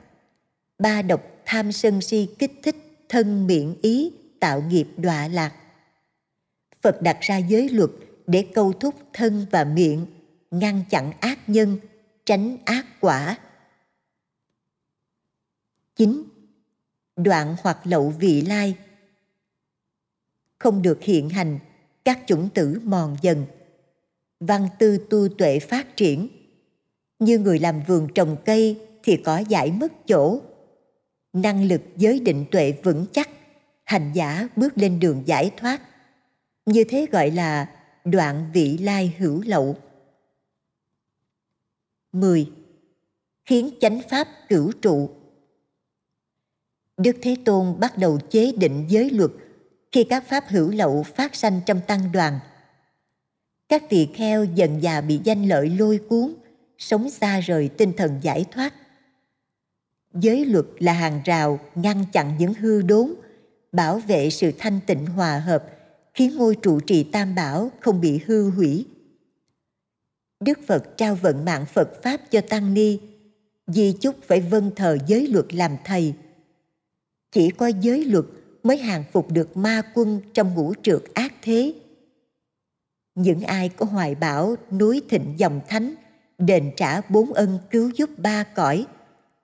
ba 0.79 1.03
độc 1.03 1.23
tham 1.45 1.73
sân 1.73 2.01
si 2.01 2.29
kích 2.39 2.53
thích 2.63 2.77
thân 3.09 3.47
miệng 3.47 3.77
ý 3.83 4.13
tạo 4.41 4.63
nghiệp 4.63 4.89
đọa 4.97 5.29
lạc. 5.29 5.53
Phật 6.83 7.03
đặt 7.03 7.19
ra 7.21 7.37
giới 7.37 7.69
luật 7.69 7.91
để 8.27 8.47
câu 8.55 8.73
thúc 8.73 8.95
thân 9.13 9.47
và 9.51 9.65
miệng, 9.65 10.07
ngăn 10.51 10.85
chặn 10.91 11.13
ác 11.21 11.39
nhân, 11.47 11.79
tránh 12.25 12.57
ác 12.65 12.87
quả. 13.01 13.39
9. 15.97 16.23
Đoạn 17.17 17.57
hoặc 17.63 17.79
lậu 17.85 18.11
vị 18.11 18.43
lai 18.43 18.77
Không 20.59 20.83
được 20.83 21.03
hiện 21.03 21.29
hành, 21.29 21.59
các 22.05 22.21
chủng 22.27 22.49
tử 22.55 22.81
mòn 22.85 23.17
dần. 23.23 23.47
Văn 24.41 24.69
tư 24.79 25.07
tu 25.11 25.29
tuệ 25.29 25.59
phát 25.59 25.97
triển. 25.97 26.29
Như 27.19 27.39
người 27.39 27.59
làm 27.59 27.83
vườn 27.87 28.09
trồng 28.15 28.37
cây 28.45 28.81
thì 29.03 29.17
có 29.17 29.39
giải 29.39 29.73
mất 29.73 29.93
chỗ. 30.07 30.41
Năng 31.33 31.65
lực 31.65 31.83
giới 31.97 32.21
định 32.21 32.45
tuệ 32.51 32.73
vững 32.83 33.07
chắc, 33.13 33.29
hành 33.85 34.13
giả 34.15 34.49
bước 34.57 34.79
lên 34.79 35.01
đường 35.01 35.23
giải 35.27 35.51
thoát. 35.57 35.83
Như 36.67 36.85
thế 36.85 37.07
gọi 37.13 37.31
là 37.31 37.71
đoạn 38.05 38.51
vị 38.55 38.79
lai 38.79 39.15
hữu 39.19 39.43
lậu. 39.47 39.77
10. 42.13 42.51
Khiến 43.45 43.71
chánh 43.81 44.01
pháp 44.11 44.29
cửu 44.49 44.73
trụ 44.73 45.11
Đức 46.97 47.17
Thế 47.23 47.37
Tôn 47.45 47.81
bắt 47.81 47.99
đầu 47.99 48.19
chế 48.31 48.53
định 48.53 48.87
giới 48.89 49.11
luật 49.11 49.31
khi 49.93 50.05
các 50.05 50.25
pháp 50.29 50.45
hữu 50.49 50.71
lậu 50.71 51.03
phát 51.03 51.35
sanh 51.35 51.61
trong 51.67 51.81
tăng 51.87 52.13
đoàn. 52.13 52.39
Các 53.69 53.83
tỳ 53.89 54.07
kheo 54.15 54.45
dần 54.45 54.83
già 54.83 55.01
bị 55.01 55.21
danh 55.25 55.49
lợi 55.49 55.69
lôi 55.69 55.99
cuốn, 56.09 56.35
sống 56.79 57.11
xa 57.11 57.41
rời 57.41 57.69
tinh 57.69 57.93
thần 57.97 58.19
giải 58.23 58.45
thoát. 58.51 58.75
Giới 60.15 60.45
luật 60.45 60.67
là 60.79 60.93
hàng 60.93 61.21
rào 61.25 61.61
ngăn 61.75 62.05
chặn 62.13 62.37
những 62.39 62.55
hư 62.55 62.83
đốn, 62.83 63.15
bảo 63.73 63.99
vệ 63.99 64.31
sự 64.31 64.53
thanh 64.59 64.81
tịnh 64.87 65.07
hòa 65.07 65.39
hợp, 65.39 65.65
khiến 66.15 66.37
ngôi 66.37 66.57
trụ 66.63 66.81
trì 66.81 67.05
tam 67.05 67.35
bảo 67.35 67.71
không 67.81 68.01
bị 68.01 68.21
hư 68.27 68.51
hủy. 68.51 68.87
Đức 70.41 70.59
Phật 70.67 70.97
trao 70.97 71.15
vận 71.15 71.45
mạng 71.45 71.67
Phật 71.67 72.03
Pháp 72.03 72.21
cho 72.31 72.41
Tăng 72.41 72.75
Ni, 72.75 72.99
di 73.67 73.93
chúc 74.01 74.17
phải 74.23 74.41
vâng 74.41 74.71
thờ 74.77 74.99
giới 75.07 75.27
luật 75.27 75.55
làm 75.55 75.77
thầy– 75.85 76.15
chỉ 77.33 77.51
có 77.51 77.67
giới 77.67 78.05
luật 78.05 78.25
mới 78.63 78.77
hàng 78.77 79.05
phục 79.13 79.31
được 79.31 79.57
ma 79.57 79.83
quân 79.95 80.21
trong 80.35 80.55
ngũ 80.55 80.75
trượt 80.83 81.03
ác 81.15 81.35
thế. 81.43 81.75
Những 83.15 83.41
ai 83.41 83.69
có 83.69 83.87
hoài 83.87 84.15
bão 84.15 84.57
núi 84.71 85.03
thịnh 85.09 85.35
dòng 85.37 85.61
thánh, 85.69 85.95
đền 86.39 86.73
trả 86.77 87.01
bốn 87.01 87.33
ân 87.33 87.59
cứu 87.71 87.91
giúp 87.97 88.11
ba 88.19 88.45
cõi, 88.45 88.87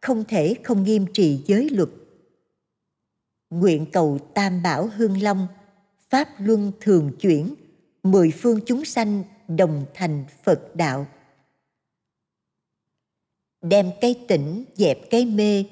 không 0.00 0.24
thể 0.24 0.54
không 0.64 0.82
nghiêm 0.82 1.06
trì 1.12 1.44
giới 1.46 1.70
luật. 1.70 1.88
Nguyện 3.50 3.86
cầu 3.92 4.18
tam 4.34 4.62
bảo 4.62 4.90
hương 4.96 5.22
long, 5.22 5.46
pháp 6.10 6.28
luân 6.38 6.72
thường 6.80 7.12
chuyển, 7.20 7.54
mười 8.02 8.30
phương 8.30 8.60
chúng 8.66 8.84
sanh 8.84 9.22
đồng 9.48 9.84
thành 9.94 10.24
phật 10.44 10.76
đạo. 10.76 11.06
Đem 13.62 13.90
cái 14.00 14.24
tỉnh 14.28 14.64
dẹp 14.74 14.98
cái 15.10 15.24
mê, 15.24 15.64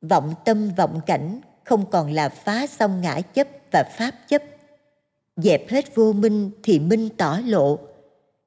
vọng 0.00 0.34
tâm 0.44 0.70
vọng 0.76 1.00
cảnh 1.06 1.40
không 1.72 1.90
còn 1.90 2.12
là 2.12 2.28
phá 2.28 2.66
xong 2.66 3.00
ngã 3.00 3.20
chấp 3.20 3.48
và 3.70 3.84
pháp 3.98 4.28
chấp. 4.28 4.42
Dẹp 5.36 5.68
hết 5.68 5.94
vô 5.94 6.12
minh 6.12 6.50
thì 6.62 6.78
minh 6.78 7.08
tỏ 7.16 7.40
lộ. 7.44 7.78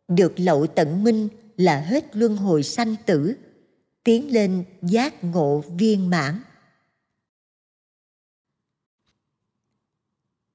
Được 0.07 0.33
lậu 0.35 0.67
tận 0.67 1.03
minh 1.03 1.29
là 1.57 1.81
hết 1.81 2.15
luân 2.15 2.37
hồi 2.37 2.63
sanh 2.63 2.95
tử, 3.05 3.35
tiến 4.03 4.33
lên 4.33 4.65
giác 4.81 5.23
ngộ 5.23 5.63
viên 5.77 6.09
mãn. 6.09 6.41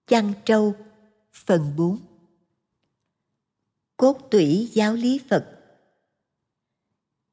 Chăn 0.06 0.32
trâu, 0.44 0.74
Phần 1.32 1.72
4 1.76 1.98
Cốt 3.96 4.18
tủy 4.30 4.70
giáo 4.72 4.94
lý 4.94 5.20
Phật. 5.28 5.46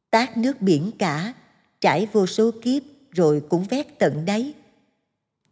Tác 0.09 0.37
nước 0.37 0.61
biển 0.61 0.91
cả, 0.99 1.33
Trải 1.81 2.05
vô 2.05 2.25
số 2.25 2.51
kiếp 2.61 2.83
rồi 3.11 3.43
cũng 3.49 3.63
vét 3.63 3.99
tận 3.99 4.25
đáy. 4.25 4.53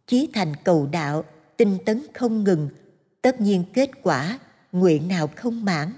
Chí 0.06 0.28
thành 0.32 0.52
cầu 0.64 0.86
đạo, 0.86 1.24
tinh 1.56 1.78
tấn 1.86 2.02
không 2.14 2.44
ngừng, 2.44 2.68
tất 3.22 3.40
nhiên 3.40 3.64
kết 3.72 3.90
quả, 4.02 4.38
nguyện 4.72 5.08
nào 5.08 5.30
không 5.36 5.64
mãn. 5.64 5.92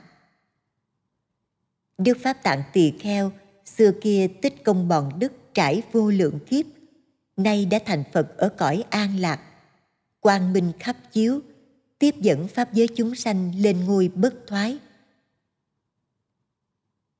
Đức 1.99 2.19
Pháp 2.23 2.33
Tạng 2.43 2.63
Tỳ 2.73 2.93
Kheo, 3.01 3.33
xưa 3.65 3.93
kia 4.01 4.29
tích 4.43 4.65
công 4.65 4.89
bòn 4.89 5.19
đức 5.19 5.33
trải 5.55 5.83
vô 5.93 6.11
lượng 6.11 6.39
kiếp, 6.47 6.67
nay 7.37 7.67
đã 7.67 7.79
thành 7.87 8.05
Phật 8.13 8.37
ở 8.37 8.49
cõi 8.49 8.85
an 8.91 9.17
lạc, 9.17 9.41
quang 10.21 10.53
minh 10.53 10.73
khắp 10.79 10.97
chiếu, 11.13 11.41
tiếp 11.99 12.15
dẫn 12.21 12.49
Pháp 12.49 12.75
giới 12.75 12.89
chúng 12.89 13.15
sanh 13.15 13.53
lên 13.57 13.85
ngôi 13.85 14.09
bất 14.15 14.35
thoái. 14.47 14.79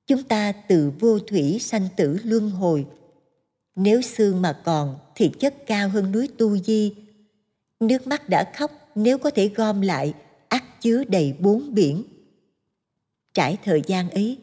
Chúng 0.07 0.23
ta 0.23 0.53
từ 0.53 0.93
vô 1.01 1.19
thủy 1.19 1.59
sanh 1.61 1.89
tử 1.97 2.19
luân 2.25 2.51
hồi, 2.51 2.87
nếu 3.81 4.03
xương 4.03 4.43
mà 4.43 4.53
còn 4.65 4.99
thì 5.15 5.31
chất 5.41 5.55
cao 5.67 5.89
hơn 5.89 6.13
núi 6.13 6.29
Tu 6.39 6.59
Di. 6.59 6.95
Nước 7.81 8.07
mắt 8.07 8.29
đã 8.29 8.53
khóc 8.57 8.71
nếu 8.95 9.19
có 9.19 9.31
thể 9.31 9.49
gom 9.49 9.81
lại, 9.81 10.15
ắt 10.49 10.63
chứa 10.81 11.05
đầy 11.05 11.35
bốn 11.41 11.75
biển. 11.75 12.03
Trải 13.35 13.59
thời 13.65 13.83
gian 13.87 14.11
ấy, 14.11 14.39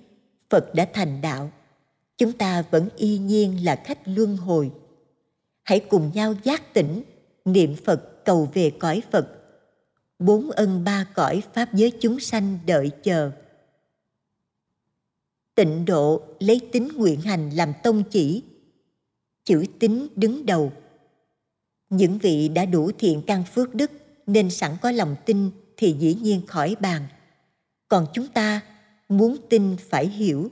Phật 0.49 0.75
đã 0.75 0.87
thành 0.93 1.21
đạo. 1.21 1.51
Chúng 2.17 2.31
ta 2.31 2.63
vẫn 2.71 2.89
y 2.97 3.17
nhiên 3.17 3.65
là 3.65 3.75
khách 3.85 3.99
luân 4.05 4.37
hồi. 4.37 4.71
Hãy 5.63 5.79
cùng 5.79 6.11
nhau 6.13 6.35
giác 6.43 6.73
tỉnh, 6.73 7.03
niệm 7.45 7.75
Phật 7.85 8.25
cầu 8.25 8.49
về 8.53 8.71
cõi 8.79 9.01
Phật. 9.11 9.27
Bốn 10.19 10.51
ân 10.51 10.83
ba 10.83 11.07
cõi 11.13 11.43
Pháp 11.53 11.73
giới 11.73 11.91
chúng 12.01 12.19
sanh 12.19 12.59
đợi 12.65 12.91
chờ. 13.03 13.31
Tịnh 15.55 15.85
độ 15.85 16.21
lấy 16.39 16.61
tính 16.71 16.87
nguyện 16.95 17.21
hành 17.21 17.49
làm 17.49 17.73
tông 17.83 18.03
chỉ, 18.03 18.43
chữ 19.45 19.65
tín 19.79 20.07
đứng 20.15 20.45
đầu. 20.45 20.71
Những 21.89 22.17
vị 22.17 22.49
đã 22.49 22.65
đủ 22.65 22.91
thiện 22.99 23.21
căn 23.27 23.43
phước 23.53 23.75
đức 23.75 23.91
nên 24.27 24.49
sẵn 24.49 24.71
có 24.81 24.91
lòng 24.91 25.15
tin 25.25 25.51
thì 25.77 25.95
dĩ 25.99 26.13
nhiên 26.13 26.45
khỏi 26.47 26.75
bàn. 26.79 27.01
Còn 27.87 28.07
chúng 28.13 28.27
ta 28.27 28.61
muốn 29.09 29.37
tin 29.49 29.75
phải 29.89 30.07
hiểu. 30.07 30.51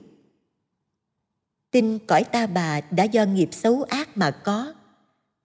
Tin 1.72 2.00
cõi 2.00 2.24
ta 2.24 2.48
bà 2.48 2.82
đã 2.82 3.04
do 3.04 3.26
nghiệp 3.26 3.50
xấu 3.52 3.84
ác 3.84 4.18
mà 4.18 4.32
có, 4.32 4.74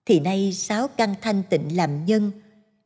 thì 0.07 0.21
nay 0.21 0.53
sáu 0.53 0.89
căn 0.89 1.15
thanh 1.21 1.43
tịnh 1.51 1.77
làm 1.77 2.05
nhân, 2.05 2.31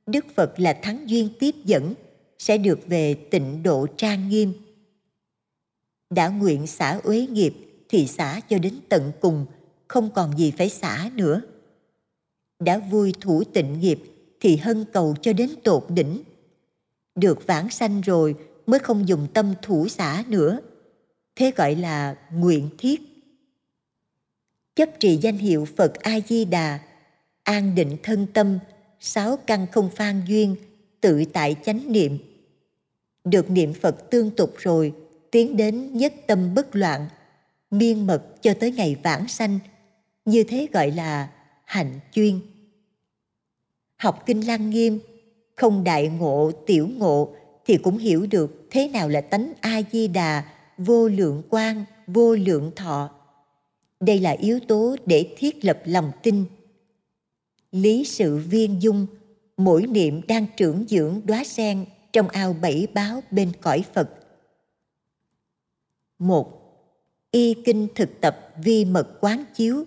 đức 0.06 0.26
phật 0.34 0.60
là 0.60 0.72
thắng 0.82 1.10
duyên 1.10 1.28
tiếp 1.40 1.54
dẫn, 1.64 1.94
sẽ 2.38 2.58
được 2.58 2.80
về 2.86 3.14
tịnh 3.14 3.62
độ 3.62 3.86
trang 3.96 4.28
nghiêm. 4.28 4.52
Đã 6.10 6.28
nguyện 6.28 6.66
xả 6.66 7.00
uế 7.04 7.26
nghiệp 7.26 7.54
thì 7.88 8.06
xả 8.06 8.40
cho 8.48 8.58
đến 8.58 8.74
tận 8.88 9.12
cùng 9.20 9.46
không 9.92 10.10
còn 10.10 10.38
gì 10.38 10.52
phải 10.58 10.68
xả 10.68 11.10
nữa. 11.14 11.40
Đã 12.58 12.78
vui 12.78 13.14
thủ 13.20 13.44
tịnh 13.44 13.80
nghiệp 13.80 14.02
thì 14.40 14.56
hân 14.56 14.84
cầu 14.92 15.14
cho 15.22 15.32
đến 15.32 15.50
tột 15.64 15.86
đỉnh. 15.88 16.22
Được 17.14 17.46
vãng 17.46 17.70
sanh 17.70 18.00
rồi 18.00 18.34
mới 18.66 18.78
không 18.78 19.08
dùng 19.08 19.26
tâm 19.34 19.54
thủ 19.62 19.88
xả 19.88 20.24
nữa. 20.28 20.60
Thế 21.36 21.52
gọi 21.56 21.74
là 21.74 22.16
nguyện 22.32 22.68
thiết. 22.78 23.00
Chấp 24.76 24.88
trì 25.00 25.16
danh 25.16 25.36
hiệu 25.36 25.66
phật 25.76 25.94
a 25.94 26.20
di 26.28 26.44
đà 26.44 26.78
an 27.42 27.74
định 27.74 27.96
thân 28.02 28.26
tâm, 28.34 28.58
sáu 29.00 29.36
căn 29.46 29.66
không 29.72 29.90
phan 29.90 30.22
duyên, 30.26 30.56
tự 31.00 31.24
tại 31.32 31.56
chánh 31.64 31.92
niệm. 31.92 32.18
Được 33.24 33.50
niệm 33.50 33.72
phật 33.74 34.10
tương 34.10 34.30
tục 34.30 34.54
rồi, 34.58 34.94
tiến 35.30 35.56
đến 35.56 35.96
nhất 35.96 36.14
tâm 36.26 36.54
bất 36.54 36.76
loạn, 36.76 37.06
miên 37.70 38.06
mật 38.06 38.42
cho 38.42 38.54
tới 38.54 38.72
ngày 38.72 38.96
vãng 39.02 39.28
sanh 39.28 39.58
như 40.24 40.44
thế 40.44 40.68
gọi 40.72 40.90
là 40.90 41.28
hạnh 41.64 42.00
chuyên. 42.12 42.40
Học 43.96 44.22
kinh 44.26 44.46
lăng 44.46 44.70
nghiêm, 44.70 44.98
không 45.56 45.84
đại 45.84 46.08
ngộ, 46.08 46.52
tiểu 46.66 46.88
ngộ 46.96 47.34
thì 47.66 47.76
cũng 47.76 47.98
hiểu 47.98 48.26
được 48.30 48.66
thế 48.70 48.88
nào 48.88 49.08
là 49.08 49.20
tánh 49.20 49.52
a 49.60 49.82
di 49.92 50.08
đà 50.08 50.44
vô 50.78 51.08
lượng 51.08 51.42
quan 51.50 51.84
vô 52.06 52.34
lượng 52.34 52.72
thọ. 52.76 53.10
Đây 54.00 54.20
là 54.20 54.30
yếu 54.30 54.60
tố 54.68 54.96
để 55.06 55.34
thiết 55.36 55.64
lập 55.64 55.82
lòng 55.84 56.12
tin. 56.22 56.44
Lý 57.72 58.04
sự 58.04 58.36
viên 58.36 58.82
dung, 58.82 59.06
mỗi 59.56 59.86
niệm 59.86 60.20
đang 60.28 60.46
trưởng 60.56 60.84
dưỡng 60.88 61.20
đóa 61.24 61.44
sen 61.44 61.84
trong 62.12 62.28
ao 62.28 62.52
bảy 62.52 62.86
báo 62.94 63.20
bên 63.30 63.52
cõi 63.60 63.84
phật. 63.94 64.10
Một, 66.18 66.62
y 67.30 67.54
kinh 67.54 67.88
thực 67.94 68.20
tập 68.20 68.48
vi 68.62 68.84
mật 68.84 69.08
quán 69.20 69.44
chiếu 69.54 69.84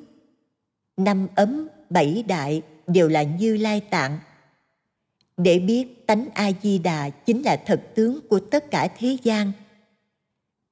năm 0.97 1.27
ấm 1.35 1.67
bảy 1.89 2.23
đại 2.27 2.61
đều 2.87 3.07
là 3.07 3.23
như 3.23 3.57
lai 3.57 3.81
tạng. 3.81 4.19
Để 5.37 5.59
biết 5.59 6.07
tánh 6.07 6.27
a 6.33 6.51
di 6.63 6.77
đà 6.77 7.09
chính 7.09 7.41
là 7.41 7.61
thật 7.65 7.81
tướng 7.95 8.27
của 8.27 8.39
tất 8.39 8.71
cả 8.71 8.87
thế 8.97 9.17
gian, 9.23 9.51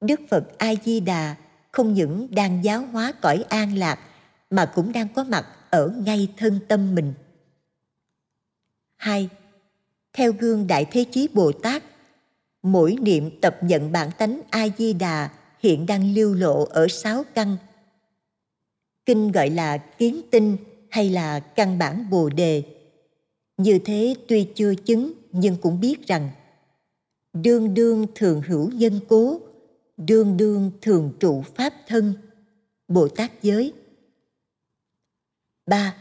đức 0.00 0.20
phật 0.30 0.58
a 0.58 0.74
di 0.84 1.00
đà 1.00 1.34
không 1.72 1.94
những 1.94 2.28
đang 2.30 2.64
giáo 2.64 2.86
hóa 2.86 3.12
cõi 3.20 3.44
an 3.48 3.78
lạc, 3.78 3.98
mà 4.50 4.72
cũng 4.74 4.92
đang 4.92 5.08
có 5.08 5.24
mặt 5.24 5.46
ở 5.70 5.88
ngay 5.88 6.28
thân 6.36 6.58
tâm 6.68 6.94
mình. 6.94 7.14
Hai, 8.96 9.28
theo 10.12 10.32
gương 10.32 10.66
đại 10.66 10.86
thế 10.90 11.04
chí 11.04 11.28
bồ 11.34 11.52
tát, 11.52 11.82
mỗi 12.62 12.96
niệm 13.00 13.40
tập 13.40 13.58
nhận 13.60 13.92
bản 13.92 14.10
tánh 14.18 14.40
a 14.50 14.66
di 14.78 14.92
đà 14.92 15.30
hiện 15.58 15.86
đang 15.86 16.14
lưu 16.14 16.34
lộ 16.34 16.64
ở 16.64 16.88
sáu 16.88 17.24
căn 17.34 17.56
kinh 19.06 19.32
gọi 19.32 19.50
là 19.50 19.78
kiến 19.78 20.20
tinh 20.30 20.56
hay 20.90 21.10
là 21.10 21.40
căn 21.40 21.78
bản 21.78 22.10
bồ 22.10 22.28
đề. 22.28 22.62
Như 23.56 23.78
thế 23.84 24.14
tuy 24.28 24.48
chưa 24.54 24.74
chứng, 24.74 25.12
nhưng 25.32 25.56
cũng 25.56 25.80
biết 25.80 26.06
rằng, 26.06 26.30
đương 27.32 27.74
đương 27.74 28.06
thường 28.14 28.42
hữu 28.42 28.70
nhân 28.70 29.00
cố, 29.08 29.40
đương 29.96 30.36
đương 30.36 30.70
thường 30.82 31.12
trụ 31.20 31.42
pháp 31.54 31.74
thân, 31.86 32.14
bồ 32.88 33.08
tát 33.08 33.42
giới. 33.42 33.72
Ba, 35.66 35.96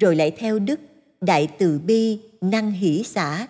rồi 0.00 0.16
lại 0.16 0.30
theo 0.30 0.58
đức, 0.58 0.80
đại 1.20 1.48
từ 1.58 1.78
bi, 1.78 2.20
năng 2.40 2.70
hỷ 2.70 3.02
xã, 3.02 3.46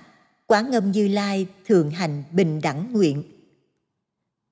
quán 0.46 0.72
âm 0.72 0.90
như 0.90 1.08
lai 1.08 1.46
thường 1.64 1.90
hành 1.90 2.22
bình 2.32 2.60
đẳng 2.62 2.92
nguyện. 2.92 3.22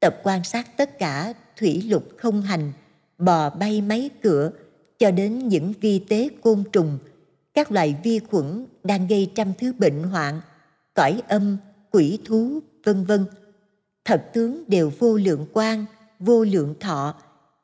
Tập 0.01 0.21
quan 0.23 0.45
sát 0.45 0.77
tất 0.77 0.99
cả, 0.99 1.35
thủy 1.57 1.83
lục 1.83 2.05
không 2.17 2.43
hành 2.43 2.73
bò 3.19 3.51
bay 3.51 3.81
máy 3.81 4.11
cửa, 4.23 4.51
cho 4.99 5.11
đến 5.11 5.49
những 5.49 5.73
vi 5.81 5.99
tế 5.99 6.29
côn 6.43 6.65
trùng, 6.73 6.99
các 7.55 7.73
loại 7.73 7.97
vi 8.05 8.19
khuẩn 8.19 8.67
đang 8.85 9.07
gây 9.07 9.31
trăm 9.35 9.53
thứ 9.59 9.73
bệnh 9.73 10.03
hoạn, 10.03 10.41
cõi 10.95 11.23
âm, 11.29 11.57
quỷ 11.91 12.19
thú, 12.25 12.61
vân 12.85 13.05
vân. 13.05 13.27
Thật 14.05 14.31
tướng 14.33 14.65
đều 14.69 14.93
vô 14.99 15.17
lượng 15.17 15.47
quan 15.53 15.85
vô 16.19 16.45
lượng 16.45 16.75
thọ, 16.81 17.15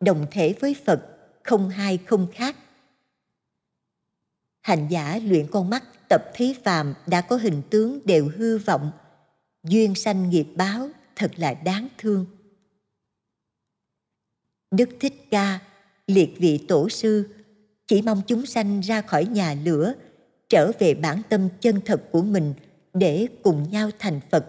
đồng 0.01 0.27
thể 0.31 0.55
với 0.61 0.77
phật, 0.85 1.07
không 1.43 1.69
hai 1.69 1.99
không 2.07 2.27
khác. 2.33 2.57
Hành 4.61 4.89
giả 4.89 5.21
luyện 5.25 5.47
con 5.51 5.71
mắt, 5.71 5.85
tập 6.09 6.25
thấy 6.35 6.57
phàm 6.65 6.95
đã 7.07 7.21
có 7.21 7.37
hình 7.37 7.63
tướng 7.71 7.99
đều 8.05 8.31
hư 8.37 8.59
vọng. 8.59 8.91
Duyên 9.65 9.95
sanh 9.95 10.31
nghiệp 10.31 10.47
báo 10.57 10.89
thật 11.17 11.31
là 11.37 11.55
đáng 11.55 11.89
thương 11.99 12.27
đức 14.71 14.89
thích 15.01 15.15
ca, 15.31 15.59
liệt 16.07 16.35
vị 16.39 16.65
tổ 16.69 16.89
sư, 16.89 17.29
chỉ 17.87 18.03
mong 18.03 18.23
chúng 18.27 18.47
sanh 18.47 18.81
ra 18.81 19.03
khỏi 19.03 19.25
nhà 19.25 19.57
lửa, 19.65 19.95
trở 20.49 20.73
về 20.79 20.95
bản 20.95 21.23
tâm 21.29 21.49
chân 21.61 21.81
thật 21.85 22.03
của 22.13 22.23
mình 22.23 22.55
để 22.95 23.27
cùng 23.43 23.71
nhau 23.71 23.91
thành 23.99 24.21
phật. 24.31 24.47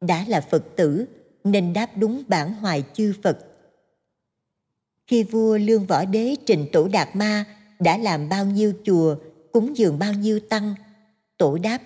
Đã 0.00 0.24
là 0.28 0.40
phật 0.40 0.64
tử, 0.76 1.06
nên 1.44 1.72
đáp 1.72 1.90
đúng 1.96 2.22
bản 2.28 2.54
hoài 2.54 2.84
chư 2.92 3.14
phật. 3.22 3.38
Khi 5.06 5.22
vua 5.22 5.58
lương 5.58 5.86
võ 5.86 6.04
đế 6.04 6.34
trình 6.46 6.66
tổ 6.72 6.88
đạt 6.88 7.16
ma 7.16 7.44
đã 7.78 7.98
làm 7.98 8.28
bao 8.28 8.44
nhiêu 8.44 8.72
chùa 8.84 9.16
cúng 9.52 9.76
dường 9.76 9.98
bao 9.98 10.12
nhiêu 10.12 10.40
tăng, 10.40 10.74
tổ 11.38 11.58
đáp, 11.58 11.78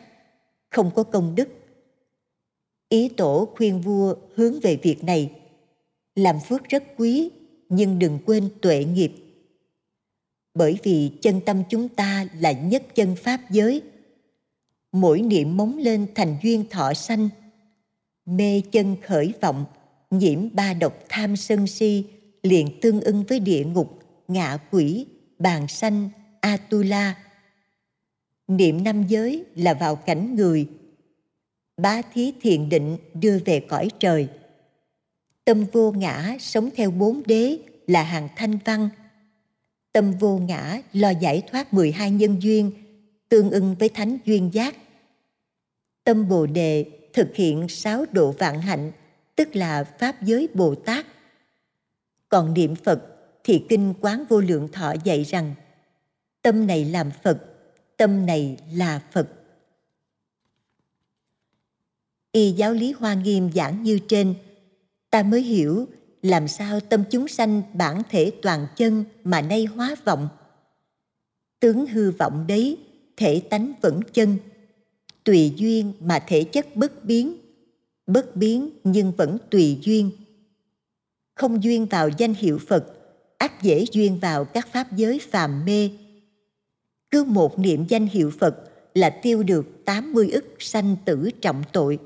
không 0.70 0.90
có 0.94 1.02
công 1.02 1.34
đức. 1.34 1.48
Ý 2.88 3.08
tổ 3.08 3.48
khuyên 3.56 3.80
vua 3.80 4.14
hướng 4.36 4.60
về 4.60 4.78
việc 4.82 5.04
này 5.04 5.39
làm 6.22 6.40
phước 6.40 6.64
rất 6.64 6.84
quý, 6.96 7.30
nhưng 7.68 7.98
đừng 7.98 8.18
quên 8.26 8.48
tuệ 8.62 8.84
nghiệp. 8.84 9.12
Bởi 10.54 10.78
vì 10.82 11.12
chân 11.22 11.40
tâm 11.46 11.62
chúng 11.70 11.88
ta 11.88 12.26
là 12.38 12.52
nhất 12.52 12.82
chân 12.94 13.16
pháp 13.16 13.50
giới. 13.50 13.82
Mỗi 14.92 15.22
niệm 15.22 15.56
móng 15.56 15.78
lên 15.78 16.06
thành 16.14 16.36
duyên 16.42 16.64
thọ 16.70 16.94
sanh. 16.94 17.28
Mê 18.26 18.62
chân 18.72 18.96
khởi 19.02 19.32
vọng, 19.40 19.64
nhiễm 20.10 20.48
ba 20.52 20.74
độc 20.74 20.98
tham 21.08 21.36
sân 21.36 21.66
si, 21.66 22.04
liền 22.42 22.80
tương 22.80 23.00
ưng 23.00 23.24
với 23.28 23.40
địa 23.40 23.64
ngục, 23.64 24.02
ngạ 24.28 24.58
quỷ, 24.70 25.06
bàn 25.38 25.68
sanh, 25.68 26.08
atula. 26.40 27.14
Niệm 28.48 28.84
năm 28.84 29.06
giới 29.08 29.44
là 29.54 29.74
vào 29.74 29.96
cảnh 29.96 30.36
người. 30.36 30.68
Bá 31.76 32.02
thí 32.02 32.32
thiền 32.40 32.68
định 32.68 32.96
đưa 33.14 33.38
về 33.44 33.60
cõi 33.60 33.88
trời 33.98 34.28
tâm 35.50 35.64
vô 35.72 35.92
ngã 35.92 36.36
sống 36.40 36.68
theo 36.76 36.90
bốn 36.90 37.22
đế 37.26 37.58
là 37.86 38.02
hàng 38.02 38.28
thanh 38.36 38.58
văn. 38.64 38.88
Tâm 39.92 40.12
vô 40.12 40.38
ngã 40.38 40.80
lo 40.92 41.10
giải 41.10 41.42
thoát 41.50 41.74
12 41.74 42.10
nhân 42.10 42.42
duyên, 42.42 42.72
tương 43.28 43.50
ưng 43.50 43.74
với 43.78 43.88
thánh 43.88 44.18
duyên 44.24 44.50
giác. 44.52 44.76
Tâm 46.04 46.28
bồ 46.28 46.46
đề 46.46 46.84
thực 47.12 47.34
hiện 47.34 47.68
sáu 47.68 48.04
độ 48.12 48.32
vạn 48.32 48.60
hạnh, 48.60 48.92
tức 49.36 49.56
là 49.56 49.84
pháp 49.84 50.22
giới 50.22 50.48
bồ 50.54 50.74
tát. 50.74 51.06
Còn 52.28 52.54
niệm 52.54 52.74
phật 52.74 53.02
thì 53.44 53.64
kinh 53.68 53.94
quán 54.00 54.24
vô 54.28 54.40
lượng 54.40 54.68
thọ 54.72 54.94
dạy 55.04 55.24
rằng, 55.24 55.54
tâm 56.42 56.66
này 56.66 56.84
làm 56.84 57.10
phật, 57.22 57.38
tâm 57.96 58.26
này 58.26 58.56
là 58.72 59.00
phật. 59.12 59.28
Y 62.32 62.52
giáo 62.52 62.72
lý 62.72 62.92
hoa 62.92 63.14
nghiêm 63.14 63.52
giảng 63.52 63.82
như 63.82 63.98
trên 64.08 64.34
ta 65.10 65.22
mới 65.22 65.42
hiểu 65.42 65.86
làm 66.22 66.48
sao 66.48 66.80
tâm 66.80 67.04
chúng 67.10 67.28
sanh 67.28 67.62
bản 67.74 68.02
thể 68.10 68.32
toàn 68.42 68.66
chân 68.76 69.04
mà 69.24 69.42
nay 69.42 69.64
hóa 69.64 69.96
vọng. 70.04 70.28
Tướng 71.60 71.86
hư 71.86 72.10
vọng 72.10 72.44
đấy, 72.48 72.76
thể 73.16 73.42
tánh 73.50 73.72
vẫn 73.80 74.00
chân. 74.12 74.36
Tùy 75.24 75.52
duyên 75.56 75.92
mà 76.00 76.24
thể 76.26 76.44
chất 76.44 76.76
bất 76.76 77.04
biến. 77.04 77.36
Bất 78.06 78.36
biến 78.36 78.70
nhưng 78.84 79.12
vẫn 79.12 79.38
tùy 79.50 79.78
duyên. 79.82 80.10
Không 81.34 81.62
duyên 81.62 81.86
vào 81.86 82.08
danh 82.18 82.34
hiệu 82.34 82.58
phật, 82.68 82.86
ác 83.38 83.62
dễ 83.62 83.84
duyên 83.92 84.18
vào 84.20 84.44
các 84.44 84.68
pháp 84.72 84.96
giới 84.96 85.20
phàm 85.30 85.64
mê. 85.64 85.90
Cứ 87.10 87.24
một 87.24 87.58
niệm 87.58 87.84
danh 87.88 88.06
hiệu 88.06 88.30
phật 88.38 88.56
là 88.94 89.10
tiêu 89.10 89.42
được 89.42 89.66
80 89.84 90.30
ức 90.30 90.44
sanh 90.58 90.96
tử 91.04 91.30
trọng 91.40 91.62
tội 91.72 91.98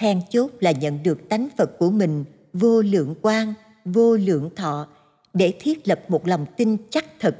then 0.00 0.20
chốt 0.30 0.50
là 0.60 0.70
nhận 0.70 1.02
được 1.02 1.28
tánh 1.28 1.48
phật 1.58 1.78
của 1.78 1.90
mình, 1.90 2.24
vô 2.52 2.82
lượng 2.82 3.14
quang, 3.22 3.54
vô 3.84 4.16
lượng 4.16 4.50
thọ, 4.56 4.88
để 5.34 5.54
thiết 5.60 5.88
lập 5.88 6.00
một 6.08 6.26
lòng 6.26 6.46
tin 6.56 6.76
chắc 6.90 7.06
thật. 7.20 7.36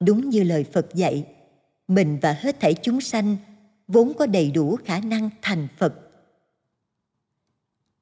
Đúng 0.00 0.30
như 0.30 0.42
lời 0.42 0.64
phật 0.64 0.86
dạy, 0.94 1.26
mình 1.88 2.18
và 2.22 2.32
hết 2.32 2.60
thảy 2.60 2.74
chúng 2.74 3.00
sanh 3.00 3.36
vốn 3.88 4.12
có 4.18 4.26
đầy 4.26 4.50
đủ 4.50 4.76
khả 4.84 5.00
năng 5.00 5.30
thành 5.42 5.68
phật. 5.78 5.94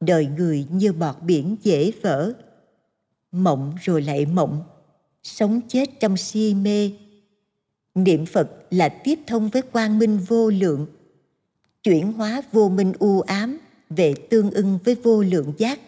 Đời 0.01 0.27
người 0.27 0.67
như 0.71 0.93
bọt 0.93 1.17
biển 1.23 1.57
dễ 1.63 1.93
vỡ, 2.03 2.33
mộng 3.33 3.75
rồi 3.83 4.03
lại 4.03 4.27
mộng, 4.27 4.65
sống 5.23 5.61
chết 5.69 6.01
trong 6.01 6.17
si 6.17 6.55
mê. 6.55 6.93
Niệm 7.95 8.27
phật 8.27 8.51
là 8.71 8.89
tiếp 8.89 9.19
thông 9.27 9.49
với 9.49 9.63
quang 9.63 9.99
minh 9.99 10.19
vô 10.19 10.51
lượng 10.51 10.87
chuyển 11.83 12.13
hóa 12.13 12.43
vô 12.53 12.69
minh 12.69 12.93
u 12.99 13.21
ám 13.21 13.59
về 13.91 14.15
tương 14.31 14.51
ưng 14.51 14.79
với 14.85 14.95
vô 14.95 15.23
lượng 15.23 15.53
giác. 15.59 15.81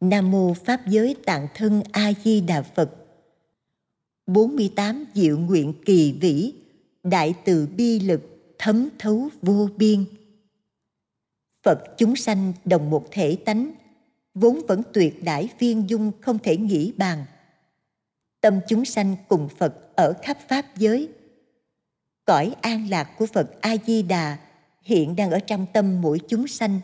Nam 0.00 0.30
mô 0.30 0.54
pháp 0.54 0.86
giới 0.86 1.16
tạng 1.24 1.48
thân 1.54 1.82
a 1.92 2.12
di 2.24 2.40
đà 2.40 2.62
phật. 2.62 2.90
48 4.26 5.04
diệu 5.14 5.38
nguyện 5.38 5.74
kỳ 5.84 6.12
vĩ, 6.12 6.52
đại 7.02 7.34
từ 7.44 7.68
bi 7.76 8.00
lực 8.00 8.54
thấm 8.58 8.88
thấu 8.98 9.28
vô 9.42 9.68
biên. 9.76 10.04
Phật 11.62 11.84
chúng 11.98 12.16
sanh 12.16 12.52
đồng 12.64 12.90
một 12.90 13.06
thể 13.10 13.36
tánh, 13.36 13.72
vốn 14.34 14.60
vẫn 14.68 14.82
tuyệt 14.92 15.24
đại 15.24 15.48
viên 15.58 15.90
dung 15.90 16.12
không 16.20 16.38
thể 16.38 16.56
nghĩ 16.56 16.92
bàn. 16.96 17.24
Tâm 18.40 18.60
chúng 18.68 18.84
sanh 18.84 19.16
cùng 19.28 19.48
phật 19.48 19.96
ở 19.96 20.12
khắp 20.22 20.38
pháp 20.48 20.76
giới. 20.76 21.08
Cõi 22.24 22.54
an 22.60 22.90
lạc 22.90 23.04
của 23.18 23.26
phật 23.26 23.60
a 23.60 23.76
di 23.86 24.02
đà 24.02 24.38
hiện 24.86 25.16
đang 25.16 25.30
ở 25.30 25.38
trong 25.38 25.66
tâm 25.72 26.00
mỗi 26.00 26.20
chúng 26.28 26.46
sanh. 26.46 26.80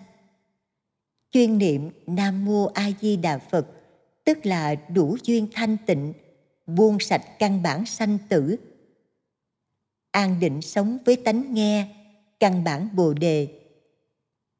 Chuyên 1.30 1.58
niệm 1.58 1.90
nam 2.06 2.44
mô 2.44 2.64
a 2.66 2.90
di 3.00 3.16
đà 3.16 3.38
phật, 3.38 3.66
tức 4.24 4.46
là 4.46 4.74
đủ 4.74 5.16
duyên 5.22 5.46
thanh 5.52 5.76
tịnh, 5.86 6.12
buông 6.66 6.98
sạch 7.00 7.22
căn 7.38 7.62
bản 7.62 7.86
sanh 7.86 8.18
tử. 8.28 8.56
An 10.10 10.40
định 10.40 10.62
sống 10.62 10.98
với 11.04 11.16
tánh 11.16 11.54
nghe, 11.54 11.88
căn 12.40 12.64
bản 12.64 12.88
bồ 12.92 13.14
đề. 13.14 13.48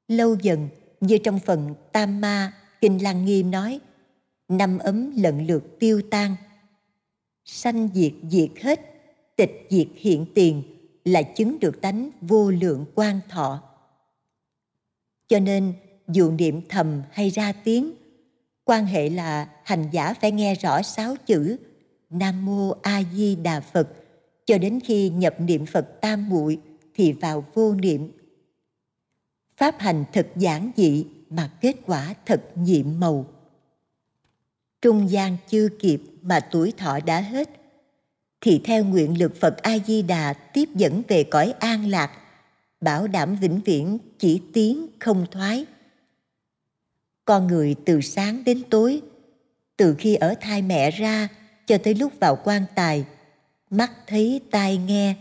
Lâu 0.09 0.37
dần, 0.43 0.69
như 1.01 1.19
trong 1.19 1.39
phần 1.39 1.75
tam 1.93 2.21
ma, 2.21 2.53
kinh 2.81 3.03
lăng 3.03 3.25
nghiêm 3.25 3.51
nói, 3.51 3.81
năm 4.49 4.79
ấm 4.79 5.13
lần 5.17 5.47
lượt 5.47 5.79
tiêu 5.81 6.03
tan. 6.11 6.37
Sanh 7.45 7.89
diệt 7.95 8.13
diệt 8.31 8.51
hết, 8.61 8.81
tịch 9.37 9.67
diệt 9.71 9.89
hiện 9.97 10.27
tiền 10.35 10.72
là 11.05 11.23
chứng 11.23 11.61
được 11.61 11.81
tánh 11.81 12.11
vô 12.21 12.51
lượng 12.51 12.85
quan 12.95 13.21
thọ. 13.29 13.63
Cho 15.29 15.39
nên, 15.39 15.73
dù 16.09 16.31
niệm 16.31 16.69
thầm 16.69 17.03
hay 17.11 17.31
ra 17.31 17.53
tiếng, 17.53 17.93
quan 18.65 18.87
hệ 18.87 19.11
là 19.11 19.49
hành 19.65 19.89
giả 19.93 20.15
phải 20.15 20.33
nghe 20.33 20.55
rõ 20.55 20.83
sáu 20.83 21.17
chữ 21.27 21.57
nam 22.11 22.45
mô 22.45 22.71
a 22.83 23.03
di 23.15 23.37
đà 23.37 23.61
phật. 23.61 23.89
Cho 24.47 24.59
đến 24.59 24.81
khi 24.85 25.09
nhập 25.09 25.35
niệm 25.39 25.67
phật 25.67 26.01
tam 26.01 26.29
muội 26.29 26.59
thì 26.95 27.13
vào 27.13 27.45
vô 27.55 27.75
niệm. 27.75 28.13
Pháp 29.57 29.75
hành 29.79 30.05
thật 30.13 30.29
giản 30.37 30.71
dị 30.77 31.07
mà 31.31 31.51
kết 31.61 31.77
quả 31.87 32.15
thật 32.27 32.43
nhiệm 32.55 33.01
màu. 33.01 33.27
Trung 34.83 35.11
gian 35.11 35.37
chưa 35.49 35.69
kịp 35.69 36.03
mà 36.23 36.41
tuổi 36.41 36.73
thọ 36.77 37.01
đã 37.01 37.21
hết 37.21 37.62
thì 38.43 38.61
theo 38.65 38.85
nguyện 38.85 39.19
lực 39.19 39.41
phật 39.41 39.57
a 39.63 39.79
di 39.87 40.03
đà 40.03 40.33
tiếp 40.33 40.69
dẫn 40.75 41.03
về 41.09 41.25
cõi 41.25 41.55
an 41.61 41.89
lạc, 41.89 42.11
bảo 42.81 43.07
đảm 43.07 43.37
vĩnh 43.37 43.61
viễn 43.65 43.99
chỉ 44.19 44.43
tiến 44.53 44.87
không 44.99 45.27
thoái. 45.31 45.67
Con 47.25 47.47
người 47.47 47.75
từ 47.85 48.01
sáng 48.01 48.45
đến 48.45 48.63
tối, 48.71 49.01
từ 49.77 49.95
khi 49.99 50.15
ở 50.15 50.35
thai 50.41 50.63
mẹ 50.63 50.91
ra 50.91 51.29
cho 51.67 51.79
tới 51.79 51.95
lúc 51.95 52.13
vào 52.21 52.39
quan 52.45 52.65
tài, 52.75 53.05
mắt 53.71 53.93
thấy, 54.07 54.41
tai 54.51 54.77
nghe, 54.77 55.15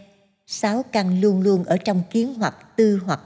sáu 0.48 0.84
căn 0.92 1.22
luôn 1.22 1.42
luôn 1.42 1.64
ở 1.64 1.78
trong 1.78 2.04
kiến 2.12 2.34
hoặc 2.34 2.56
tư 2.76 3.02
hoặc. 3.06 3.22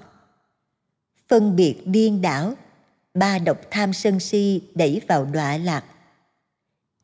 Phân 1.27 1.55
biệt 1.55 1.81
điên 1.85 2.21
đảo, 2.21 2.53
ba 3.13 3.39
độc 3.39 3.57
tham 3.71 3.93
sân 3.93 4.19
si 4.19 4.61
đẩy 4.75 5.01
vào 5.07 5.25
đọa 5.25 5.57
lạc. 5.57 5.85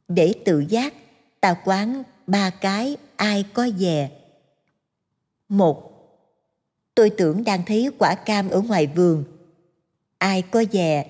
Để 0.07 0.33
tự 0.45 0.65
giác, 0.69 0.93
ta 1.41 1.55
quán 1.65 2.03
ba 2.27 2.49
cái 2.49 2.97
ai 3.15 3.45
có 3.53 3.69
về 3.77 4.09
một, 5.49 5.91
tôi 6.95 7.09
tưởng 7.09 7.43
đang 7.43 7.65
thấy 7.65 7.89
quả 7.97 8.15
cam 8.15 8.49
ở 8.49 8.61
ngoài 8.61 8.87
vườn. 8.87 9.23
Ai 10.17 10.41
có 10.41 10.63
về 10.71 11.05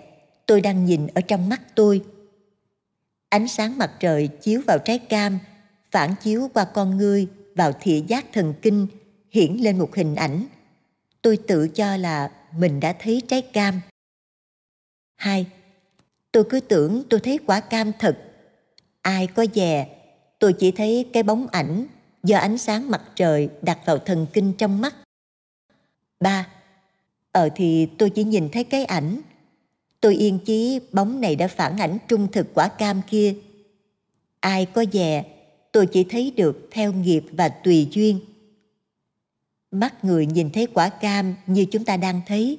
tôi 0.45 0.61
đang 0.61 0.85
nhìn 0.85 1.07
ở 1.07 1.21
trong 1.21 1.49
mắt 1.49 1.61
tôi. 1.75 2.03
Ánh 3.29 3.47
sáng 3.47 3.77
mặt 3.77 3.91
trời 3.99 4.27
chiếu 4.27 4.61
vào 4.67 4.79
trái 4.79 4.99
cam, 4.99 5.39
phản 5.91 6.15
chiếu 6.23 6.49
qua 6.53 6.65
con 6.65 6.97
ngươi 6.97 7.27
vào 7.55 7.71
thị 7.81 8.03
giác 8.07 8.25
thần 8.33 8.53
kinh, 8.61 8.87
hiển 9.29 9.57
lên 9.57 9.79
một 9.79 9.95
hình 9.95 10.15
ảnh. 10.15 10.45
Tôi 11.21 11.37
tự 11.37 11.67
cho 11.67 11.97
là 11.97 12.31
mình 12.57 12.79
đã 12.79 12.95
thấy 12.99 13.21
trái 13.27 13.41
cam. 13.41 13.81
Hai, 15.15 15.45
tôi 16.31 16.43
cứ 16.49 16.59
tưởng 16.59 17.03
tôi 17.09 17.19
thấy 17.19 17.39
quả 17.45 17.59
cam 17.59 17.91
thật. 17.99 18.17
Ai 19.01 19.27
có 19.27 19.45
dè 19.55 20.00
tôi 20.41 20.53
chỉ 20.53 20.71
thấy 20.71 21.05
cái 21.13 21.23
bóng 21.23 21.47
ảnh 21.47 21.87
do 22.23 22.37
ánh 22.37 22.57
sáng 22.57 22.91
mặt 22.91 23.01
trời 23.15 23.49
đặt 23.61 23.79
vào 23.85 23.97
thần 23.97 24.27
kinh 24.33 24.53
trong 24.57 24.81
mắt. 24.81 24.95
Ba 26.19 26.47
ờ 27.31 27.49
thì 27.55 27.85
tôi 27.85 28.09
chỉ 28.09 28.23
nhìn 28.23 28.49
thấy 28.49 28.63
cái 28.63 28.85
ảnh. 28.85 29.21
Tôi 29.99 30.15
yên 30.15 30.39
chí 30.45 30.79
bóng 30.91 31.21
này 31.21 31.35
đã 31.35 31.47
phản 31.47 31.77
ảnh 31.77 31.97
trung 32.07 32.27
thực 32.31 32.53
quả 32.53 32.67
cam 32.67 33.01
kia. 33.09 33.35
Ai 34.39 34.65
có 34.65 34.85
dè, 34.93 35.23
tôi 35.71 35.85
chỉ 35.85 36.03
thấy 36.03 36.33
được 36.37 36.67
theo 36.71 36.93
nghiệp 36.93 37.23
và 37.31 37.49
tùy 37.49 37.87
duyên. 37.91 38.19
Mắt 39.71 40.05
người 40.05 40.25
nhìn 40.25 40.49
thấy 40.51 40.67
quả 40.73 40.89
cam 40.89 41.35
như 41.47 41.65
chúng 41.71 41.85
ta 41.85 41.97
đang 41.97 42.21
thấy. 42.27 42.57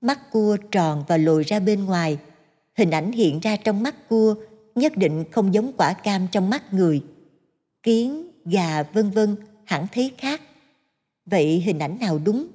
Mắt 0.00 0.30
cua 0.32 0.56
tròn 0.70 1.04
và 1.08 1.16
lồi 1.16 1.44
ra 1.44 1.60
bên 1.60 1.84
ngoài. 1.84 2.18
Hình 2.76 2.90
ảnh 2.90 3.12
hiện 3.12 3.40
ra 3.40 3.56
trong 3.56 3.82
mắt 3.82 4.08
cua 4.08 4.34
nhất 4.74 4.96
định 4.96 5.24
không 5.32 5.54
giống 5.54 5.72
quả 5.76 5.92
cam 5.92 6.26
trong 6.32 6.50
mắt 6.50 6.74
người. 6.74 7.04
Kiến, 7.82 8.30
gà, 8.44 8.82
vân 8.82 9.10
vân, 9.10 9.36
hẳn 9.64 9.86
thấy 9.92 10.12
khác. 10.18 10.40
Vậy 11.26 11.60
hình 11.60 11.78
ảnh 11.78 11.98
nào 12.00 12.18
đúng? 12.24 12.46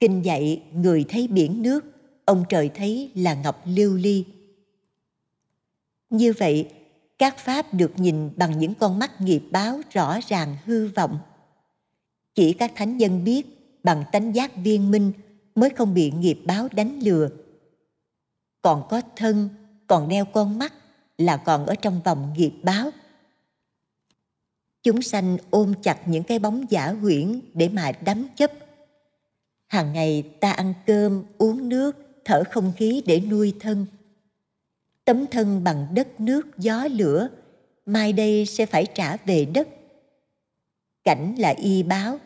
Kinh 0.00 0.24
dạy, 0.24 0.62
người 0.72 1.04
thấy 1.08 1.28
biển 1.28 1.62
nước, 1.62 1.84
ông 2.24 2.44
trời 2.48 2.70
thấy 2.74 3.10
là 3.14 3.34
ngọc 3.34 3.62
lưu 3.66 3.94
ly. 3.94 4.24
Như 6.10 6.32
vậy, 6.38 6.68
các 7.18 7.38
pháp 7.38 7.74
được 7.74 7.92
nhìn 7.96 8.30
bằng 8.36 8.58
những 8.58 8.74
con 8.74 8.98
mắt 8.98 9.20
nghiệp 9.20 9.42
báo 9.50 9.80
rõ 9.90 10.18
ràng 10.26 10.56
hư 10.64 10.88
vọng. 10.88 11.18
Chỉ 12.34 12.52
các 12.52 12.72
thánh 12.74 12.96
nhân 12.96 13.24
biết 13.24 13.46
bằng 13.82 14.04
tánh 14.12 14.34
giác 14.34 14.56
viên 14.56 14.90
minh 14.90 15.12
mới 15.54 15.70
không 15.70 15.94
bị 15.94 16.10
nghiệp 16.10 16.40
báo 16.46 16.68
đánh 16.72 17.00
lừa. 17.02 17.28
Còn 18.62 18.82
có 18.90 19.02
thân 19.16 19.48
còn 19.88 20.08
đeo 20.08 20.24
con 20.24 20.58
mắt 20.58 20.72
là 21.18 21.36
còn 21.36 21.66
ở 21.66 21.74
trong 21.74 22.00
vòng 22.04 22.34
nghiệp 22.36 22.52
báo. 22.62 22.90
Chúng 24.82 25.02
sanh 25.02 25.38
ôm 25.50 25.74
chặt 25.82 26.08
những 26.08 26.24
cái 26.24 26.38
bóng 26.38 26.64
giả 26.70 26.92
huyễn 26.92 27.40
để 27.54 27.68
mà 27.68 27.92
đắm 28.04 28.28
chấp. 28.36 28.52
Hàng 29.66 29.92
ngày 29.92 30.22
ta 30.40 30.52
ăn 30.52 30.74
cơm, 30.86 31.24
uống 31.38 31.68
nước, 31.68 31.96
thở 32.24 32.42
không 32.50 32.72
khí 32.76 33.02
để 33.06 33.20
nuôi 33.20 33.54
thân. 33.60 33.86
Tấm 35.04 35.26
thân 35.26 35.64
bằng 35.64 35.86
đất 35.94 36.20
nước 36.20 36.58
gió 36.58 36.88
lửa, 36.90 37.28
mai 37.86 38.12
đây 38.12 38.46
sẽ 38.46 38.66
phải 38.66 38.86
trả 38.94 39.16
về 39.16 39.44
đất. 39.44 39.68
Cảnh 41.04 41.34
là 41.38 41.48
y 41.48 41.82
báo, 41.82 42.18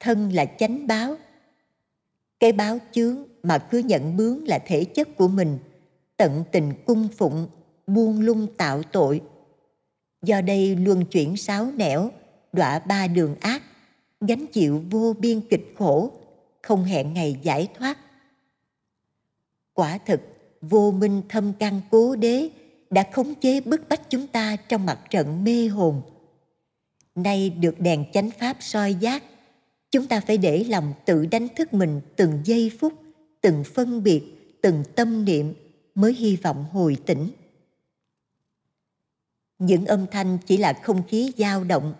thân 0.00 0.32
là 0.32 0.44
chánh 0.44 0.86
báo. 0.86 1.16
Cái 2.40 2.52
báo 2.52 2.78
chướng 2.92 3.24
mà 3.42 3.58
cứ 3.58 3.78
nhận 3.78 4.16
bướng 4.16 4.48
là 4.48 4.58
thể 4.58 4.84
chất 4.84 5.08
của 5.16 5.28
mình 5.28 5.58
tận 6.16 6.44
tình 6.52 6.72
cung 6.86 7.08
phụng, 7.16 7.46
buông 7.86 8.20
lung 8.20 8.46
tạo 8.56 8.82
tội. 8.82 9.20
Do 10.22 10.40
đây 10.40 10.76
luân 10.76 11.04
chuyển 11.04 11.36
sáu 11.36 11.66
nẻo, 11.76 12.10
đọa 12.52 12.78
ba 12.78 13.06
đường 13.06 13.34
ác, 13.40 13.62
gánh 14.20 14.46
chịu 14.46 14.82
vô 14.90 15.14
biên 15.18 15.40
kịch 15.40 15.74
khổ, 15.78 16.10
không 16.62 16.84
hẹn 16.84 17.14
ngày 17.14 17.36
giải 17.42 17.68
thoát. 17.78 17.98
Quả 19.74 19.98
thực, 19.98 20.20
vô 20.60 20.90
minh 20.90 21.22
thâm 21.28 21.52
căn 21.58 21.80
cố 21.90 22.16
đế 22.16 22.48
đã 22.90 23.04
khống 23.12 23.34
chế 23.34 23.60
bức 23.60 23.88
bách 23.88 24.10
chúng 24.10 24.26
ta 24.26 24.56
trong 24.56 24.86
mặt 24.86 24.98
trận 25.10 25.44
mê 25.44 25.68
hồn. 25.68 26.02
Nay 27.14 27.50
được 27.50 27.80
đèn 27.80 28.04
chánh 28.12 28.30
pháp 28.30 28.56
soi 28.60 28.94
giác, 28.94 29.22
chúng 29.90 30.06
ta 30.06 30.20
phải 30.20 30.38
để 30.38 30.64
lòng 30.64 30.92
tự 31.04 31.26
đánh 31.26 31.48
thức 31.56 31.74
mình 31.74 32.00
từng 32.16 32.40
giây 32.44 32.72
phút, 32.80 32.92
từng 33.40 33.64
phân 33.64 34.02
biệt, 34.02 34.22
từng 34.62 34.82
tâm 34.94 35.24
niệm 35.24 35.54
mới 35.96 36.14
hy 36.14 36.36
vọng 36.36 36.64
hồi 36.72 36.96
tỉnh. 37.06 37.30
Những 39.58 39.86
âm 39.86 40.06
thanh 40.06 40.38
chỉ 40.46 40.56
là 40.56 40.72
không 40.72 41.02
khí 41.08 41.32
dao 41.36 41.64
động. 41.64 41.94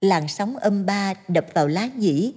Làn 0.00 0.28
sóng 0.28 0.56
âm 0.56 0.86
ba 0.86 1.14
đập 1.28 1.46
vào 1.54 1.68
lá 1.68 1.90
nhĩ. 1.96 2.34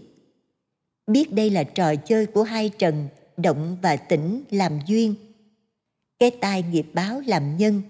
Biết 1.08 1.34
đây 1.34 1.50
là 1.50 1.64
trò 1.64 1.96
chơi 1.96 2.26
của 2.26 2.44
hai 2.44 2.70
trần 2.70 3.08
động 3.38 3.78
và 3.82 3.96
tĩnh 3.96 4.44
làm 4.52 4.80
duyên. 4.88 5.16
Cái 6.20 6.32
tai 6.32 6.64
nghiệp 6.64 6.86
báo 6.94 7.22
làm 7.26 7.58
nhân. 7.58 7.82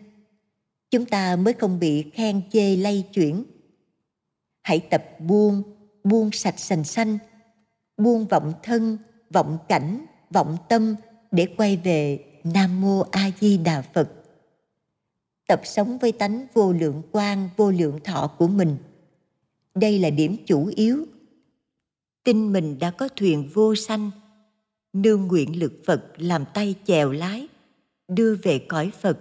Chúng 0.91 1.06
ta 1.06 1.36
mới 1.36 1.54
không 1.54 1.80
bị 1.80 2.12
khen 2.14 2.41
chê 2.52 2.76
lay 2.76 3.10
chuyển. 3.14 3.44
Hãy 4.62 4.80
tập 4.80 5.06
buông, 5.20 5.64
buông 6.04 6.32
sạch 6.32 6.60
sành 6.60 6.84
xanh, 6.84 7.18
buông 7.98 8.26
vọng 8.26 8.54
thân, 8.64 8.98
vọng 9.30 9.58
cảnh, 9.68 10.06
vọng 10.30 10.58
tâm 10.70 10.96
để 11.32 11.48
quay 11.58 11.78
về 11.78 12.33
Nam 12.44 12.82
Mô 12.82 13.00
A 13.12 13.32
Di 13.39 13.58
Đà 13.58 13.82
Phật. 13.82 14.10
Tập 15.48 15.62
sống 15.64 15.98
với 15.98 16.12
tánh 16.12 16.48
vô 16.54 16.74
lượng 16.74 17.02
quan, 17.12 17.50
vô 17.58 17.72
lượng 17.72 18.00
thọ 18.04 18.28
của 18.38 18.48
mình. 18.48 18.78
Đây 19.76 20.00
là 20.00 20.10
điểm 20.10 20.36
chủ 20.46 20.72
yếu. 20.76 21.06
Tin 22.24 22.54
mình 22.54 22.80
đã 22.80 22.91
có 22.91 23.10
thuyền 23.16 23.50
vô 23.54 23.76
sanh, 23.76 24.12
nương 24.94 25.28
nguyện 25.28 25.60
lực 25.60 25.74
Phật 25.86 26.04
làm 26.18 26.46
tay 26.54 26.76
chèo 26.86 27.12
lái, 27.12 27.48
đưa 28.08 28.36
về 28.36 28.66
cõi 28.68 28.91
Phật 29.02 29.20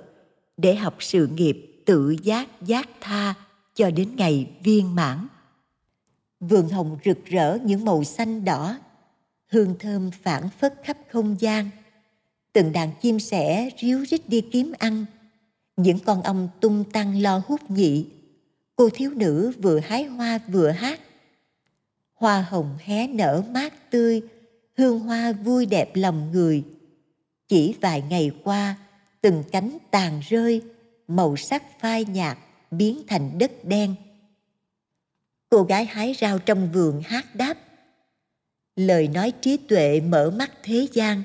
để 0.57 0.75
học 0.75 0.97
sự 0.99 1.27
nghiệp 1.27 1.83
tự 1.87 2.17
giác 2.23 2.49
giác 2.63 2.89
tha 3.01 3.35
cho 3.75 3.91
đến 3.91 4.17
ngày 4.17 4.51
viên 4.63 4.95
mãn. 4.95 5.27
Vườn 6.41 6.69
hồng 6.69 6.99
rực 7.05 7.25
rỡ 7.25 7.59
những 7.65 7.85
màu 7.85 8.05
xanh 8.05 8.45
đỏ, 8.45 8.79
hương 9.49 9.75
thơm 9.79 10.11
phảng 10.11 10.49
phất 10.49 10.81
khắp 10.85 10.97
không 11.11 11.37
gian. 11.41 11.71
Từng 12.53 12.73
đàn 12.73 12.91
chim 13.03 13.21
sẻ 13.21 13.71
ríu 13.79 14.05
rít 14.05 14.29
đi 14.29 14.41
kiếm 14.41 14.73
ăn, 14.79 15.05
những 15.77 15.99
con 15.99 16.23
ong 16.23 16.49
tung 16.61 16.85
tăng 16.93 17.23
lo 17.23 17.43
hút 17.47 17.71
nhị. 17.71 18.07
Cô 18.77 18.89
thiếu 18.95 19.11
nữ 19.11 19.53
vừa 19.63 19.79
hái 19.81 20.05
hoa 20.05 20.39
vừa 20.49 20.71
hát. 20.71 21.01
Hoa 22.15 22.43
hồng 22.43 22.79
hé 22.81 23.07
nở 23.07 23.43
mát 23.51 23.91
tươi, 23.91 24.23
hương 24.77 25.01
hoa 25.01 25.33
vui 25.33 25.67
đẹp 25.67 25.91
lòng 25.95 26.31
người. 26.33 26.65
Chỉ 27.49 27.75
vài 27.81 28.03
ngày 28.11 28.31
qua, 28.45 28.77
từng 29.21 29.45
cánh 29.53 29.79
tàn 29.91 30.21
rơi, 30.29 30.63
màu 31.09 31.37
sắc 31.37 31.81
phai 31.81 32.05
nhạt 32.05 32.39
biến 32.71 33.03
thành 33.09 33.39
đất 33.39 33.65
đen. 33.65 33.95
Cô 35.49 35.63
gái 35.63 35.85
hái 35.85 36.15
rau 36.21 36.39
trong 36.39 36.73
vườn 36.73 37.03
hát 37.05 37.35
đáp. 37.35 37.55
Lời 38.77 39.09
nói 39.09 39.33
trí 39.41 39.57
tuệ 39.57 40.01
mở 40.01 40.31
mắt 40.31 40.51
thế 40.63 40.87
gian. 40.93 41.23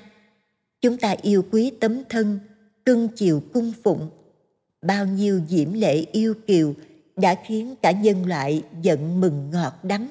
Chúng 0.81 0.97
ta 0.97 1.15
yêu 1.21 1.45
quý 1.51 1.71
tấm 1.79 2.03
thân, 2.09 2.39
cưng 2.85 3.07
chiều 3.15 3.41
cung 3.53 3.73
phụng. 3.83 4.09
Bao 4.81 5.05
nhiêu 5.05 5.41
diễm 5.49 5.73
lệ 5.73 6.05
yêu 6.11 6.33
kiều 6.47 6.73
đã 7.15 7.35
khiến 7.45 7.75
cả 7.81 7.91
nhân 7.91 8.25
loại 8.25 8.63
giận 8.81 9.21
mừng 9.21 9.49
ngọt 9.51 9.73
đắng. 9.83 10.07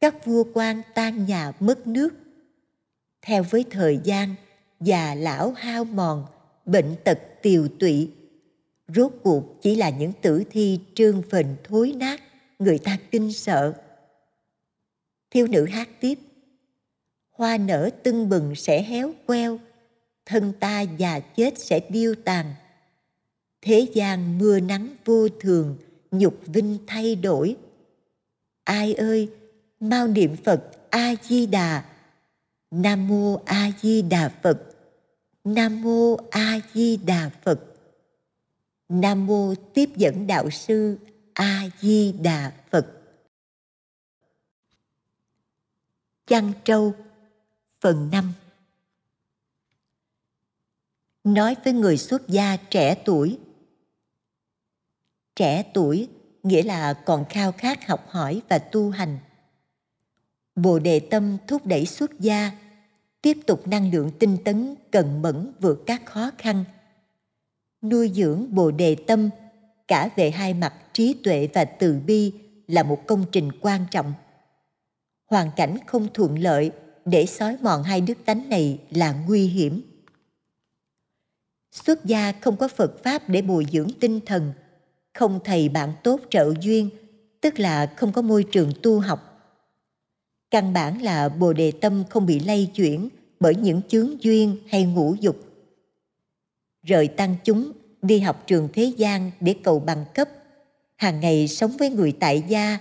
Các 0.00 0.26
vua 0.26 0.44
quan 0.54 0.82
tan 0.94 1.26
nhà 1.26 1.52
mất 1.60 1.86
nước. 1.86 2.08
Theo 3.22 3.42
với 3.42 3.64
thời 3.70 4.00
gian, 4.04 4.34
già 4.80 5.14
lão 5.14 5.52
hao 5.56 5.84
mòn, 5.84 6.26
bệnh 6.66 6.96
tật 7.04 7.18
tiều 7.42 7.68
tụy 7.78 8.10
rốt 8.94 9.12
cuộc 9.22 9.62
chỉ 9.62 9.76
là 9.76 9.90
những 9.90 10.12
tử 10.22 10.44
thi 10.50 10.80
trương 10.94 11.22
phình 11.30 11.56
thối 11.64 11.92
nát 11.96 12.20
người 12.58 12.78
ta 12.78 12.98
kinh 13.10 13.32
sợ 13.32 13.72
thiếu 15.30 15.46
nữ 15.46 15.64
hát 15.64 15.88
tiếp 16.00 16.18
hoa 17.30 17.58
nở 17.58 17.90
tưng 18.02 18.28
bừng 18.28 18.54
sẽ 18.54 18.82
héo 18.82 19.12
queo 19.26 19.58
thân 20.28 20.52
ta 20.60 20.80
già 20.80 21.20
chết 21.20 21.58
sẽ 21.58 21.80
điêu 21.88 22.14
tàn. 22.24 22.54
Thế 23.62 23.86
gian 23.94 24.38
mưa 24.38 24.60
nắng 24.60 24.94
vô 25.04 25.28
thường, 25.40 25.76
nhục 26.10 26.40
vinh 26.46 26.78
thay 26.86 27.14
đổi. 27.14 27.56
Ai 28.64 28.94
ơi, 28.94 29.30
mau 29.80 30.06
niệm 30.06 30.36
phật 30.44 30.90
a 30.90 31.14
di 31.22 31.46
đà 31.46 31.84
nam 32.70 33.08
mô 33.08 33.40
a 33.44 33.70
di 33.82 34.02
đà 34.02 34.30
phật. 34.42 34.68
Nam 35.54 35.82
Mô 35.82 36.16
A 36.30 36.60
Di 36.74 36.96
Đà 36.96 37.30
Phật. 37.42 37.60
Nam 38.88 39.26
Mô 39.26 39.54
Tiếp 39.74 39.90
dẫn 39.96 40.26
Đạo 40.26 40.50
Sư 40.50 40.98
A 41.32 41.68
Di 41.80 42.12
Đà 42.12 42.52
Phật. 42.70 42.86
Chăn 46.26 46.52
trâu, 46.64 46.94
Phần 47.80 48.08
5 48.12 48.32
Nói 51.34 51.56
với 51.64 51.72
người 51.72 51.96
xuất 51.96 52.28
gia 52.28 52.56
trẻ 52.56 52.94
tuổi. 53.04 53.38
Trẻ 55.36 55.62
tuổi 55.74 56.08
nghĩa 56.42 56.62
là 56.62 56.92
còn 56.94 57.24
khao 57.28 57.52
khát 57.52 57.86
học 57.86 58.06
hỏi 58.08 58.42
và 58.48 58.58
tu 58.58 58.90
hành. 58.90 59.18
Bồ 60.56 60.78
đề 60.78 61.00
tâm 61.00 61.36
thúc 61.46 61.66
đẩy 61.66 61.86
xuất 61.86 62.20
gia, 62.20 62.50
tiếp 63.22 63.38
tục 63.46 63.66
năng 63.66 63.92
lượng 63.92 64.10
tinh 64.18 64.36
tấn, 64.44 64.74
cần 64.90 65.22
mẫn, 65.22 65.52
vượt 65.60 65.82
các 65.86 66.06
khó 66.06 66.30
khăn. 66.38 66.64
Nuôi 67.82 68.10
dưỡng 68.14 68.54
bồ 68.54 68.70
đề 68.70 68.96
tâm, 69.06 69.30
cả 69.88 70.10
về 70.16 70.30
hai 70.30 70.54
mặt 70.54 70.74
trí 70.92 71.14
tuệ 71.24 71.48
và 71.54 71.64
từ 71.64 72.00
bi 72.06 72.32
là 72.66 72.82
một 72.82 73.06
công 73.06 73.24
trình 73.32 73.50
quan 73.60 73.86
trọng. 73.90 74.12
Hoàn 75.26 75.50
cảnh 75.56 75.76
không 75.86 76.08
thuận 76.14 76.38
lợi 76.38 76.70
để 77.04 77.26
xói 77.26 77.56
mòn 77.62 77.82
hai 77.82 78.00
đức 78.00 78.18
tánh 78.24 78.48
này 78.48 78.78
là 78.90 79.12
nguy 79.12 79.46
hiểm 79.46 79.87
xuất 81.84 82.04
gia 82.04 82.32
không 82.32 82.56
có 82.56 82.68
phật 82.68 83.02
pháp 83.04 83.28
để 83.28 83.42
bồi 83.42 83.66
dưỡng 83.72 83.90
tinh 84.00 84.20
thần, 84.26 84.52
không 85.14 85.40
thầy 85.44 85.68
bạn 85.68 85.92
tốt 86.04 86.20
trợ 86.30 86.52
duyên, 86.60 86.90
tức 87.40 87.58
là 87.58 87.92
không 87.96 88.12
có 88.12 88.22
môi 88.22 88.44
trường 88.44 88.72
tu 88.82 89.00
học. 89.00 89.24
Căn 90.50 90.72
bản 90.72 91.02
là 91.02 91.28
bồ 91.28 91.52
đề 91.52 91.72
tâm 91.80 92.04
không 92.10 92.26
bị 92.26 92.38
lay 92.38 92.70
chuyển 92.74 93.08
bởi 93.40 93.54
những 93.54 93.80
chướng 93.88 94.22
duyên 94.22 94.56
hay 94.68 94.84
ngũ 94.84 95.14
dục. 95.20 95.36
Rời 96.82 97.08
tăng 97.08 97.36
chúng, 97.44 97.72
đi 98.02 98.20
học 98.20 98.44
trường 98.46 98.68
thế 98.72 98.84
gian 98.96 99.30
để 99.40 99.54
cầu 99.64 99.80
bằng 99.80 100.04
cấp. 100.14 100.28
Hàng 100.96 101.20
ngày 101.20 101.48
sống 101.48 101.70
với 101.78 101.90
người 101.90 102.12
tại 102.20 102.42
gia, 102.48 102.78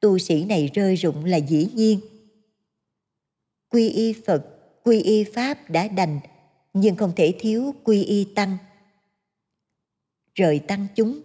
tu 0.00 0.18
sĩ 0.18 0.44
này 0.44 0.70
rơi 0.74 0.96
rụng 0.96 1.24
là 1.24 1.36
dĩ 1.36 1.68
nhiên. 1.74 2.00
Quy 3.70 3.88
y 3.88 4.12
phật, 4.26 4.44
quy 4.82 5.00
y 5.00 5.24
pháp 5.24 5.70
đã 5.70 5.88
đành 5.88 6.20
nhưng 6.74 6.96
không 6.96 7.12
thể 7.16 7.34
thiếu 7.38 7.74
quy 7.84 8.04
y 8.04 8.24
tăng. 8.34 8.56
Rời 10.34 10.58
tăng 10.58 10.86
chúng, 10.94 11.20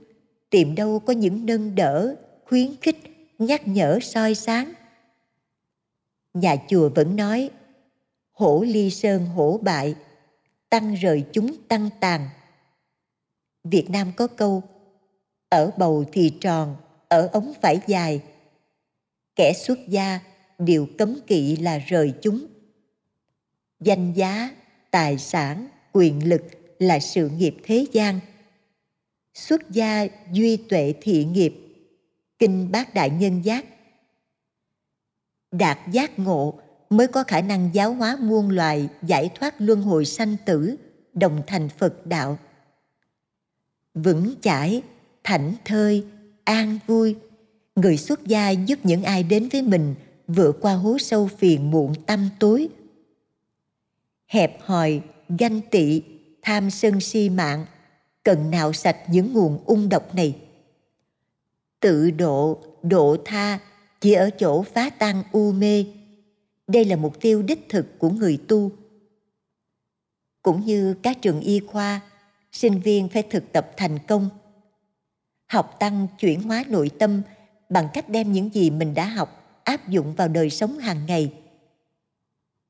tìm 0.50 0.76
đâu 0.76 1.00
có 1.00 1.14
những 1.14 1.46
nâng 1.46 1.76
đỡ, 1.76 2.16
khuyến 2.46 2.76
khích, 2.82 2.98
nhắc 3.40 3.68
nhở 3.68 4.00
soi 4.02 4.36
sáng. 4.36 4.74
Nhà 6.34 6.56
chùa 6.68 6.90
vẫn 6.90 7.16
nói, 7.16 7.50
hổ 8.32 8.64
ly 8.68 8.90
sơn 8.90 9.26
hổ 9.26 9.60
bại, 9.62 9.96
tăng 10.70 10.94
rời 10.94 11.26
chúng 11.34 11.56
tăng 11.68 11.90
tàn. 12.00 12.30
Việt 13.64 13.90
nam 13.90 14.12
có 14.18 14.28
câu, 14.28 14.64
ở 15.50 15.72
bầu 15.78 16.06
thì 16.12 16.34
tròn, 16.42 16.76
ở 17.08 17.30
ống 17.34 17.54
phải 17.62 17.80
dài. 17.88 18.22
Kẻ 19.36 19.54
xuất 19.54 19.80
gia, 19.88 20.20
điều 20.60 20.88
cấm 20.98 21.20
kỵ 21.28 21.56
là 21.56 21.78
rời 21.78 22.14
chúng. 22.22 22.46
Danh 23.80 24.14
giá 24.14 24.59
tài 24.92 25.18
sản, 25.18 25.68
quyền 25.94 26.30
lực 26.30 26.42
là 26.80 27.00
sự 27.00 27.30
nghiệp 27.30 27.56
thế 27.64 27.86
gian. 27.92 28.20
Xuất 29.34 29.72
gia 29.72 30.08
duy 30.32 30.58
tuệ 30.58 30.94
thị 31.02 31.26
nghiệp, 31.26 31.56
kinh 32.40 32.72
bát 32.72 32.94
đại 32.94 33.10
nhân 33.10 33.42
giác. 33.42 33.66
Đạt 35.52 35.78
giác 35.92 36.20
ngộ 36.20 36.60
mới 36.90 37.08
có 37.08 37.24
khả 37.24 37.42
năng 37.42 37.70
giáo 37.74 37.94
hóa 37.94 38.18
muôn 38.22 38.50
loài, 38.50 38.90
giải 39.02 39.30
thoát 39.36 39.56
luân 39.58 39.82
hồi 39.82 40.06
sanh 40.06 40.36
tử, 40.46 40.76
đồng 41.14 41.42
thành 41.48 41.70
phật 41.70 42.06
đạo. 42.06 42.40
Vững 43.94 44.34
chãi, 44.42 44.82
thảnh 45.24 45.54
thơi, 45.66 46.06
an 46.44 46.80
vui, 46.88 47.16
người 47.76 47.98
xuất 47.98 48.28
gia 48.28 48.50
giúp 48.50 48.80
những 48.84 49.04
ai 49.04 49.24
đến 49.24 49.50
với 49.52 49.62
mình 49.62 49.96
vượt 50.28 50.58
qua 50.62 50.74
hố 50.74 50.98
sâu 50.98 51.30
phiền 51.38 51.72
muộn 51.72 51.94
tâm 52.06 52.30
tối 52.40 52.70
hẹp 54.30 54.62
hòi, 54.62 55.02
ganh 55.40 55.62
tị, 55.62 56.02
tham 56.42 56.70
sân 56.70 57.00
si 57.00 57.30
mạng, 57.30 57.66
cần 58.24 58.52
nào 58.52 58.74
sạch 58.74 58.98
những 59.08 59.34
nguồn 59.34 59.60
ung 59.66 59.90
độc 59.90 60.16
này. 60.16 60.36
Tự 61.80 62.12
độ 62.12 62.60
độ 62.82 63.18
tha, 63.26 63.60
chỉ 64.02 64.14
ở 64.14 64.30
chỗ 64.30 64.64
phá 64.64 64.90
tan 64.90 65.24
u 65.32 65.52
mê. 65.52 65.86
Đây 66.68 66.86
là 66.86 66.96
mục 66.96 67.22
tiêu 67.22 67.42
đích 67.42 67.70
thực 67.70 68.00
của 68.00 68.10
người 68.10 68.40
tu. 68.48 68.72
Cũng 70.42 70.66
như 70.66 70.94
các 70.94 71.22
trường 71.22 71.40
y 71.40 71.60
khoa, 71.60 72.02
sinh 72.52 72.80
viên 72.80 73.10
phải 73.10 73.24
thực 73.24 73.52
tập 73.52 73.72
thành 73.78 74.00
công. 74.08 74.30
Học 75.48 75.76
tăng 75.80 76.08
chuyển 76.20 76.42
hóa 76.42 76.64
nội 76.68 76.90
tâm 77.00 77.22
bằng 77.70 77.88
cách 77.94 78.10
đem 78.10 78.32
những 78.32 78.54
gì 78.54 78.70
mình 78.70 78.94
đã 78.94 79.06
học 79.06 79.62
áp 79.64 79.88
dụng 79.88 80.16
vào 80.16 80.28
đời 80.28 80.50
sống 80.50 80.78
hàng 80.78 81.06
ngày. 81.08 81.34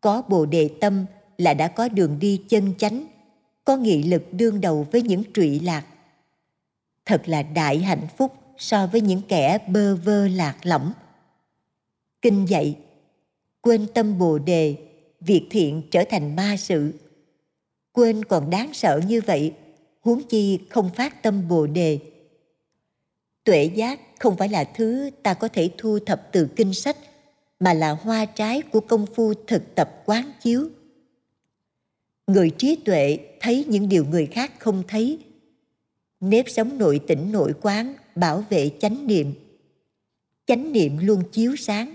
Có 0.02 0.22
bồ 0.22 0.46
đề 0.46 0.70
tâm 0.82 1.06
là 1.40 1.54
đã 1.54 1.68
có 1.68 1.90
đường 1.90 2.20
đi 2.20 2.42
chân 2.50 2.74
chánh, 2.78 3.08
có 3.66 3.78
nghị 3.78 4.04
lực 4.04 4.24
đương 4.32 4.62
đầu 4.62 4.88
với 4.92 5.02
những 5.02 5.24
trụy 5.34 5.60
lạc. 5.60 5.86
Thật 7.06 7.22
là 7.26 7.44
đại 7.44 7.78
hạnh 7.78 8.08
phúc 8.18 8.34
so 8.58 8.88
với 8.88 9.02
những 9.02 9.22
kẻ 9.28 9.58
bơ 9.68 9.96
vơ 9.96 10.28
lạc 10.28 10.58
lõng. 10.64 10.94
Kinh 12.22 12.46
dạy, 12.50 12.78
quên 13.62 13.88
tâm 13.94 14.20
bồ 14.20 14.40
đề, 14.40 14.76
việc 15.22 15.48
thiện 15.50 15.82
trở 15.92 16.04
thành 16.10 16.36
ma 16.36 16.56
sự. 16.58 16.94
Quên 17.94 18.26
còn 18.26 18.50
đáng 18.50 18.74
sợ 18.74 19.02
như 19.08 19.22
vậy, 19.22 19.54
huống 20.02 20.24
chi 20.24 20.60
không 20.70 20.90
phát 20.96 21.24
tâm 21.24 21.48
bồ 21.48 21.68
đề. 21.68 22.00
Tuệ 23.44 23.64
giác 23.64 24.00
không 24.20 24.38
phải 24.38 24.50
là 24.50 24.64
thứ 24.64 25.10
ta 25.24 25.34
có 25.34 25.48
thể 25.48 25.70
thu 25.78 26.00
thập 26.00 26.28
từ 26.32 26.50
kinh 26.56 26.74
sách, 26.74 26.98
mà 27.60 27.74
là 27.74 27.92
hoa 27.92 28.26
trái 28.26 28.62
của 28.62 28.80
công 28.80 29.06
phu 29.16 29.34
thực 29.48 29.76
tập 29.76 30.04
quán 30.06 30.32
chiếu 30.42 30.70
người 32.30 32.50
trí 32.58 32.76
tuệ 32.76 33.18
thấy 33.40 33.66
những 33.68 33.90
điều 33.90 34.06
người 34.06 34.26
khác 34.26 34.52
không 34.60 34.84
thấy. 34.88 35.20
Nếp 36.20 36.50
sống 36.50 36.78
nội 36.78 37.00
tỉnh 37.08 37.32
nội 37.32 37.54
quán, 37.62 37.94
bảo 38.16 38.44
vệ 38.50 38.72
chánh 38.80 39.08
niệm. 39.08 39.34
Chánh 40.46 40.72
niệm 40.72 40.98
luôn 40.98 41.24
chiếu 41.32 41.56
sáng. 41.56 41.94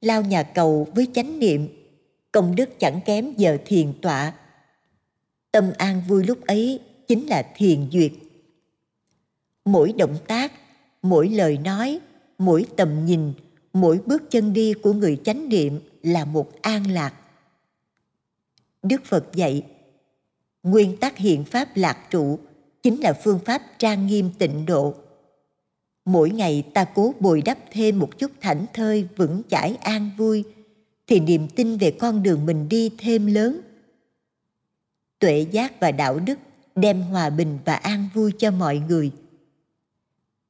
Lao 0.00 0.22
nhà 0.22 0.42
cầu 0.42 0.88
với 0.94 1.06
chánh 1.14 1.38
niệm, 1.38 1.68
công 2.32 2.56
đức 2.56 2.68
chẳng 2.78 3.00
kém 3.06 3.34
giờ 3.36 3.58
thiền 3.66 3.92
tọa. 4.02 4.32
Tâm 5.52 5.72
an 5.78 6.02
vui 6.08 6.24
lúc 6.24 6.46
ấy 6.46 6.80
chính 7.08 7.26
là 7.26 7.52
thiền 7.56 7.90
duyệt. 7.92 8.12
Mỗi 9.64 9.92
động 9.92 10.16
tác, 10.26 10.52
mỗi 11.02 11.28
lời 11.28 11.58
nói, 11.58 12.00
mỗi 12.38 12.66
tầm 12.76 13.06
nhìn, 13.06 13.32
mỗi 13.72 14.00
bước 14.06 14.30
chân 14.30 14.52
đi 14.52 14.72
của 14.72 14.92
người 14.92 15.20
chánh 15.24 15.48
niệm 15.48 15.80
là 16.02 16.24
một 16.24 16.62
an 16.62 16.90
lạc 16.90 17.14
đức 18.88 19.04
phật 19.04 19.24
dạy, 19.34 19.62
nguyên 20.62 20.96
tắc 20.96 21.16
hiện 21.16 21.44
pháp 21.44 21.68
lạc 21.74 21.98
trụ 22.10 22.38
chính 22.82 23.00
là 23.00 23.12
phương 23.12 23.38
pháp 23.44 23.62
trang 23.78 24.06
nghiêm 24.06 24.30
tịnh 24.38 24.66
độ. 24.66 24.94
Mỗi 26.04 26.30
ngày 26.30 26.64
ta 26.74 26.84
cố 26.84 27.14
bồi 27.20 27.42
đắp 27.42 27.58
thêm 27.70 27.98
một 27.98 28.18
chút 28.18 28.30
thảnh 28.40 28.66
thơi 28.74 29.08
vững 29.16 29.42
chãi 29.48 29.76
an 29.76 30.10
vui, 30.18 30.44
thì 31.06 31.20
niềm 31.20 31.48
tin 31.48 31.76
về 31.76 31.90
con 31.90 32.22
đường 32.22 32.46
mình 32.46 32.68
đi 32.68 32.90
thêm 32.98 33.26
lớn. 33.26 33.60
Tuệ 35.18 35.46
giác 35.50 35.80
và 35.80 35.92
đạo 35.92 36.18
đức 36.18 36.38
đem 36.74 37.02
hòa 37.02 37.30
bình 37.30 37.58
và 37.64 37.74
an 37.74 38.08
vui 38.14 38.32
cho 38.38 38.50
mọi 38.50 38.78
người. 38.88 39.10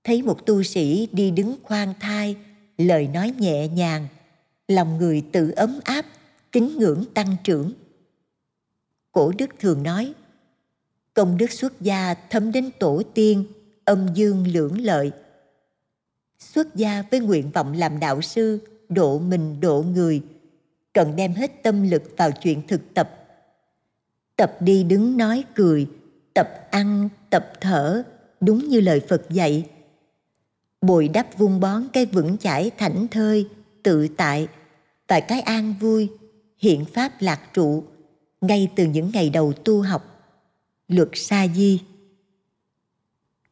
Thấy 0.04 0.22
một 0.22 0.46
tu 0.46 0.62
sĩ 0.62 1.08
đi 1.12 1.30
đứng 1.30 1.56
khoan 1.62 1.94
thai, 2.00 2.36
lời 2.78 3.08
nói 3.08 3.32
nhẹ 3.38 3.68
nhàng, 3.68 4.06
lòng 4.68 4.98
người 4.98 5.24
tự 5.32 5.50
ấm 5.56 5.80
áp 5.84 6.06
tín 6.50 6.78
ngưỡng 6.78 7.04
tăng 7.14 7.36
trưởng 7.44 7.72
cổ 9.12 9.32
đức 9.38 9.50
thường 9.58 9.82
nói, 9.82 10.14
công 11.14 11.36
đức 11.36 11.50
xuất 11.50 11.80
gia 11.80 12.14
thấm 12.14 12.52
đến 12.52 12.70
tổ 12.78 13.02
tiên, 13.14 13.44
âm 13.84 14.08
dương 14.14 14.46
lưỡng 14.46 14.80
lợi. 14.80 15.10
Xuất 16.38 16.74
gia 16.74 17.02
với 17.10 17.20
nguyện 17.20 17.50
vọng 17.50 17.72
làm 17.72 18.00
đạo 18.00 18.20
sư, 18.20 18.58
độ 18.88 19.18
mình, 19.18 19.60
độ 19.60 19.82
người, 19.82 20.22
cần 20.92 21.16
đem 21.16 21.32
hết 21.32 21.62
tâm 21.62 21.90
lực 21.90 22.02
vào 22.16 22.30
chuyện 22.32 22.62
thực 22.68 22.94
tập. 22.94 23.10
Tập 24.36 24.56
đi 24.60 24.84
đứng 24.84 25.16
nói 25.16 25.44
cười, 25.54 25.86
tập 26.34 26.68
ăn, 26.70 27.08
tập 27.30 27.52
thở, 27.60 28.02
đúng 28.40 28.68
như 28.68 28.80
lời 28.80 29.00
phật 29.08 29.30
dạy. 29.30 29.68
Bồi 30.80 31.08
đắp 31.08 31.38
vun 31.38 31.60
bón 31.60 31.82
cái 31.92 32.06
vững 32.06 32.38
chãi 32.38 32.70
thảnh 32.78 33.08
thơi, 33.08 33.48
tự 33.82 34.08
tại 34.08 34.48
và 35.08 35.20
cái 35.20 35.40
an 35.40 35.74
vui, 35.80 36.08
hiện 36.58 36.84
pháp 36.84 37.12
lạc 37.20 37.40
trụ 37.54 37.84
ngay 38.40 38.68
từ 38.76 38.84
những 38.84 39.10
ngày 39.14 39.30
đầu 39.30 39.52
tu 39.52 39.82
học. 39.82 40.04
Luật 40.88 41.08
sa 41.14 41.46
di. 41.54 41.80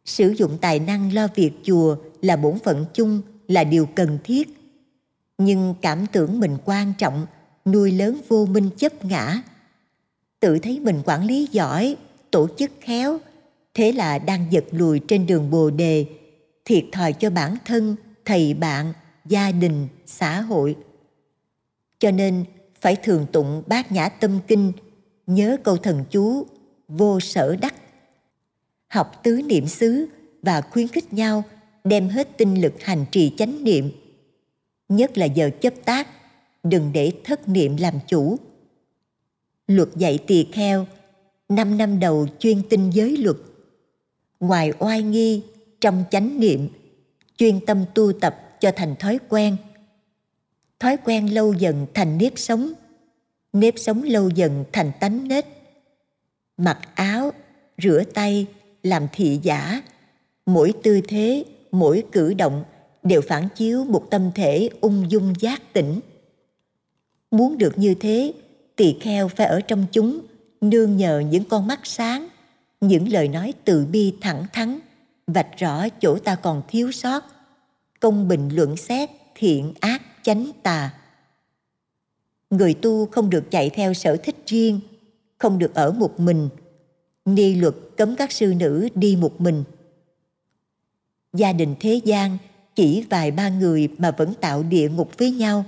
Sử 0.04 0.30
dụng 0.30 0.58
tài 0.60 0.78
năng 0.78 1.14
lo 1.14 1.28
việc 1.34 1.52
chùa 1.62 1.96
là 2.22 2.36
bổn 2.36 2.58
phận 2.58 2.86
chung, 2.94 3.22
là 3.48 3.64
điều 3.64 3.86
cần 3.86 4.18
thiết. 4.24 4.48
Nhưng 5.38 5.74
cảm 5.82 6.06
tưởng 6.06 6.40
mình 6.40 6.56
quan 6.64 6.92
trọng, 6.98 7.26
nuôi 7.64 7.92
lớn 7.92 8.20
vô 8.28 8.46
minh 8.46 8.70
chấp 8.76 9.04
ngã. 9.04 9.42
Tự 10.40 10.58
thấy 10.58 10.80
mình 10.80 11.02
quản 11.04 11.26
lý 11.26 11.48
giỏi, 11.52 11.96
tổ 12.30 12.48
chức 12.58 12.70
khéo, 12.80 13.18
thế 13.74 13.92
là 13.92 14.18
đang 14.18 14.46
giật 14.50 14.64
lùi 14.70 14.98
trên 14.98 15.26
đường 15.26 15.50
bồ 15.50 15.70
đề, 15.70 16.06
thiệt 16.64 16.84
thòi 16.92 17.12
cho 17.12 17.30
bản 17.30 17.56
thân, 17.64 17.96
thầy 18.24 18.54
bạn, 18.54 18.92
gia 19.24 19.52
đình, 19.52 19.88
xã 20.06 20.40
hội. 20.40 20.76
Cho 21.98 22.10
nên 22.10 22.44
phải 22.86 22.96
thường 22.96 23.26
tụng 23.32 23.62
bát 23.66 23.92
nhã 23.92 24.08
tâm 24.08 24.40
kinh, 24.46 24.72
nhớ 25.26 25.56
câu 25.64 25.76
thần 25.76 26.04
chú, 26.10 26.46
vô 26.88 27.20
sở 27.20 27.56
đắc. 27.56 27.74
Học 28.88 29.20
tứ 29.22 29.40
niệm 29.46 29.66
xứ 29.66 30.06
và 30.42 30.60
khuyến 30.60 30.88
khích 30.88 31.12
nhau 31.12 31.42
đem 31.84 32.08
hết 32.08 32.28
tinh 32.38 32.60
lực 32.60 32.82
hành 32.82 33.04
trì 33.10 33.32
chánh 33.38 33.64
niệm. 33.64 33.90
Nhất 34.88 35.18
là 35.18 35.26
giờ 35.26 35.50
chấp 35.60 35.74
tác, 35.84 36.08
đừng 36.62 36.90
để 36.92 37.12
thất 37.24 37.48
niệm 37.48 37.76
làm 37.76 37.94
chủ. 38.06 38.36
Luật 39.66 39.88
dạy 39.96 40.18
tỳ 40.26 40.46
kheo, 40.52 40.86
năm 41.48 41.78
năm 41.78 42.00
đầu 42.00 42.26
chuyên 42.38 42.62
tinh 42.70 42.90
giới 42.90 43.16
luật. 43.16 43.36
Ngoài 44.40 44.72
oai 44.78 45.02
nghi 45.02 45.42
trong 45.80 46.04
chánh 46.10 46.40
niệm, 46.40 46.68
chuyên 47.36 47.66
tâm 47.66 47.84
tu 47.94 48.12
tập 48.12 48.60
cho 48.60 48.72
thành 48.76 48.96
thói 48.96 49.18
quen 49.28 49.56
thói 50.80 50.96
quen 51.04 51.34
lâu 51.34 51.52
dần 51.52 51.86
thành 51.94 52.18
nếp 52.18 52.32
sống. 52.36 52.72
Nếp 53.52 53.74
sống 53.76 54.02
lâu 54.02 54.30
dần 54.30 54.64
thành 54.72 54.92
tánh 55.00 55.28
nết. 55.28 55.46
Mặc 56.56 56.78
áo, 56.94 57.32
rửa 57.82 58.02
tay, 58.14 58.46
làm 58.82 59.06
thị 59.12 59.40
giả. 59.42 59.82
Mỗi 60.46 60.72
tư 60.82 61.00
thế, 61.08 61.44
mỗi 61.72 62.04
cử 62.12 62.34
động 62.34 62.64
đều 63.02 63.20
phản 63.20 63.48
chiếu 63.56 63.84
một 63.84 64.06
tâm 64.10 64.30
thể 64.34 64.70
ung 64.80 65.10
dung 65.10 65.34
giác 65.40 65.72
tỉnh. 65.72 66.00
Muốn 67.30 67.58
được 67.58 67.78
như 67.78 67.94
thế, 67.94 68.32
tỳ 68.76 68.96
kheo 69.00 69.28
phải 69.28 69.46
ở 69.46 69.60
trong 69.60 69.86
chúng, 69.92 70.20
nương 70.60 70.96
nhờ 70.96 71.22
những 71.30 71.44
con 71.44 71.66
mắt 71.66 71.80
sáng, 71.82 72.28
những 72.80 73.08
lời 73.12 73.28
nói 73.28 73.54
từ 73.64 73.86
bi 73.86 74.14
thẳng 74.20 74.46
thắn, 74.52 74.78
vạch 75.26 75.58
rõ 75.58 75.88
chỗ 76.00 76.18
ta 76.18 76.34
còn 76.34 76.62
thiếu 76.68 76.92
sót. 76.92 77.24
Công 78.00 78.28
bình 78.28 78.48
luận 78.52 78.76
xét, 78.76 79.10
thiện 79.34 79.74
ác 79.80 80.02
chánh 80.26 80.50
tà. 80.62 80.94
Người 82.50 82.74
tu 82.74 83.06
không 83.06 83.30
được 83.30 83.50
chạy 83.50 83.70
theo 83.70 83.94
sở 83.94 84.16
thích 84.16 84.36
riêng, 84.46 84.80
không 85.38 85.58
được 85.58 85.74
ở 85.74 85.92
một 85.92 86.20
mình. 86.20 86.48
Ni 87.24 87.54
luật 87.54 87.74
cấm 87.96 88.16
các 88.16 88.32
sư 88.32 88.54
nữ 88.56 88.88
đi 88.94 89.16
một 89.16 89.40
mình. 89.40 89.64
Gia 91.32 91.52
đình 91.52 91.74
thế 91.80 92.00
gian 92.04 92.38
chỉ 92.74 93.04
vài 93.10 93.30
ba 93.30 93.48
người 93.48 93.88
mà 93.98 94.10
vẫn 94.10 94.34
tạo 94.40 94.62
địa 94.62 94.88
ngục 94.88 95.10
với 95.18 95.30
nhau. 95.30 95.64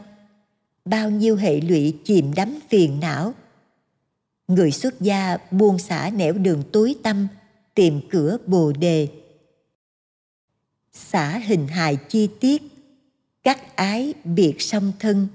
Bao 0.84 1.10
nhiêu 1.10 1.36
hệ 1.36 1.60
lụy 1.60 1.94
chìm 2.04 2.34
đắm 2.34 2.58
phiền 2.68 3.00
não. 3.00 3.34
Người 4.48 4.70
xuất 4.70 5.00
gia 5.00 5.36
buông 5.50 5.78
xả 5.78 6.10
nẻo 6.10 6.32
đường 6.32 6.62
tối 6.72 6.94
tâm 7.02 7.28
tìm 7.74 8.00
cửa 8.10 8.36
bồ 8.46 8.72
đề. 8.72 9.08
Xả 10.92 11.38
hình 11.38 11.68
hài 11.68 11.96
chi 11.96 12.28
tiết 12.40 12.77
cắt 13.48 13.76
ái 13.76 14.14
biệt 14.24 14.54
song 14.58 14.92
thân, 14.98 15.28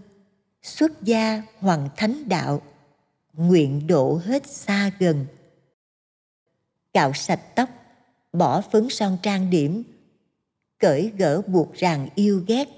xuất 0.61 1.01
gia 1.01 1.43
hoàng 1.59 1.89
thánh 1.95 2.30
đạo, 2.30 2.61
nguyện 3.34 3.88
độ 3.88 4.22
hết 4.26 4.47
xa 4.47 4.91
gần. 4.99 5.26
Cạo 6.93 7.14
sạch 7.14 7.55
tóc, 7.55 7.70
bỏ 8.34 8.61
phấn 8.61 8.89
son 8.89 9.18
trang 9.22 9.49
điểm, 9.49 9.84
cởi 10.80 11.11
gỡ 11.18 11.41
buộc 11.41 11.74
ràng 11.74 12.09
yêu 12.16 12.43
ghét, 12.47 12.70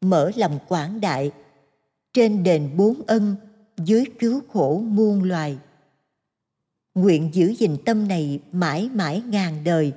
mở 0.00 0.30
lòng 0.36 0.58
quảng 0.68 1.00
đại. 1.00 1.30
Trên 2.12 2.42
đền 2.42 2.70
bốn 2.76 3.02
ân, 3.06 3.36
dưới 3.76 4.04
cứu 4.18 4.40
khổ 4.52 4.78
muôn 4.78 5.22
loài. 5.22 5.58
Nguyện 6.94 7.30
giữ 7.32 7.54
gìn 7.58 7.76
tâm 7.84 8.08
này 8.08 8.40
mãi 8.52 8.90
mãi 8.94 9.22
ngàn 9.26 9.64
đời, 9.64 9.92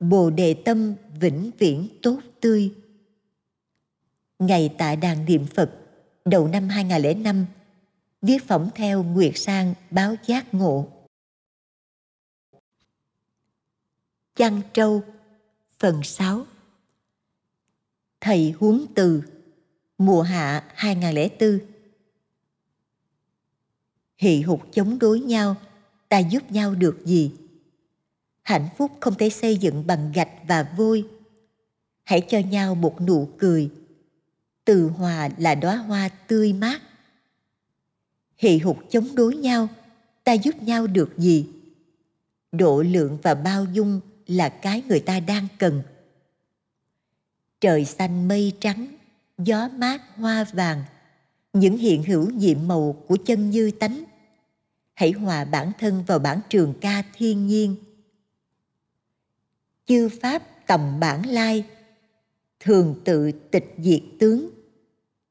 bồ 0.00 0.30
đề 0.30 0.54
tâm 0.54 0.94
vĩnh 1.20 1.50
viễn 1.58 1.88
tốt 2.02 2.20
tươi 2.40 2.72
ngày 4.38 4.74
tại 4.78 4.96
đàn 4.96 5.24
niệm 5.24 5.46
phật 5.46 5.70
đầu 6.24 6.48
năm 6.48 6.68
2005 6.68 7.46
viết 8.22 8.44
phỏng 8.46 8.70
theo 8.74 9.02
Nguyệt 9.02 9.32
Sang 9.34 9.74
báo 9.90 10.14
giác 10.26 10.54
ngộ 10.54 10.88
Chăn 14.36 14.60
trâu 14.72 15.02
phần 15.78 16.02
6 16.02 16.46
Thầy 18.20 18.50
huống 18.50 18.86
từ 18.94 19.22
mùa 19.98 20.22
hạ 20.22 20.72
2004 20.74 21.58
Hị 24.18 24.40
hục 24.40 24.62
chống 24.72 24.98
đối 24.98 25.20
nhau, 25.20 25.56
ta 26.08 26.18
giúp 26.18 26.50
nhau 26.50 26.74
được 26.74 26.98
gì? 27.04 27.32
Hạnh 28.42 28.68
phúc 28.78 28.92
không 29.00 29.14
thể 29.14 29.30
xây 29.30 29.56
dựng 29.56 29.86
bằng 29.86 30.12
gạch 30.14 30.30
và 30.48 30.72
vôi. 30.76 31.04
Hãy 32.04 32.20
cho 32.28 32.38
nhau 32.38 32.74
một 32.74 33.00
nụ 33.00 33.28
cười. 33.38 33.70
Từ 34.68 34.88
hòa 34.88 35.28
là 35.38 35.54
đóa 35.54 35.76
hoa 35.76 36.08
tươi 36.08 36.52
mát. 36.52 36.82
hệ 38.38 38.58
hục 38.58 38.78
chống 38.90 39.14
đối 39.14 39.36
nhau, 39.36 39.68
ta 40.24 40.32
giúp 40.32 40.62
nhau 40.62 40.86
được 40.86 41.18
gì? 41.18 41.46
Độ 42.52 42.82
lượng 42.82 43.18
và 43.22 43.34
bao 43.34 43.64
dung 43.72 44.00
là 44.26 44.48
cái 44.48 44.82
người 44.88 45.00
ta 45.00 45.20
đang 45.20 45.46
cần. 45.58 45.82
Trời 47.60 47.84
xanh 47.84 48.28
mây 48.28 48.52
trắng, 48.60 48.86
gió 49.38 49.68
mát 49.68 50.02
hoa 50.16 50.44
vàng 50.52 50.84
những 51.52 51.76
hiện 51.76 52.02
hữu 52.02 52.30
nhiệm 52.30 52.68
màu 52.68 53.04
của 53.08 53.16
chân 53.26 53.50
như 53.50 53.70
tánh 53.70 54.04
hãy 54.94 55.12
hòa 55.12 55.44
bản 55.44 55.72
thân 55.78 56.04
vào 56.06 56.18
bản 56.18 56.40
trường 56.48 56.74
ca 56.80 57.02
thiên 57.14 57.46
nhiên 57.46 57.76
chư 59.86 60.08
pháp 60.22 60.66
tầm 60.66 61.00
bản 61.00 61.26
lai 61.26 61.64
thường 62.60 63.00
tự 63.04 63.32
tịch 63.32 63.74
diệt 63.78 64.02
tướng 64.18 64.57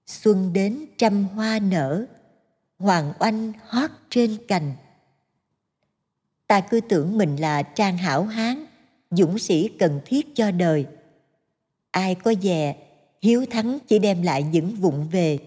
xuân 0.07 0.53
đến 0.53 0.85
trăm 0.97 1.23
hoa 1.23 1.59
nở, 1.59 2.05
hoàng 2.77 3.13
oanh 3.19 3.53
hót 3.67 3.91
trên 4.09 4.37
cành. 4.47 4.73
Ta 6.47 6.61
cứ 6.61 6.81
tưởng 6.89 7.17
mình 7.17 7.35
là 7.35 7.63
trang 7.63 7.97
hảo 7.97 8.23
hán, 8.23 8.65
dũng 9.11 9.39
sĩ 9.39 9.69
cần 9.79 9.99
thiết 10.05 10.35
cho 10.35 10.51
đời. 10.51 10.85
Ai 11.91 12.15
có 12.15 12.33
dè, 12.41 12.75
hiếu 13.21 13.45
thắng 13.49 13.79
chỉ 13.87 13.99
đem 13.99 14.21
lại 14.21 14.43
những 14.43 14.75
vụng 14.75 15.07
về. 15.11 15.39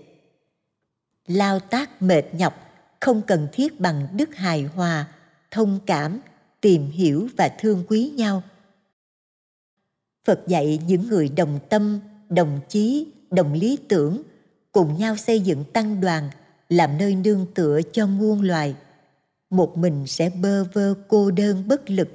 Lao 1.27 1.61
tác 1.61 2.03
mệt 2.03 2.23
nhọc, 2.33 2.55
không 3.01 3.23
cần 3.23 3.49
thiết 3.53 3.81
bằng 3.81 4.09
đức 4.13 4.35
hài 4.35 4.63
hòa, 4.63 5.09
thông 5.51 5.81
cảm, 5.87 6.21
tìm 6.61 6.91
hiểu 6.91 7.29
và 7.37 7.49
thương 7.59 7.85
quý 7.89 8.13
nhau. 8.17 8.43
Phật 10.25 10.41
dạy 10.47 10.81
những 10.87 11.09
người 11.09 11.29
đồng 11.29 11.59
tâm, 11.69 12.01
đồng 12.29 12.61
chí, 12.69 13.07
đồng 13.31 13.53
lý 13.53 13.79
tưởng 13.89 14.23
cùng 14.73 14.99
nhau 14.99 15.17
xây 15.17 15.41
dựng 15.41 15.65
tăng 15.73 16.01
đoàn, 16.01 16.31
làm 16.69 16.99
nơi 16.99 17.15
nương 17.15 17.47
tựa 17.55 17.81
cho 17.93 18.07
muôn 18.07 18.43
loài. 18.43 18.77
Một 19.51 19.79
mình 19.79 20.07
sẽ 20.07 20.31
bơ 20.31 20.65
vơ 20.65 20.95
cô 21.09 21.31
đơn 21.31 21.69
bất 21.69 21.91
lực. 21.91 22.09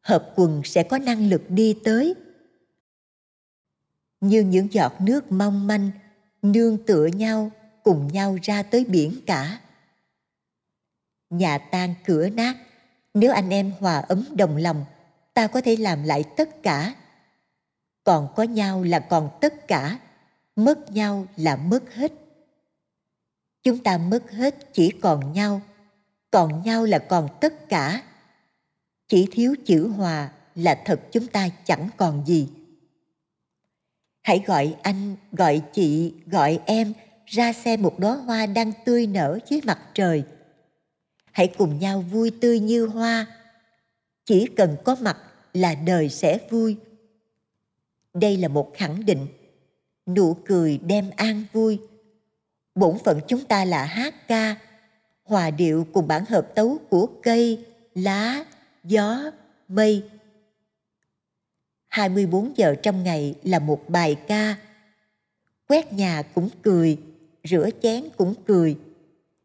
Hợp 0.00 0.32
quần 0.36 0.62
sẽ 0.64 0.82
có 0.82 0.98
năng 0.98 1.28
lực 1.28 1.42
đi 1.48 1.76
tới. 1.84 2.14
Như 4.20 4.40
những 4.40 4.72
giọt 4.72 4.92
nước 5.00 5.32
mong 5.32 5.66
manh, 5.66 5.90
nương 6.42 6.86
tựa 6.86 7.06
nhau, 7.06 7.50
cùng 7.82 8.08
nhau 8.12 8.38
ra 8.42 8.62
tới 8.62 8.84
biển 8.84 9.20
cả. 9.26 9.60
Nhà 11.30 11.58
tan 11.58 11.94
cửa 12.04 12.28
nát, 12.28 12.56
nếu 13.14 13.32
anh 13.32 13.50
em 13.50 13.72
hòa 13.80 13.98
ấm 13.98 14.24
đồng 14.36 14.56
lòng, 14.56 14.84
ta 15.34 15.46
có 15.46 15.60
thể 15.60 15.76
làm 15.76 16.02
lại 16.02 16.24
tất 16.36 16.62
cả. 16.62 16.94
Còn 18.04 18.28
có 18.36 18.42
nhau 18.42 18.82
là 18.82 18.98
còn 18.98 19.30
tất 19.40 19.68
cả 19.68 19.98
mất 20.56 20.90
nhau 20.90 21.26
là 21.36 21.56
mất 21.56 21.94
hết. 21.94 22.12
Chúng 23.62 23.78
ta 23.78 23.98
mất 23.98 24.30
hết 24.30 24.74
chỉ 24.74 24.90
còn 25.00 25.32
nhau 25.32 25.60
còn 26.32 26.62
nhau 26.62 26.84
là 26.84 26.98
còn 26.98 27.28
tất 27.40 27.68
cả. 27.68 28.02
Chỉ 29.08 29.28
thiếu 29.30 29.54
chữ 29.66 29.88
hòa 29.88 30.32
là 30.54 30.82
thật 30.84 31.00
chúng 31.12 31.26
ta 31.26 31.48
chẳng 31.64 31.88
còn 31.96 32.26
gì. 32.26 32.48
Hãy 34.22 34.42
gọi 34.46 34.76
anh, 34.82 35.16
gọi 35.32 35.62
chị, 35.72 36.14
gọi 36.26 36.60
em 36.66 36.92
ra 37.26 37.52
xem 37.52 37.82
một 37.82 37.98
đóa 37.98 38.16
hoa 38.16 38.46
đang 38.46 38.72
tươi 38.84 39.06
nở 39.06 39.38
dưới 39.48 39.60
mặt 39.64 39.78
trời. 39.94 40.24
Hãy 41.32 41.54
cùng 41.58 41.78
nhau 41.78 42.00
vui 42.00 42.30
tươi 42.40 42.60
như 42.60 42.86
hoa. 42.86 43.26
Chỉ 44.24 44.46
cần 44.56 44.76
có 44.84 44.96
mặt 45.00 45.16
là 45.54 45.74
đời 45.74 46.08
sẽ 46.08 46.38
vui. 46.50 46.76
Đây 48.14 48.36
là 48.36 48.48
một 48.48 48.72
khẳng 48.74 49.06
định 49.06 49.26
nụ 50.06 50.34
cười 50.34 50.78
đem 50.78 51.10
an 51.16 51.44
vui. 51.52 51.78
Bổn 52.74 52.98
phận 53.04 53.20
chúng 53.28 53.44
ta 53.44 53.64
là 53.64 53.84
hát 53.84 54.28
ca, 54.28 54.56
hòa 55.24 55.50
điệu 55.50 55.86
cùng 55.92 56.08
bản 56.08 56.24
hợp 56.24 56.54
tấu 56.54 56.78
của 56.90 57.08
cây, 57.22 57.64
lá, 57.94 58.44
gió, 58.84 59.30
mây. 59.68 60.04
24 61.88 62.56
giờ 62.56 62.74
trong 62.82 63.02
ngày 63.02 63.34
là 63.42 63.58
một 63.58 63.88
bài 63.88 64.16
ca. 64.26 64.56
Quét 65.68 65.92
nhà 65.92 66.22
cũng 66.34 66.48
cười, 66.62 66.98
rửa 67.44 67.68
chén 67.82 68.04
cũng 68.16 68.34
cười. 68.46 68.78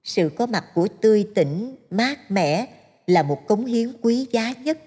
Sự 0.03 0.31
có 0.37 0.45
mặt 0.45 0.65
của 0.73 0.87
tươi 1.01 1.27
tỉnh, 1.35 1.75
mát 1.89 2.31
mẻ 2.31 2.67
là 3.07 3.23
một 3.23 3.47
cống 3.47 3.65
hiến 3.65 3.93
quý 4.01 4.27
giá 4.31 4.53
nhất. 4.63 4.79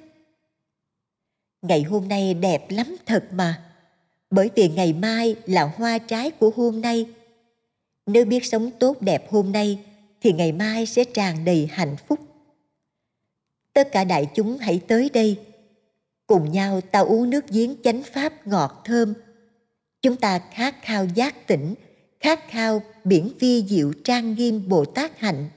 Ngày 1.63 1.83
hôm 1.83 2.09
nay 2.09 2.35
đẹp 2.35 2.71
lắm 2.71 2.97
thật 3.07 3.25
mà 3.33 3.70
bởi 4.31 4.51
vì 4.55 4.69
ngày 4.69 4.93
mai 4.93 5.37
là 5.47 5.65
hoa 5.77 5.99
trái 5.99 6.31
của 6.31 6.51
hôm 6.57 6.81
nay. 6.81 7.07
Nếu 8.07 8.25
biết 8.25 8.45
sống 8.45 8.71
tốt 8.79 9.03
đẹp 9.03 9.31
hôm 9.31 9.53
nay, 9.53 9.79
thì 10.21 10.33
ngày 10.33 10.53
mai 10.53 10.87
sẽ 10.87 11.05
tràn 11.05 11.45
đầy 11.45 11.69
hạnh 11.73 11.97
phúc. 12.09 12.19
Tất 13.73 13.89
cả 13.93 14.05
đại 14.05 14.27
chúng 14.35 14.59
hãy 14.59 14.81
tới 14.89 15.11
đây. 15.13 15.39
Cùng 16.27 16.53
nhau 16.53 16.81
ta 16.81 17.01
uống 17.01 17.31
nước 17.31 17.49
giếng 17.49 17.77
chánh 17.85 18.03
pháp 18.03 18.47
ngọt 18.47 18.83
thơm. 18.85 19.15
Chúng 20.03 20.17
ta 20.17 20.39
khát 20.39 20.83
khao 20.83 21.07
giác 21.15 21.47
tỉnh, 21.47 21.75
khát 22.21 22.49
khao 22.49 22.83
biển 23.05 23.31
vi 23.39 23.65
diệu 23.69 23.93
trang 24.05 24.35
nghiêm 24.35 24.69
bồ 24.69 24.85
tát 24.85 25.19
hạnh. 25.19 25.49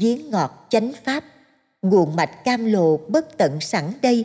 Giếng 0.00 0.30
ngọt 0.30 0.66
chánh 0.70 0.92
pháp, 1.04 1.24
nguồn 1.82 2.16
mạch 2.16 2.44
cam 2.44 2.64
lộ 2.64 2.96
bất 2.96 3.38
tận 3.38 3.60
sẵn 3.60 3.92
đây 4.02 4.24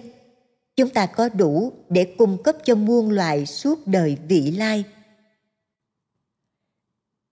chúng 0.76 0.90
ta 0.90 1.06
có 1.06 1.30
đủ 1.30 1.74
để 1.90 2.16
cung 2.18 2.44
cấp 2.44 2.56
cho 2.64 2.76
muôn 2.76 3.10
loài 3.10 3.46
suốt 3.46 3.88
đời 3.88 4.18
vị 4.28 4.52
lai. 4.52 4.84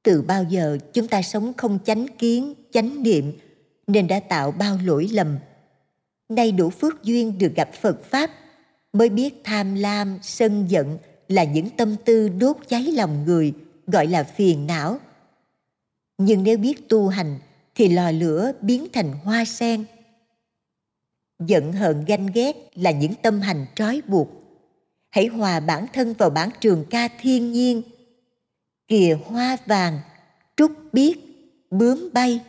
Từ 0.04 0.22
bao 0.22 0.44
giờ 0.44 0.78
chúng 0.94 1.08
ta 1.08 1.22
sống 1.22 1.54
không 1.58 1.80
chánh 1.86 2.08
kiến, 2.18 2.54
chánh 2.72 3.04
niệm, 3.04 3.34
nên 3.88 4.08
đã 4.08 4.20
tạo 4.20 4.52
bao 4.52 4.78
lỗi 4.86 5.10
lầm. 5.12 5.38
Nay 6.30 6.52
đủ 6.52 6.70
phước 6.70 7.04
duyên 7.04 7.38
được 7.38 7.52
gặp 7.56 7.70
phật 7.82 8.04
pháp, 8.04 8.32
mới 8.94 9.10
biết 9.10 9.42
tham 9.44 9.76
lam, 9.76 10.20
sân 10.22 10.66
giận 10.68 10.98
là 11.28 11.44
những 11.44 11.70
tâm 11.70 11.96
tư 12.06 12.30
đốt 12.30 12.58
cháy 12.68 12.84
lòng 12.84 13.26
người, 13.26 13.54
gọi 13.88 14.08
là 14.08 14.24
phiền 14.24 14.68
não. 14.68 15.00
Nhưng 16.18 16.44
nếu 16.44 16.58
biết 16.58 16.90
tu 16.90 17.08
hành, 17.08 17.40
thì 17.76 17.88
lò 17.88 18.12
lửa 18.12 18.52
biến 18.62 18.88
thành 18.94 19.14
hoa 19.24 19.46
sen 19.46 19.86
giận 21.48 21.74
hờn 21.74 22.06
ganh 22.08 22.28
ghét 22.34 22.56
là 22.76 22.92
những 22.92 23.14
tâm 23.22 23.42
hành 23.42 23.66
trói 23.76 24.02
buộc. 24.08 24.30
Hãy 25.10 25.28
hòa 25.28 25.60
bản 25.60 25.86
thân 25.94 26.14
vào 26.14 26.30
bản 26.30 26.50
trường 26.60 26.86
ca 26.90 27.08
thiên 27.20 27.52
nhiên. 27.52 27.82
Kìa 28.88 29.18
hoa 29.26 29.58
vàng, 29.66 30.00
trúc 30.56 30.72
biếc, 30.94 31.18
bướm 31.72 32.10
bay. 32.14 32.40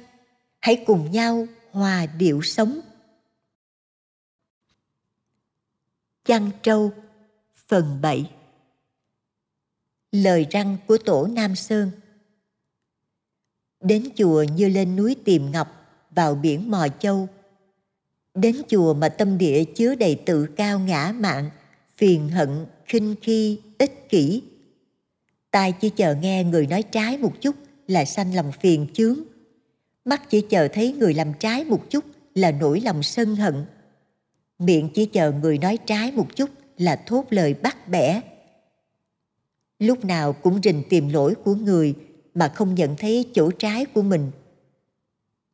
Hãy 0.61 0.85
cùng 0.87 1.11
nhau 1.11 1.47
hòa 1.71 2.07
điệu 2.07 2.43
sống. 2.43 2.81
Chăn 6.25 6.51
trâu, 6.63 6.93
phần 7.69 7.99
7 8.03 8.31
Lời 10.13 10.47
răng 10.51 10.77
của 10.87 10.99
tổ 10.99 11.27
Nam 11.27 11.57
Sơn. 11.57 11.91
Đến 13.81 14.09
chùa 14.17 14.43
như 14.43 14.69
lên 14.69 14.97
núi 14.97 15.17
tìm 15.25 15.51
ngọc 15.53 15.69
vào 16.11 16.35
biển 16.35 16.71
mò 16.71 16.87
châu 16.99 17.29
Đến 18.35 18.57
chùa 18.69 18.95
mà 18.95 19.09
tâm 19.09 19.39
địa 19.39 19.65
chứa 19.65 19.95
đầy 19.95 20.15
tự 20.27 20.47
cao 20.47 20.79
ngã 20.79 21.13
mạn 21.19 21.51
Phiền 21.97 22.29
hận, 22.29 22.67
khinh 22.87 23.15
khi, 23.23 23.61
ích 23.79 24.09
kỷ. 24.09 24.43
Tai 25.51 25.73
chỉ 25.73 25.91
chờ 25.91 26.15
nghe 26.15 26.45
người 26.45 26.67
nói 26.67 26.83
trái 26.83 27.19
một 27.19 27.33
chút 27.41 27.57
là 27.87 28.05
sanh 28.05 28.35
lòng 28.35 28.53
phiền 28.61 28.87
chướng. 28.95 29.19
Mắt 30.05 30.31
chỉ 30.31 30.41
chờ 30.41 30.69
thấy 30.69 30.93
người 30.93 31.15
làm 31.15 31.33
trái 31.39 31.65
một 31.65 31.91
chút 31.91 32.05
là 32.35 32.51
nổi 32.51 32.81
lòng 32.81 33.03
sân 33.03 33.37
hận. 33.37 33.65
Miệng 34.59 34.89
chỉ 34.95 35.07
chờ 35.07 35.33
người 35.33 35.59
nói 35.59 35.79
trái 35.87 36.13
một 36.13 36.37
chút 36.37 36.51
là 36.79 37.03
thốt 37.07 37.25
lời 37.31 37.55
bắt 37.55 37.89
bẻ. 37.89 38.21
Lúc 39.79 40.05
nào 40.05 40.33
cũng 40.33 40.61
rình 40.63 40.83
tìm 40.89 41.09
lỗi 41.09 41.35
của 41.45 41.55
người 41.55 41.95
mà 42.35 42.49
không 42.49 42.75
nhận 42.75 42.97
thấy 42.97 43.31
chỗ 43.35 43.51
trái 43.51 43.85
của 43.85 44.03
mình. 44.03 44.31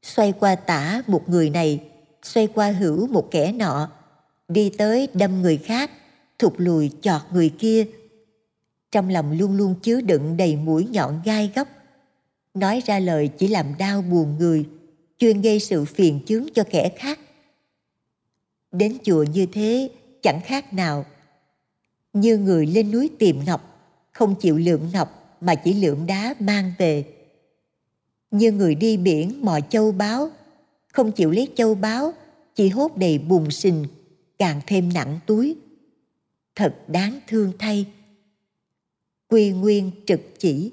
Xoay 0.02 0.32
qua 0.32 0.54
tả 0.54 1.02
một 1.06 1.28
người 1.28 1.50
này 1.50 1.80
xoay 2.22 2.46
qua 2.46 2.70
hữu 2.70 3.06
một 3.06 3.28
kẻ 3.30 3.52
nọ 3.52 3.90
đi 4.48 4.70
tới 4.78 5.08
đâm 5.14 5.42
người 5.42 5.56
khác 5.56 5.90
thụt 6.38 6.52
lùi 6.56 6.90
chọt 7.02 7.22
người 7.32 7.50
kia. 7.58 7.86
Trong 8.92 9.08
lòng 9.08 9.32
luôn 9.32 9.56
luôn 9.56 9.74
chứa 9.82 10.00
đựng 10.00 10.36
đầy 10.36 10.56
mũi 10.56 10.86
nhọn 10.90 11.20
gai 11.24 11.52
góc. 11.54 11.68
Nói 12.54 12.82
ra 12.86 12.98
lời 12.98 13.28
chỉ 13.28 13.48
làm 13.48 13.66
đau 13.78 14.02
buồn 14.02 14.36
người 14.38 14.66
chuyên 15.18 15.40
gây 15.40 15.60
sự 15.60 15.84
phiền 15.84 16.20
chướng 16.26 16.46
cho 16.54 16.64
kẻ 16.70 16.92
khác. 16.96 17.18
Đến 18.72 18.98
chùa 19.02 19.22
như 19.22 19.46
thế 19.46 19.90
chẳng 20.22 20.40
khác 20.44 20.72
nào. 20.72 21.04
Như 22.12 22.38
người 22.38 22.66
lên 22.66 22.90
núi 22.90 23.10
tìm 23.18 23.44
ngọc 23.44 23.68
không 24.12 24.34
chịu 24.34 24.58
lượm 24.58 24.80
ngọc 24.92 25.36
mà 25.40 25.54
chỉ 25.54 25.72
lượm 25.72 26.06
đá 26.06 26.34
mang 26.40 26.72
về. 26.78 27.04
Như 28.30 28.52
người 28.52 28.74
đi 28.74 28.96
biển 28.96 29.44
mò 29.44 29.60
châu 29.70 29.92
báu, 29.92 30.30
không 30.98 31.12
chịu 31.12 31.30
lấy 31.30 31.48
châu 31.54 31.74
báu, 31.74 32.12
chỉ 32.54 32.68
hốt 32.68 32.96
đầy 32.96 33.18
bùn 33.18 33.50
sình, 33.50 33.86
càng 34.38 34.60
thêm 34.66 34.92
nặng 34.92 35.18
túi. 35.26 35.56
Thật 36.54 36.74
đáng 36.88 37.20
thương 37.26 37.52
thay. 37.58 37.86
Quy 39.28 39.50
nguyên 39.50 39.90
trực 40.06 40.20
chỉ 40.38 40.72